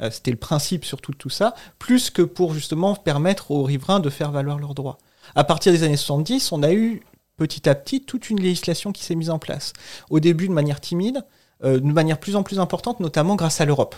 Euh, 0.00 0.10
c'était 0.10 0.30
le 0.30 0.36
principe 0.36 0.84
surtout 0.84 1.12
de 1.12 1.16
tout 1.16 1.30
ça, 1.30 1.54
plus 1.78 2.10
que 2.10 2.22
pour 2.22 2.54
justement 2.54 2.94
permettre 2.94 3.50
aux 3.50 3.62
riverains 3.62 4.00
de 4.00 4.10
faire 4.10 4.30
valoir 4.30 4.58
leurs 4.58 4.74
droits. 4.74 4.98
À 5.34 5.44
partir 5.44 5.72
des 5.72 5.82
années 5.82 5.96
70, 5.96 6.52
on 6.52 6.62
a 6.62 6.72
eu 6.72 7.02
petit 7.40 7.70
à 7.70 7.74
petit 7.74 8.02
toute 8.02 8.28
une 8.28 8.38
législation 8.38 8.92
qui 8.92 9.02
s'est 9.02 9.14
mise 9.14 9.30
en 9.30 9.38
place. 9.38 9.72
Au 10.10 10.20
début 10.20 10.46
de 10.46 10.52
manière 10.52 10.78
timide, 10.78 11.24
euh, 11.64 11.80
de 11.80 11.86
manière 11.86 12.20
plus 12.20 12.36
en 12.36 12.42
plus 12.42 12.60
importante, 12.60 13.00
notamment 13.00 13.34
grâce 13.34 13.62
à 13.62 13.64
l'Europe. 13.64 13.96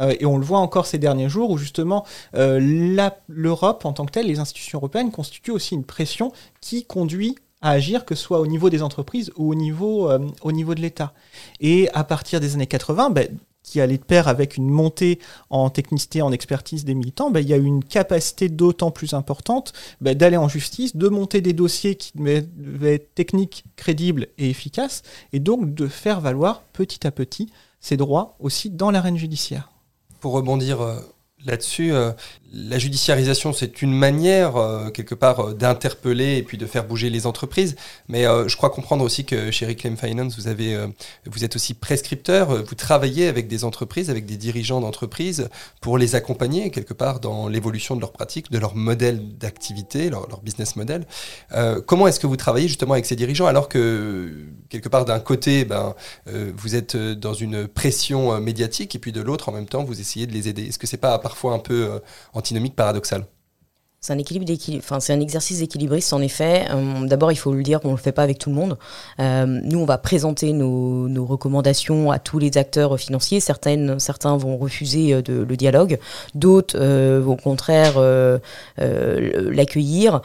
Euh, 0.00 0.14
et 0.18 0.24
on 0.24 0.38
le 0.38 0.44
voit 0.44 0.60
encore 0.60 0.86
ces 0.86 0.96
derniers 0.96 1.28
jours 1.28 1.50
où 1.50 1.58
justement 1.58 2.06
euh, 2.34 2.58
l'Europe 3.28 3.84
en 3.84 3.92
tant 3.92 4.06
que 4.06 4.12
telle, 4.12 4.26
les 4.26 4.38
institutions 4.38 4.78
européennes 4.78 5.10
constituent 5.10 5.50
aussi 5.50 5.74
une 5.74 5.84
pression 5.84 6.32
qui 6.62 6.86
conduit 6.86 7.34
à 7.60 7.72
agir, 7.72 8.06
que 8.06 8.14
ce 8.14 8.22
soit 8.22 8.40
au 8.40 8.46
niveau 8.46 8.70
des 8.70 8.82
entreprises 8.82 9.32
ou 9.36 9.50
au 9.50 9.54
niveau, 9.54 10.10
au 10.42 10.52
niveau 10.52 10.74
de 10.74 10.80
l'État. 10.80 11.12
Et 11.60 11.90
à 11.92 12.04
partir 12.04 12.40
des 12.40 12.54
années 12.54 12.68
80, 12.68 13.10
ben, 13.10 13.36
qui 13.68 13.80
allait 13.80 13.98
de 13.98 14.04
pair 14.04 14.28
avec 14.28 14.56
une 14.56 14.68
montée 14.68 15.18
en 15.50 15.70
technicité, 15.70 16.22
en 16.22 16.32
expertise 16.32 16.84
des 16.84 16.94
militants, 16.94 17.30
ben, 17.30 17.40
il 17.40 17.48
y 17.48 17.54
a 17.54 17.56
une 17.56 17.84
capacité 17.84 18.48
d'autant 18.48 18.90
plus 18.90 19.14
importante 19.14 19.72
ben, 20.00 20.16
d'aller 20.16 20.36
en 20.36 20.48
justice, 20.48 20.96
de 20.96 21.08
monter 21.08 21.40
des 21.40 21.52
dossiers 21.52 21.96
qui 21.96 22.12
devaient 22.16 22.94
être 22.94 23.14
techniques, 23.14 23.64
crédibles 23.76 24.28
et 24.38 24.50
efficaces, 24.50 25.02
et 25.32 25.40
donc 25.40 25.74
de 25.74 25.86
faire 25.86 26.20
valoir 26.20 26.62
petit 26.72 27.06
à 27.06 27.10
petit 27.10 27.50
ces 27.80 27.96
droits 27.96 28.36
aussi 28.40 28.70
dans 28.70 28.90
l'arène 28.90 29.16
judiciaire. 29.16 29.70
Pour 30.20 30.32
rebondir 30.32 30.80
euh, 30.80 31.00
là-dessus, 31.44 31.92
euh, 31.92 32.12
la 32.52 32.78
judiciarisation, 32.78 33.52
c'est 33.52 33.82
une 33.82 33.92
manière, 33.92 34.56
euh, 34.56 34.90
quelque 34.90 35.14
part, 35.14 35.40
euh, 35.40 35.54
d'interpeller 35.54 36.36
et 36.36 36.42
puis 36.42 36.58
de 36.58 36.66
faire 36.66 36.84
bouger 36.86 37.10
les 37.10 37.26
entreprises. 37.26 37.76
Mais 38.08 38.24
je 38.24 38.56
crois 38.56 38.70
comprendre 38.70 39.04
aussi 39.04 39.24
que 39.24 39.50
chez 39.50 39.66
Reclaim 39.66 39.96
Finance, 39.96 40.38
vous, 40.38 41.44
êtes 41.44 41.56
aussi 41.56 41.74
prescripteur. 41.74 42.64
Vous 42.64 42.74
travaillez 42.74 43.28
avec 43.28 43.48
des 43.48 43.64
entreprises, 43.64 44.10
avec 44.10 44.26
des 44.26 44.36
dirigeants 44.36 44.80
d'entreprises 44.80 45.48
pour 45.80 45.98
les 45.98 46.14
accompagner, 46.14 46.70
quelque 46.70 46.94
part, 46.94 47.20
dans 47.20 47.48
l'évolution 47.48 47.96
de 47.96 48.00
leurs 48.00 48.12
pratiques, 48.12 48.50
de 48.50 48.58
leur 48.58 48.74
modèle 48.74 49.36
d'activité, 49.36 50.10
leur, 50.10 50.40
business 50.42 50.76
model. 50.76 51.06
comment 51.86 52.06
est-ce 52.06 52.20
que 52.20 52.26
vous 52.26 52.36
travaillez 52.36 52.68
justement 52.68 52.92
avec 52.92 53.06
ces 53.06 53.16
dirigeants 53.16 53.46
alors 53.46 53.68
que, 53.68 54.32
quelque 54.68 54.88
part, 54.88 55.04
d'un 55.04 55.20
côté, 55.20 55.64
ben, 55.64 55.94
vous 56.26 56.74
êtes 56.74 56.96
dans 56.96 57.34
une 57.34 57.68
pression 57.68 58.40
médiatique 58.40 58.94
et 58.94 58.98
puis 58.98 59.12
de 59.12 59.20
l'autre, 59.20 59.48
en 59.48 59.52
même 59.52 59.66
temps, 59.66 59.84
vous 59.84 60.00
essayez 60.00 60.26
de 60.26 60.32
les 60.32 60.48
aider? 60.48 60.66
Est-ce 60.66 60.78
que 60.78 60.86
c'est 60.86 60.96
pas 60.96 61.18
parfois 61.28 61.52
un 61.52 61.58
peu 61.58 62.00
antinomique 62.32 62.74
paradoxal 62.74 63.26
c'est 64.00 64.12
un 64.12 64.18
équilibre 64.18 64.46
enfin 64.78 65.00
c'est 65.00 65.12
un 65.12 65.18
exercice 65.20 65.60
équilibriste 65.60 66.12
en 66.12 66.20
effet. 66.20 66.66
Euh, 66.70 67.04
d'abord, 67.06 67.32
il 67.32 67.36
faut 67.36 67.52
le 67.52 67.64
dire 67.64 67.80
qu'on 67.80 67.90
le 67.90 67.96
fait 67.96 68.12
pas 68.12 68.22
avec 68.22 68.38
tout 68.38 68.48
le 68.48 68.54
monde. 68.54 68.78
Euh, 69.18 69.44
nous, 69.64 69.80
on 69.80 69.84
va 69.84 69.98
présenter 69.98 70.52
nos, 70.52 71.26
recommandations 71.26 72.12
à 72.12 72.20
tous 72.20 72.38
les 72.38 72.58
acteurs 72.58 72.96
financiers. 72.98 73.40
Certaines, 73.40 73.98
certains 73.98 74.36
vont 74.36 74.56
refuser 74.56 75.14
euh, 75.14 75.22
le 75.26 75.56
dialogue, 75.56 75.98
d'autres 76.34 76.78
vont 76.78 77.32
au 77.32 77.36
contraire 77.36 78.00
l'accueillir, 78.76 80.22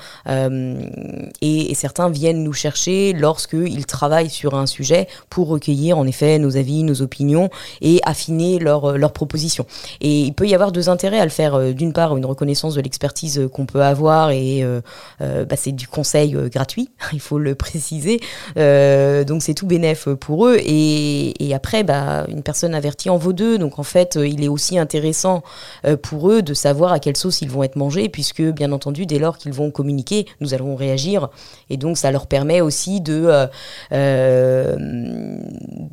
et, 1.41 1.75
certains 1.75 2.09
viennent 2.09 2.43
nous 2.43 2.53
chercher 2.53 3.13
lorsqu'ils 3.13 3.85
travaillent 3.85 4.29
sur 4.29 4.53
un 4.53 4.67
sujet 4.67 5.07
pour 5.29 5.47
recueillir 5.47 5.97
en 5.97 6.05
effet 6.05 6.37
nos 6.37 6.55
avis, 6.55 6.83
nos 6.83 7.01
opinions 7.01 7.49
et 7.81 7.99
affiner 8.03 8.59
leurs 8.59 8.97
leur 8.97 9.11
propositions. 9.11 9.65
Et 9.99 10.21
il 10.21 10.33
peut 10.33 10.47
y 10.47 10.53
avoir 10.53 10.71
deux 10.71 10.89
intérêts 10.89 11.19
à 11.19 11.25
le 11.25 11.31
faire. 11.31 11.73
D'une 11.73 11.93
part, 11.93 12.15
une 12.15 12.25
reconnaissance 12.25 12.75
de 12.75 12.81
l'expertise 12.81 13.41
qu'on 13.51 13.62
peut 13.65 13.81
avoir 13.81 14.31
et 14.31 14.63
euh, 14.63 14.81
euh, 15.21 15.45
bah, 15.45 15.55
c'est 15.55 15.71
du 15.71 15.87
conseil 15.87 16.35
euh, 16.35 16.49
gratuit, 16.49 16.89
il 17.13 17.19
faut 17.19 17.39
le 17.39 17.55
préciser. 17.55 18.19
donc 18.55 19.41
c'est 19.41 19.53
tout 19.53 19.67
bénéf 19.67 20.07
pour 20.19 20.47
eux 20.47 20.57
et, 20.59 21.53
après 21.53 21.83
bah, 21.83 22.25
une 22.29 22.41
personne 22.41 22.73
avertie 22.73 23.09
en 23.09 23.17
vaut 23.17 23.33
deux. 23.33 23.57
Donc 23.57 23.79
en 23.79 23.83
fait 23.83 24.17
il 24.21 24.43
est 24.43 24.47
aussi 24.47 24.77
intéressant 24.79 25.43
pour 26.01 26.31
eux 26.31 26.41
de 26.41 26.53
savoir 26.53 26.91
à 26.91 26.99
quelle 26.99 27.17
sauce 27.17 27.41
ils 27.41 27.49
vont 27.49 27.63
être 27.63 27.75
mangés 27.75 28.09
puisque 28.09 28.41
bien 28.41 28.71
entendu 28.71 29.05
dès 29.05 29.19
lors 29.19 29.37
qu'ils 29.37 29.53
vont 29.53 29.69
communiquer, 29.71 30.25
nous 30.39 30.53
allons 30.53 30.75
réagir 30.75 31.29
et 31.69 31.77
donc 31.77 31.97
ça 31.97 32.11
leur 32.11 32.27
permet 32.27 32.61
aussi 32.61 33.01
de 33.01 33.47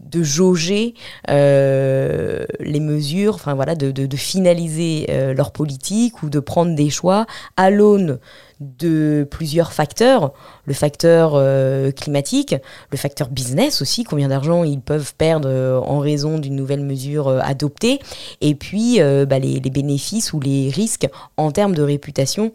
de 0.08 0.22
jauger 0.22 0.94
les 1.28 2.80
mesures, 2.80 3.34
enfin 3.34 3.54
voilà, 3.54 3.74
de 3.74 4.16
finaliser 4.16 5.06
leur 5.36 5.52
politique 5.52 6.22
ou 6.22 6.30
de 6.30 6.40
prendre 6.40 6.74
des 6.74 6.90
choix 6.90 7.26
à 7.60 7.68
l'aune 7.68 8.18
de 8.60 9.26
plusieurs 9.30 9.72
facteurs, 9.72 10.32
le 10.66 10.74
facteur 10.74 11.32
euh, 11.34 11.90
climatique, 11.92 12.54
le 12.92 12.98
facteur 12.98 13.28
business 13.28 13.80
aussi, 13.80 14.04
combien 14.04 14.28
d'argent 14.28 14.64
ils 14.64 14.80
peuvent 14.80 15.14
perdre 15.16 15.48
euh, 15.48 15.80
en 15.80 15.98
raison 15.98 16.38
d'une 16.38 16.56
nouvelle 16.56 16.82
mesure 16.84 17.28
euh, 17.28 17.40
adoptée, 17.42 18.00
et 18.42 18.54
puis 18.54 19.00
bah, 19.00 19.38
les, 19.38 19.60
bénéfices 19.60 20.32
ou 20.32 20.40
les 20.40 20.68
risques 20.68 21.08
en 21.36 21.52
termes 21.52 21.74
de 21.74 21.82
réputation 21.82 22.52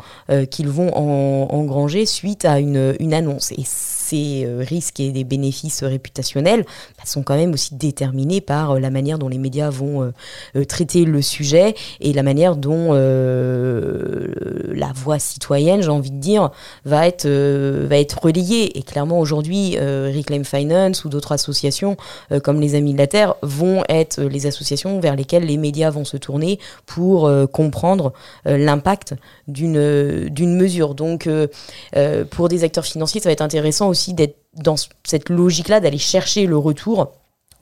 qu'ils 0.52 0.68
vont 0.68 0.94
engranger 0.94 2.06
suite 2.06 2.46
à 2.46 2.60
une, 2.60 3.14
annonce. 3.14 3.52
Et 3.54 3.64
ces 3.66 4.46
risques 4.60 5.00
et 5.00 5.12
des 5.12 5.24
bénéfices 5.24 5.84
réputationnels 5.84 6.66
bah, 6.98 7.04
sont 7.06 7.24
quand 7.24 7.36
même 7.36 7.54
aussi 7.54 7.76
déterminés 7.76 8.42
par 8.42 8.80
la 8.80 8.90
manière 8.90 9.18
dont 9.18 9.30
les 9.30 9.38
médias 9.38 9.70
vont 9.70 10.12
traiter 10.68 11.06
le 11.06 11.22
sujet 11.22 11.74
et 12.02 12.12
la 12.14 12.24
manière 12.24 12.58
dont 12.58 12.94
la 12.94 14.92
voix 14.94 15.20
citoyenne, 15.20 15.82
envie 15.96 16.12
de 16.12 16.20
dire, 16.20 16.52
va 16.86 17.08
être, 17.08 17.28
va 17.28 17.98
être 17.98 18.22
relayé. 18.22 18.78
Et 18.78 18.84
clairement, 18.84 19.20
aujourd'hui, 19.20 19.78
Reclaim 19.78 20.44
Finance 20.44 21.06
ou 21.06 21.10
d'autres 21.10 21.32
associations 21.32 21.98
comme 22.44 22.62
les 22.62 22.76
Amis 22.76 22.94
de 22.94 22.98
la 22.98 23.08
Terre 23.08 23.36
vont 23.42 23.84
être 23.90 24.22
les 24.22 24.46
associations 24.46 25.00
vers 25.00 25.16
lesquelles 25.16 25.46
les 25.46 25.58
médias 25.58 25.90
vont 25.90 26.06
se 26.06 26.18
tourner 26.18 26.60
pour 26.86 27.30
comprendre 27.52 28.14
l'impact 28.46 29.16
d'une 29.48 30.30
d'une 30.30 30.56
mesure. 30.56 30.96
Donc, 30.96 31.30
pour 32.32 32.50
des 32.50 32.64
acteurs 32.64 32.86
financiers, 32.86 33.22
ça 33.22 33.30
va 33.30 33.34
être 33.34 33.42
intéressant 33.42 33.90
aussi 33.90 34.14
d'être 34.14 34.38
dans 34.56 34.76
cette 35.04 35.30
logique-là, 35.30 35.80
d'aller 35.80 35.98
chercher 35.98 36.46
le 36.46 36.58
retour 36.58 37.12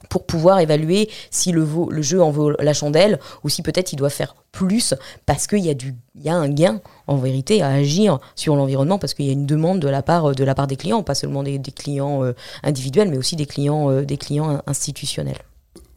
pour 0.08 0.26
pouvoir 0.26 0.60
évaluer 0.60 1.08
si 1.30 1.52
le, 1.52 1.66
jeu 2.02 2.22
en 2.22 2.30
vaut 2.30 2.52
la 2.58 2.74
chandelle 2.74 3.18
ou 3.42 3.48
si 3.48 3.62
peut-être 3.62 3.92
il 3.92 3.96
doit 3.96 4.10
faire 4.10 4.34
plus 4.52 4.94
parce 5.26 5.46
qu'il 5.46 5.64
y, 5.64 6.28
a 6.28 6.34
un 6.34 6.48
gain 6.48 6.80
en 7.06 7.16
vérité 7.16 7.62
à 7.62 7.68
agir 7.68 8.18
sur 8.34 8.56
l'environnement 8.56 8.98
parce 8.98 9.14
qu'il 9.14 9.26
y 9.26 9.30
a 9.30 9.32
une 9.32 9.46
demande 9.46 9.80
de 9.80 9.88
la 9.88 10.02
part, 10.02 10.32
des 10.34 10.76
clients, 10.76 11.02
pas 11.02 11.14
seulement 11.14 11.42
des, 11.42 11.60
clients 11.74 12.24
euh, 12.24 12.32
individuels 12.62 13.10
mais 13.10 13.18
aussi 13.18 13.36
des 13.36 13.46
clients, 13.46 13.90
euh, 13.90 14.04
des 14.04 14.16
clients 14.16 14.62
institutionnels. 14.66 15.38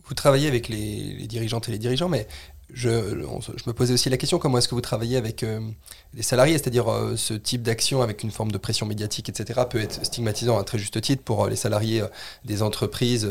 Vous 0.08 0.14
travaillez 0.14 0.48
avec 0.48 0.70
les, 0.70 1.28
dirigeantes 1.28 1.68
et 1.68 1.72
les 1.74 1.78
dirigeants, 1.78 2.08
mais 2.08 2.28
je, 2.74 2.90
me 2.90 3.72
posais 3.72 3.94
aussi 3.94 4.10
la 4.10 4.18
question 4.18 4.40
comment 4.40 4.58
est-ce 4.58 4.68
que 4.68 4.76
vous 4.76 4.82
travaillez 4.82 5.16
avec 5.16 5.44
euh, 5.44 5.62
les 6.14 6.22
salariés, 6.22 6.58
c'est-à-dire 6.58 6.92
euh, 6.92 7.16
ce 7.16 7.34
type 7.34 7.62
d'action 7.62 8.02
avec 8.02 8.24
une 8.24 8.32
forme 8.32 8.52
de 8.52 8.58
pression 8.58 8.86
médiatique, 8.86 9.30
etc., 9.30 9.62
peut 9.70 9.80
être 9.80 10.04
stigmatisant 10.06 10.60
à 10.60 10.64
très 10.66 10.78
juste 10.78 11.00
titre 11.00 11.24
pour 11.24 11.46
euh, 11.46 11.50
les 11.50 11.56
salariés 11.56 12.04
des 12.44 12.62
entreprises 12.62 13.28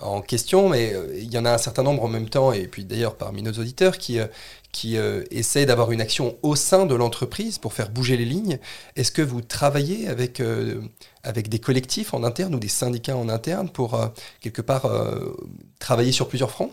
en 0.00 0.20
question, 0.20 0.68
mais 0.68 0.94
il 1.16 1.32
y 1.32 1.38
en 1.38 1.44
a 1.44 1.52
un 1.52 1.58
certain 1.58 1.82
nombre 1.82 2.02
en 2.04 2.08
même 2.08 2.28
temps, 2.28 2.52
et 2.52 2.66
puis 2.66 2.84
d'ailleurs 2.84 3.16
parmi 3.16 3.42
nos 3.42 3.52
auditeurs, 3.52 3.96
qui, 3.96 4.18
qui 4.72 4.96
essaient 5.30 5.66
d'avoir 5.66 5.92
une 5.92 6.00
action 6.00 6.36
au 6.42 6.56
sein 6.56 6.86
de 6.86 6.94
l'entreprise 6.94 7.58
pour 7.58 7.72
faire 7.72 7.90
bouger 7.90 8.16
les 8.16 8.24
lignes. 8.24 8.58
Est-ce 8.96 9.12
que 9.12 9.22
vous 9.22 9.40
travaillez 9.40 10.08
avec, 10.08 10.42
avec 11.22 11.48
des 11.48 11.58
collectifs 11.58 12.12
en 12.14 12.22
interne 12.24 12.54
ou 12.54 12.58
des 12.58 12.68
syndicats 12.68 13.16
en 13.16 13.28
interne 13.28 13.70
pour 13.70 13.98
quelque 14.40 14.62
part 14.62 14.90
travailler 15.78 16.12
sur 16.12 16.28
plusieurs 16.28 16.50
fronts? 16.50 16.72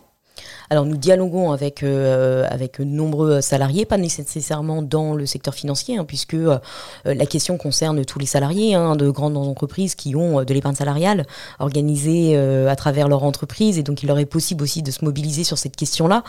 Alors 0.72 0.86
nous 0.86 0.96
dialoguons 0.96 1.52
avec, 1.52 1.84
euh, 1.84 2.46
avec 2.50 2.80
nombreux 2.80 3.42
salariés, 3.42 3.86
pas 3.86 3.98
nécessairement 3.98 4.82
dans 4.82 5.16
le 5.16 5.26
secteur 5.26 5.54
financier, 5.54 5.98
hein, 5.98 6.06
puisque 6.06 6.34
euh, 6.34 6.60
la 7.04 7.26
question 7.26 7.58
concerne 7.58 8.06
tous 8.06 8.20
les 8.20 8.26
salariés 8.26 8.74
hein, 8.74 8.96
de 8.96 9.10
grandes 9.10 9.36
entreprises 9.36 9.96
qui 9.96 10.16
ont 10.16 10.40
euh, 10.40 10.46
de 10.46 10.54
l'épargne 10.54 10.76
salariale 10.76 11.26
organisée 11.60 12.38
à 12.38 12.76
travers 12.78 13.10
leur 13.10 13.24
entreprise, 13.24 13.78
et 13.78 13.84
donc 13.84 14.02
il 14.02 14.08
leur 14.08 14.18
est 14.18 14.26
possible 14.26 14.64
aussi 14.64 14.82
de 14.82 14.92
se 14.92 15.04
mobiliser 15.04 15.44
sur 15.44 15.58
cette 15.58 15.76
question-là. 15.76 16.24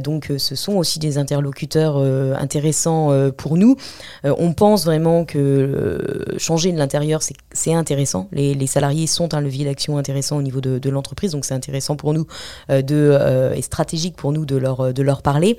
donc 0.00 0.32
ce 0.36 0.54
sont 0.54 0.74
aussi 0.74 0.98
des 0.98 1.18
interlocuteurs 1.18 1.96
intéressants 2.38 3.12
pour 3.36 3.56
nous. 3.56 3.76
on 4.24 4.52
pense 4.52 4.84
vraiment 4.84 5.24
que 5.24 6.24
changer 6.38 6.72
de 6.72 6.78
l'intérieur, 6.78 7.20
c'est 7.52 7.74
intéressant. 7.74 8.28
Les, 8.32 8.66
salariés 8.66 9.06
sont 9.06 9.34
un 9.34 9.40
levier 9.40 9.64
d'action 9.64 9.98
intéressant 9.98 10.36
au 10.36 10.42
niveau 10.42 10.60
de 10.60 10.90
l'entreprise, 10.90 11.32
donc 11.32 11.44
c'est 11.44 11.54
intéressant 11.54 11.96
pour 11.96 12.12
nous 12.12 12.26
de, 12.68 13.45
et 13.54 13.62
stratégique 13.62 14.16
pour 14.16 14.32
nous 14.32 14.46
de 14.46 14.56
leur, 14.56 14.92
de 14.92 15.02
leur 15.02 15.22
parler. 15.22 15.56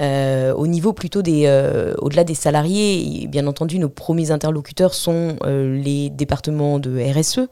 Euh, 0.00 0.52
au 0.54 0.66
niveau 0.66 0.92
plutôt 0.92 1.22
des, 1.22 1.44
euh, 1.46 1.94
au-delà 1.98 2.24
des 2.24 2.34
salariés, 2.34 3.26
bien 3.28 3.46
entendu, 3.46 3.78
nos 3.78 3.88
premiers 3.88 4.30
interlocuteurs 4.30 4.94
sont 4.94 5.36
euh, 5.44 5.80
les 5.80 6.10
départements 6.10 6.78
de 6.78 7.00
RSE, 7.00 7.48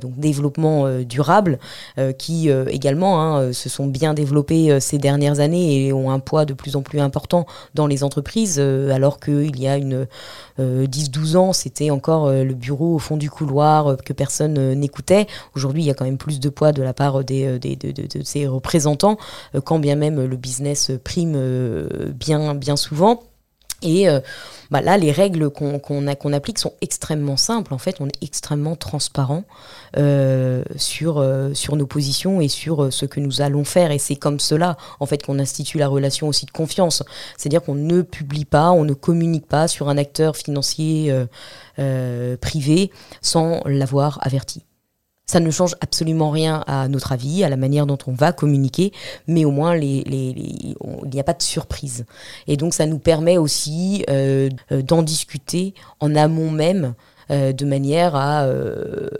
donc 0.00 0.18
développement 0.18 0.88
durable, 1.02 1.58
qui 2.18 2.48
également 2.48 3.20
hein, 3.20 3.52
se 3.52 3.68
sont 3.68 3.86
bien 3.86 4.14
développés 4.14 4.80
ces 4.80 4.98
dernières 4.98 5.40
années 5.40 5.86
et 5.86 5.92
ont 5.92 6.10
un 6.10 6.18
poids 6.18 6.44
de 6.44 6.54
plus 6.54 6.76
en 6.76 6.82
plus 6.82 7.00
important 7.00 7.46
dans 7.74 7.86
les 7.86 8.04
entreprises, 8.04 8.58
alors 8.58 9.20
qu'il 9.20 9.58
y 9.58 9.66
a 9.66 9.76
une 9.76 10.06
10-12 10.58 11.36
ans, 11.36 11.52
c'était 11.52 11.90
encore 11.90 12.30
le 12.30 12.54
bureau 12.54 12.94
au 12.94 12.98
fond 12.98 13.16
du 13.16 13.30
couloir 13.30 13.96
que 14.04 14.12
personne 14.12 14.74
n'écoutait. 14.74 15.26
Aujourd'hui, 15.54 15.82
il 15.82 15.86
y 15.86 15.90
a 15.90 15.94
quand 15.94 16.04
même 16.04 16.18
plus 16.18 16.40
de 16.40 16.48
poids 16.48 16.72
de 16.72 16.82
la 16.82 16.92
part 16.92 17.24
des, 17.24 17.58
des 17.58 17.76
de, 17.76 18.22
ces 18.22 18.46
représentants 18.46 18.98
euh, 19.12 19.14
quand 19.64 19.78
bien 19.78 19.96
même 19.96 20.24
le 20.24 20.36
business 20.36 20.90
prime 21.04 21.34
euh, 21.36 22.12
bien, 22.12 22.54
bien 22.54 22.76
souvent. 22.76 23.22
Et 23.80 24.08
euh, 24.08 24.18
bah 24.72 24.80
là, 24.80 24.98
les 24.98 25.12
règles 25.12 25.50
qu'on 25.50 26.32
applique 26.32 26.58
sont 26.58 26.72
extrêmement 26.80 27.36
simples. 27.36 27.72
En 27.72 27.78
fait, 27.78 28.00
on 28.00 28.08
est 28.08 28.22
extrêmement 28.22 28.74
transparent 28.74 29.44
sur, 30.76 31.24
sur 31.54 31.76
nos 31.76 31.86
positions 31.86 32.40
et 32.40 32.48
sur 32.48 32.92
ce 32.92 33.06
que 33.06 33.20
nous 33.20 33.40
allons 33.40 33.62
faire. 33.62 33.92
Et 33.92 33.98
c'est 33.98 34.16
comme 34.16 34.40
cela, 34.40 34.76
en 34.98 35.06
fait, 35.06 35.22
qu'on 35.24 35.38
institue 35.38 35.78
la 35.78 35.86
relation 35.86 36.26
aussi 36.26 36.44
de 36.44 36.50
confiance. 36.50 37.04
C'est-à-dire 37.36 37.62
qu'on 37.62 37.76
ne 37.76 38.02
publie 38.02 38.44
pas, 38.44 38.72
on 38.72 38.84
ne 38.84 38.94
communique 38.94 39.46
pas 39.46 39.68
sur 39.68 39.88
un 39.88 39.96
acteur 39.96 40.36
financier 40.36 41.14
privé 42.40 42.90
sans 43.22 43.62
l'avoir 43.64 44.18
averti. 44.22 44.64
Ça 45.28 45.38
ne 45.38 45.50
change 45.50 45.76
absolument 45.80 46.30
rien 46.30 46.64
à 46.66 46.88
notre 46.88 47.12
avis, 47.12 47.44
à 47.44 47.48
la 47.48 47.56
manière 47.56 47.86
dont 47.86 47.98
on 48.08 48.12
va 48.12 48.32
communiquer, 48.32 48.92
mais 49.26 49.44
au 49.44 49.52
moins 49.52 49.76
les, 49.76 50.02
les, 50.04 50.34
il 50.36 51.10
n'y 51.12 51.20
a 51.20 51.24
pas 51.24 51.34
de 51.34 51.42
surprise. 51.42 52.06
Et 52.48 52.56
donc 52.56 52.74
ça 52.74 52.86
nous 52.86 52.98
permet 52.98 53.38
aussi 53.38 54.04
euh, 54.10 54.48
euh, 54.72 54.82
d'en 54.82 55.02
discuter 55.02 55.74
en 56.00 56.16
amont 56.16 56.50
même. 56.50 56.94
Euh, 57.30 57.52
de 57.52 57.66
manière 57.66 58.16
à 58.16 58.44
euh, 58.44 59.10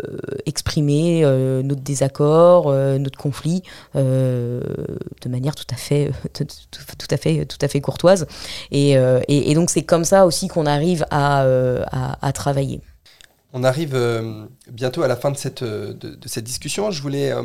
exprimer 0.46 1.26
euh, 1.26 1.62
notre 1.62 1.82
désaccord, 1.82 2.72
notre 2.72 3.18
conflit, 3.18 3.62
de 3.94 5.28
manière 5.28 5.54
tout 5.54 5.66
à 5.70 5.76
fait, 5.76 6.10
tout, 6.32 6.46
à 7.10 7.16
fait, 7.18 7.44
tout 7.44 7.58
à 7.60 7.68
fait 7.68 7.82
courtoise. 7.82 8.26
Et, 8.70 8.92
et, 8.92 9.50
et 9.50 9.54
donc 9.54 9.68
c'est 9.68 9.82
comme 9.82 10.04
ça 10.04 10.24
aussi 10.24 10.48
qu'on 10.48 10.64
arrive 10.64 11.04
à, 11.10 11.44
à, 11.92 12.26
à 12.26 12.32
travailler. 12.32 12.80
On 13.54 13.64
arrive 13.64 13.94
euh, 13.94 14.44
bientôt 14.70 15.02
à 15.02 15.08
la 15.08 15.16
fin 15.16 15.30
de 15.30 15.36
cette, 15.36 15.62
euh, 15.62 15.94
de, 15.94 16.28
cette 16.28 16.44
discussion. 16.44 16.90
Je 16.90 17.00
voulais 17.00 17.32
euh, 17.32 17.42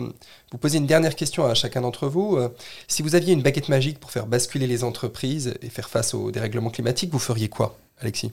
vous 0.52 0.58
poser 0.58 0.78
une 0.78 0.86
dernière 0.86 1.16
question 1.16 1.46
à 1.46 1.54
chacun 1.54 1.82
d'entre 1.82 2.08
vous. 2.08 2.38
si 2.88 3.02
vous 3.02 3.16
aviez 3.16 3.34
une 3.34 3.42
baguette 3.42 3.70
magique 3.70 4.00
pour 4.00 4.12
faire 4.12 4.28
basculer 4.28 4.68
les 4.68 4.84
entreprises 4.84 5.54
et 5.62 5.70
faire 5.70 5.90
face 5.90 6.14
aux 6.14 6.32
dérèglements 6.32 6.70
climatiques, 6.70 7.12
vous 7.12 7.20
feriez 7.20 7.48
quoi, 7.48 7.78
Alexis? 8.00 8.32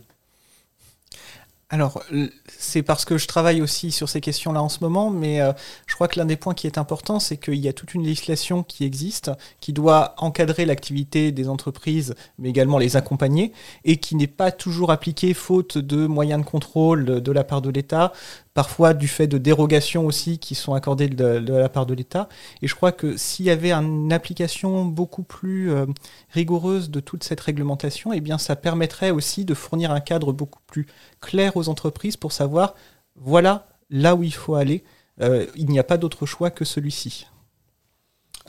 Alors, 1.72 2.02
c'est 2.48 2.82
parce 2.82 3.04
que 3.04 3.16
je 3.16 3.28
travaille 3.28 3.62
aussi 3.62 3.92
sur 3.92 4.08
ces 4.08 4.20
questions-là 4.20 4.60
en 4.60 4.68
ce 4.68 4.78
moment, 4.80 5.08
mais 5.08 5.40
euh, 5.40 5.52
je 5.86 5.94
crois 5.94 6.08
que 6.08 6.18
l'un 6.18 6.26
des 6.26 6.34
points 6.34 6.52
qui 6.52 6.66
est 6.66 6.78
important, 6.78 7.20
c'est 7.20 7.36
qu'il 7.36 7.54
y 7.54 7.68
a 7.68 7.72
toute 7.72 7.94
une 7.94 8.02
législation 8.02 8.64
qui 8.64 8.84
existe, 8.84 9.30
qui 9.60 9.72
doit 9.72 10.14
encadrer 10.18 10.66
l'activité 10.66 11.30
des 11.30 11.48
entreprises, 11.48 12.16
mais 12.40 12.50
également 12.50 12.76
les 12.76 12.96
accompagner, 12.96 13.52
et 13.84 13.98
qui 13.98 14.16
n'est 14.16 14.26
pas 14.26 14.50
toujours 14.50 14.90
appliquée 14.90 15.32
faute 15.32 15.78
de 15.78 16.08
moyens 16.08 16.44
de 16.44 16.46
contrôle 16.46 17.04
de 17.22 17.32
la 17.32 17.44
part 17.44 17.62
de 17.62 17.70
l'État, 17.70 18.12
parfois 18.54 18.94
du 18.94 19.08
fait 19.08 19.26
de 19.26 19.38
dérogations 19.38 20.06
aussi 20.06 20.38
qui 20.38 20.54
sont 20.54 20.74
accordées 20.74 21.08
de, 21.08 21.52
la 21.52 21.68
part 21.68 21.86
de 21.86 21.94
l'État. 21.94 22.28
Et 22.62 22.68
je 22.68 22.74
crois 22.74 22.92
que 22.92 23.16
s'il 23.16 23.46
y 23.46 23.50
avait 23.50 23.72
une 23.72 24.12
application 24.12 24.84
beaucoup 24.84 25.22
plus 25.22 25.70
euh, 25.70 25.86
rigoureuse 26.30 26.90
de 26.90 27.00
toute 27.00 27.24
cette 27.24 27.40
réglementation, 27.40 28.12
eh 28.12 28.20
bien 28.20 28.38
ça 28.38 28.56
permettrait 28.56 29.10
aussi 29.10 29.44
de 29.44 29.54
fournir 29.54 29.92
un 29.92 30.00
cadre 30.00 30.32
beaucoup 30.32 30.60
plus 30.66 30.86
clair 31.20 31.56
aux 31.56 31.68
entreprises 31.68 32.16
pour 32.16 32.32
savoir, 32.32 32.74
voilà 33.16 33.68
là 33.90 34.14
où 34.14 34.22
il 34.22 34.34
faut 34.34 34.54
aller. 34.54 34.84
Euh, 35.20 35.46
il 35.54 35.66
n'y 35.66 35.78
a 35.78 35.84
pas 35.84 35.98
d'autre 35.98 36.26
choix 36.26 36.50
que 36.50 36.64
celui-ci 36.64 37.26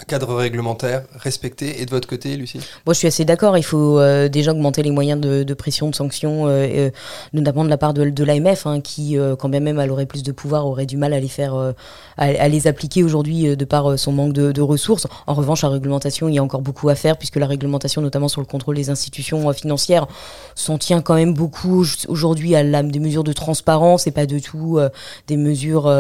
cadre 0.06 0.34
réglementaire 0.36 1.04
respecté. 1.16 1.82
Et 1.82 1.86
de 1.86 1.92
votre 1.92 2.08
côté, 2.08 2.36
Lucie 2.36 2.60
Moi, 2.86 2.94
je 2.94 3.00
suis 3.00 3.08
assez 3.08 3.26
d'accord. 3.26 3.58
Il 3.58 3.64
faut 3.64 4.00
euh, 4.00 4.28
déjà 4.28 4.52
augmenter 4.52 4.84
les 4.84 4.92
moyens 4.92 5.20
de, 5.20 5.54
pression, 5.54 5.90
de 5.90 5.96
sanctions, 5.96 6.48
euh, 6.48 6.68
euh, 6.70 6.90
notamment 7.34 7.64
de 7.64 7.70
la 7.70 7.78
part 7.78 7.94
de, 7.94 8.10
de 8.10 8.24
l'AMF, 8.24 8.66
hein, 8.66 8.82
qui, 8.82 9.18
quand 9.40 9.50
bien 9.50 9.60
même 9.60 9.80
elle 9.80 9.92
aurait 9.92 10.06
plus 10.06 10.24
de 10.24 10.32
pouvoir, 10.32 10.66
aurait 10.66 10.86
du 10.86 10.98
mal 10.98 11.14
à 11.14 11.20
les 11.20 11.28
faire, 11.28 11.74
appliquer 12.18 13.04
aujourd'hui 13.04 13.56
de 13.56 13.66
par 13.66 13.98
son 13.98 14.12
manque 14.12 14.34
de, 14.34 14.62
ressources. 14.62 15.08
En 15.28 15.34
revanche, 15.34 15.64
la 15.64 15.70
réglementation, 15.70 16.28
il 16.28 16.36
y 16.36 16.40
a 16.40 16.44
encore 16.44 16.62
beaucoup 16.62 16.90
à 16.90 16.96
faire, 16.96 17.18
puisque 17.18 17.38
la 17.38 17.48
réglementation, 17.48 18.02
notamment 18.02 18.28
sur 18.28 18.42
le 18.42 18.48
contrôle 18.48 18.76
des 18.76 18.90
institutions 18.90 19.52
financières, 19.54 20.08
s'en 20.56 20.78
tient 20.78 21.02
quand 21.02 21.16
même 21.16 21.34
beaucoup 21.34 21.86
aujourd'hui 22.08 22.56
à 22.56 22.64
la, 22.64 22.84
des 22.84 23.00
mesures 23.00 23.24
de 23.24 23.34
transparence 23.34 24.08
et 24.08 24.12
pas 24.12 24.26
du 24.26 24.42
tout 24.42 24.80
des 25.28 25.38
mesures 25.38 25.92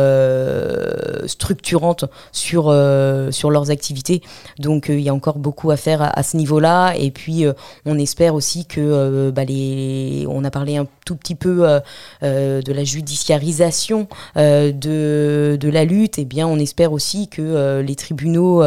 structurantes 1.25 2.05
sur, 2.31 2.73
sur 3.31 3.51
leurs 3.51 3.71
activités 3.71 3.90
donc 4.59 4.89
euh, 4.89 4.97
il 4.97 5.01
y 5.01 5.09
a 5.09 5.13
encore 5.13 5.39
beaucoup 5.39 5.71
à 5.71 5.77
faire 5.77 6.01
à, 6.01 6.23
ce 6.23 6.37
niveau-là. 6.37 6.93
Et 6.97 7.11
puis 7.11 7.45
euh, 7.45 7.53
on 7.85 7.97
espère 7.97 8.35
aussi 8.35 8.65
que 8.65 8.79
euh, 8.79 9.31
bah, 9.31 9.43
les, 9.43 10.25
on 10.29 10.43
a 10.43 10.51
parlé 10.51 10.77
un 10.77 10.87
tout 11.05 11.15
petit 11.15 11.35
peu 11.35 11.67
de 12.21 12.71
la 12.71 12.83
judiciarisation 12.83 14.07
de, 14.35 15.69
la 15.71 15.85
lutte. 15.85 16.19
Et 16.19 16.25
bien 16.25 16.47
on 16.47 16.57
espère 16.57 16.93
aussi 16.93 17.27
que 17.27 17.81
les 17.81 17.95
tribunaux 17.95 18.63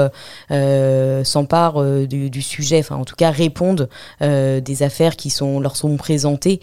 s'emparent 1.25 1.83
du, 2.07 2.43
sujet, 2.43 2.81
enfin 2.81 2.97
en 2.97 3.05
tout 3.05 3.17
cas 3.17 3.31
répondent 3.31 3.89
des 4.21 4.83
affaires 4.83 5.17
qui 5.17 5.31
sont, 5.31 5.61
leur 5.61 5.77
sont 5.77 5.97
présentées 5.97 6.61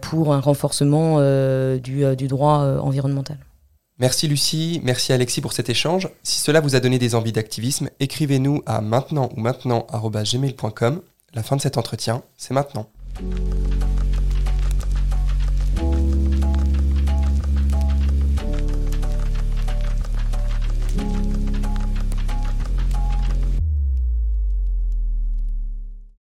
pour 0.00 0.32
un 0.32 0.40
renforcement 0.40 1.18
du 1.78 2.28
droit 2.28 2.78
environnemental. 2.80 3.38
Merci 3.98 4.28
Lucie, 4.28 4.80
merci 4.84 5.14
Alexis 5.14 5.40
pour 5.40 5.54
cet 5.54 5.70
échange. 5.70 6.10
Si 6.22 6.38
cela 6.38 6.60
vous 6.60 6.74
a 6.74 6.80
donné 6.80 6.98
des 6.98 7.14
envies 7.14 7.32
d'activisme, 7.32 7.88
écrivez-nous 7.98 8.62
à 8.66 8.82
maintenant 8.82 9.30
ou 9.34 9.40
maintenant 9.40 9.86
La 11.32 11.42
fin 11.42 11.56
de 11.56 11.62
cet 11.62 11.78
entretien, 11.78 12.22
c'est 12.36 12.52
maintenant. 12.52 12.90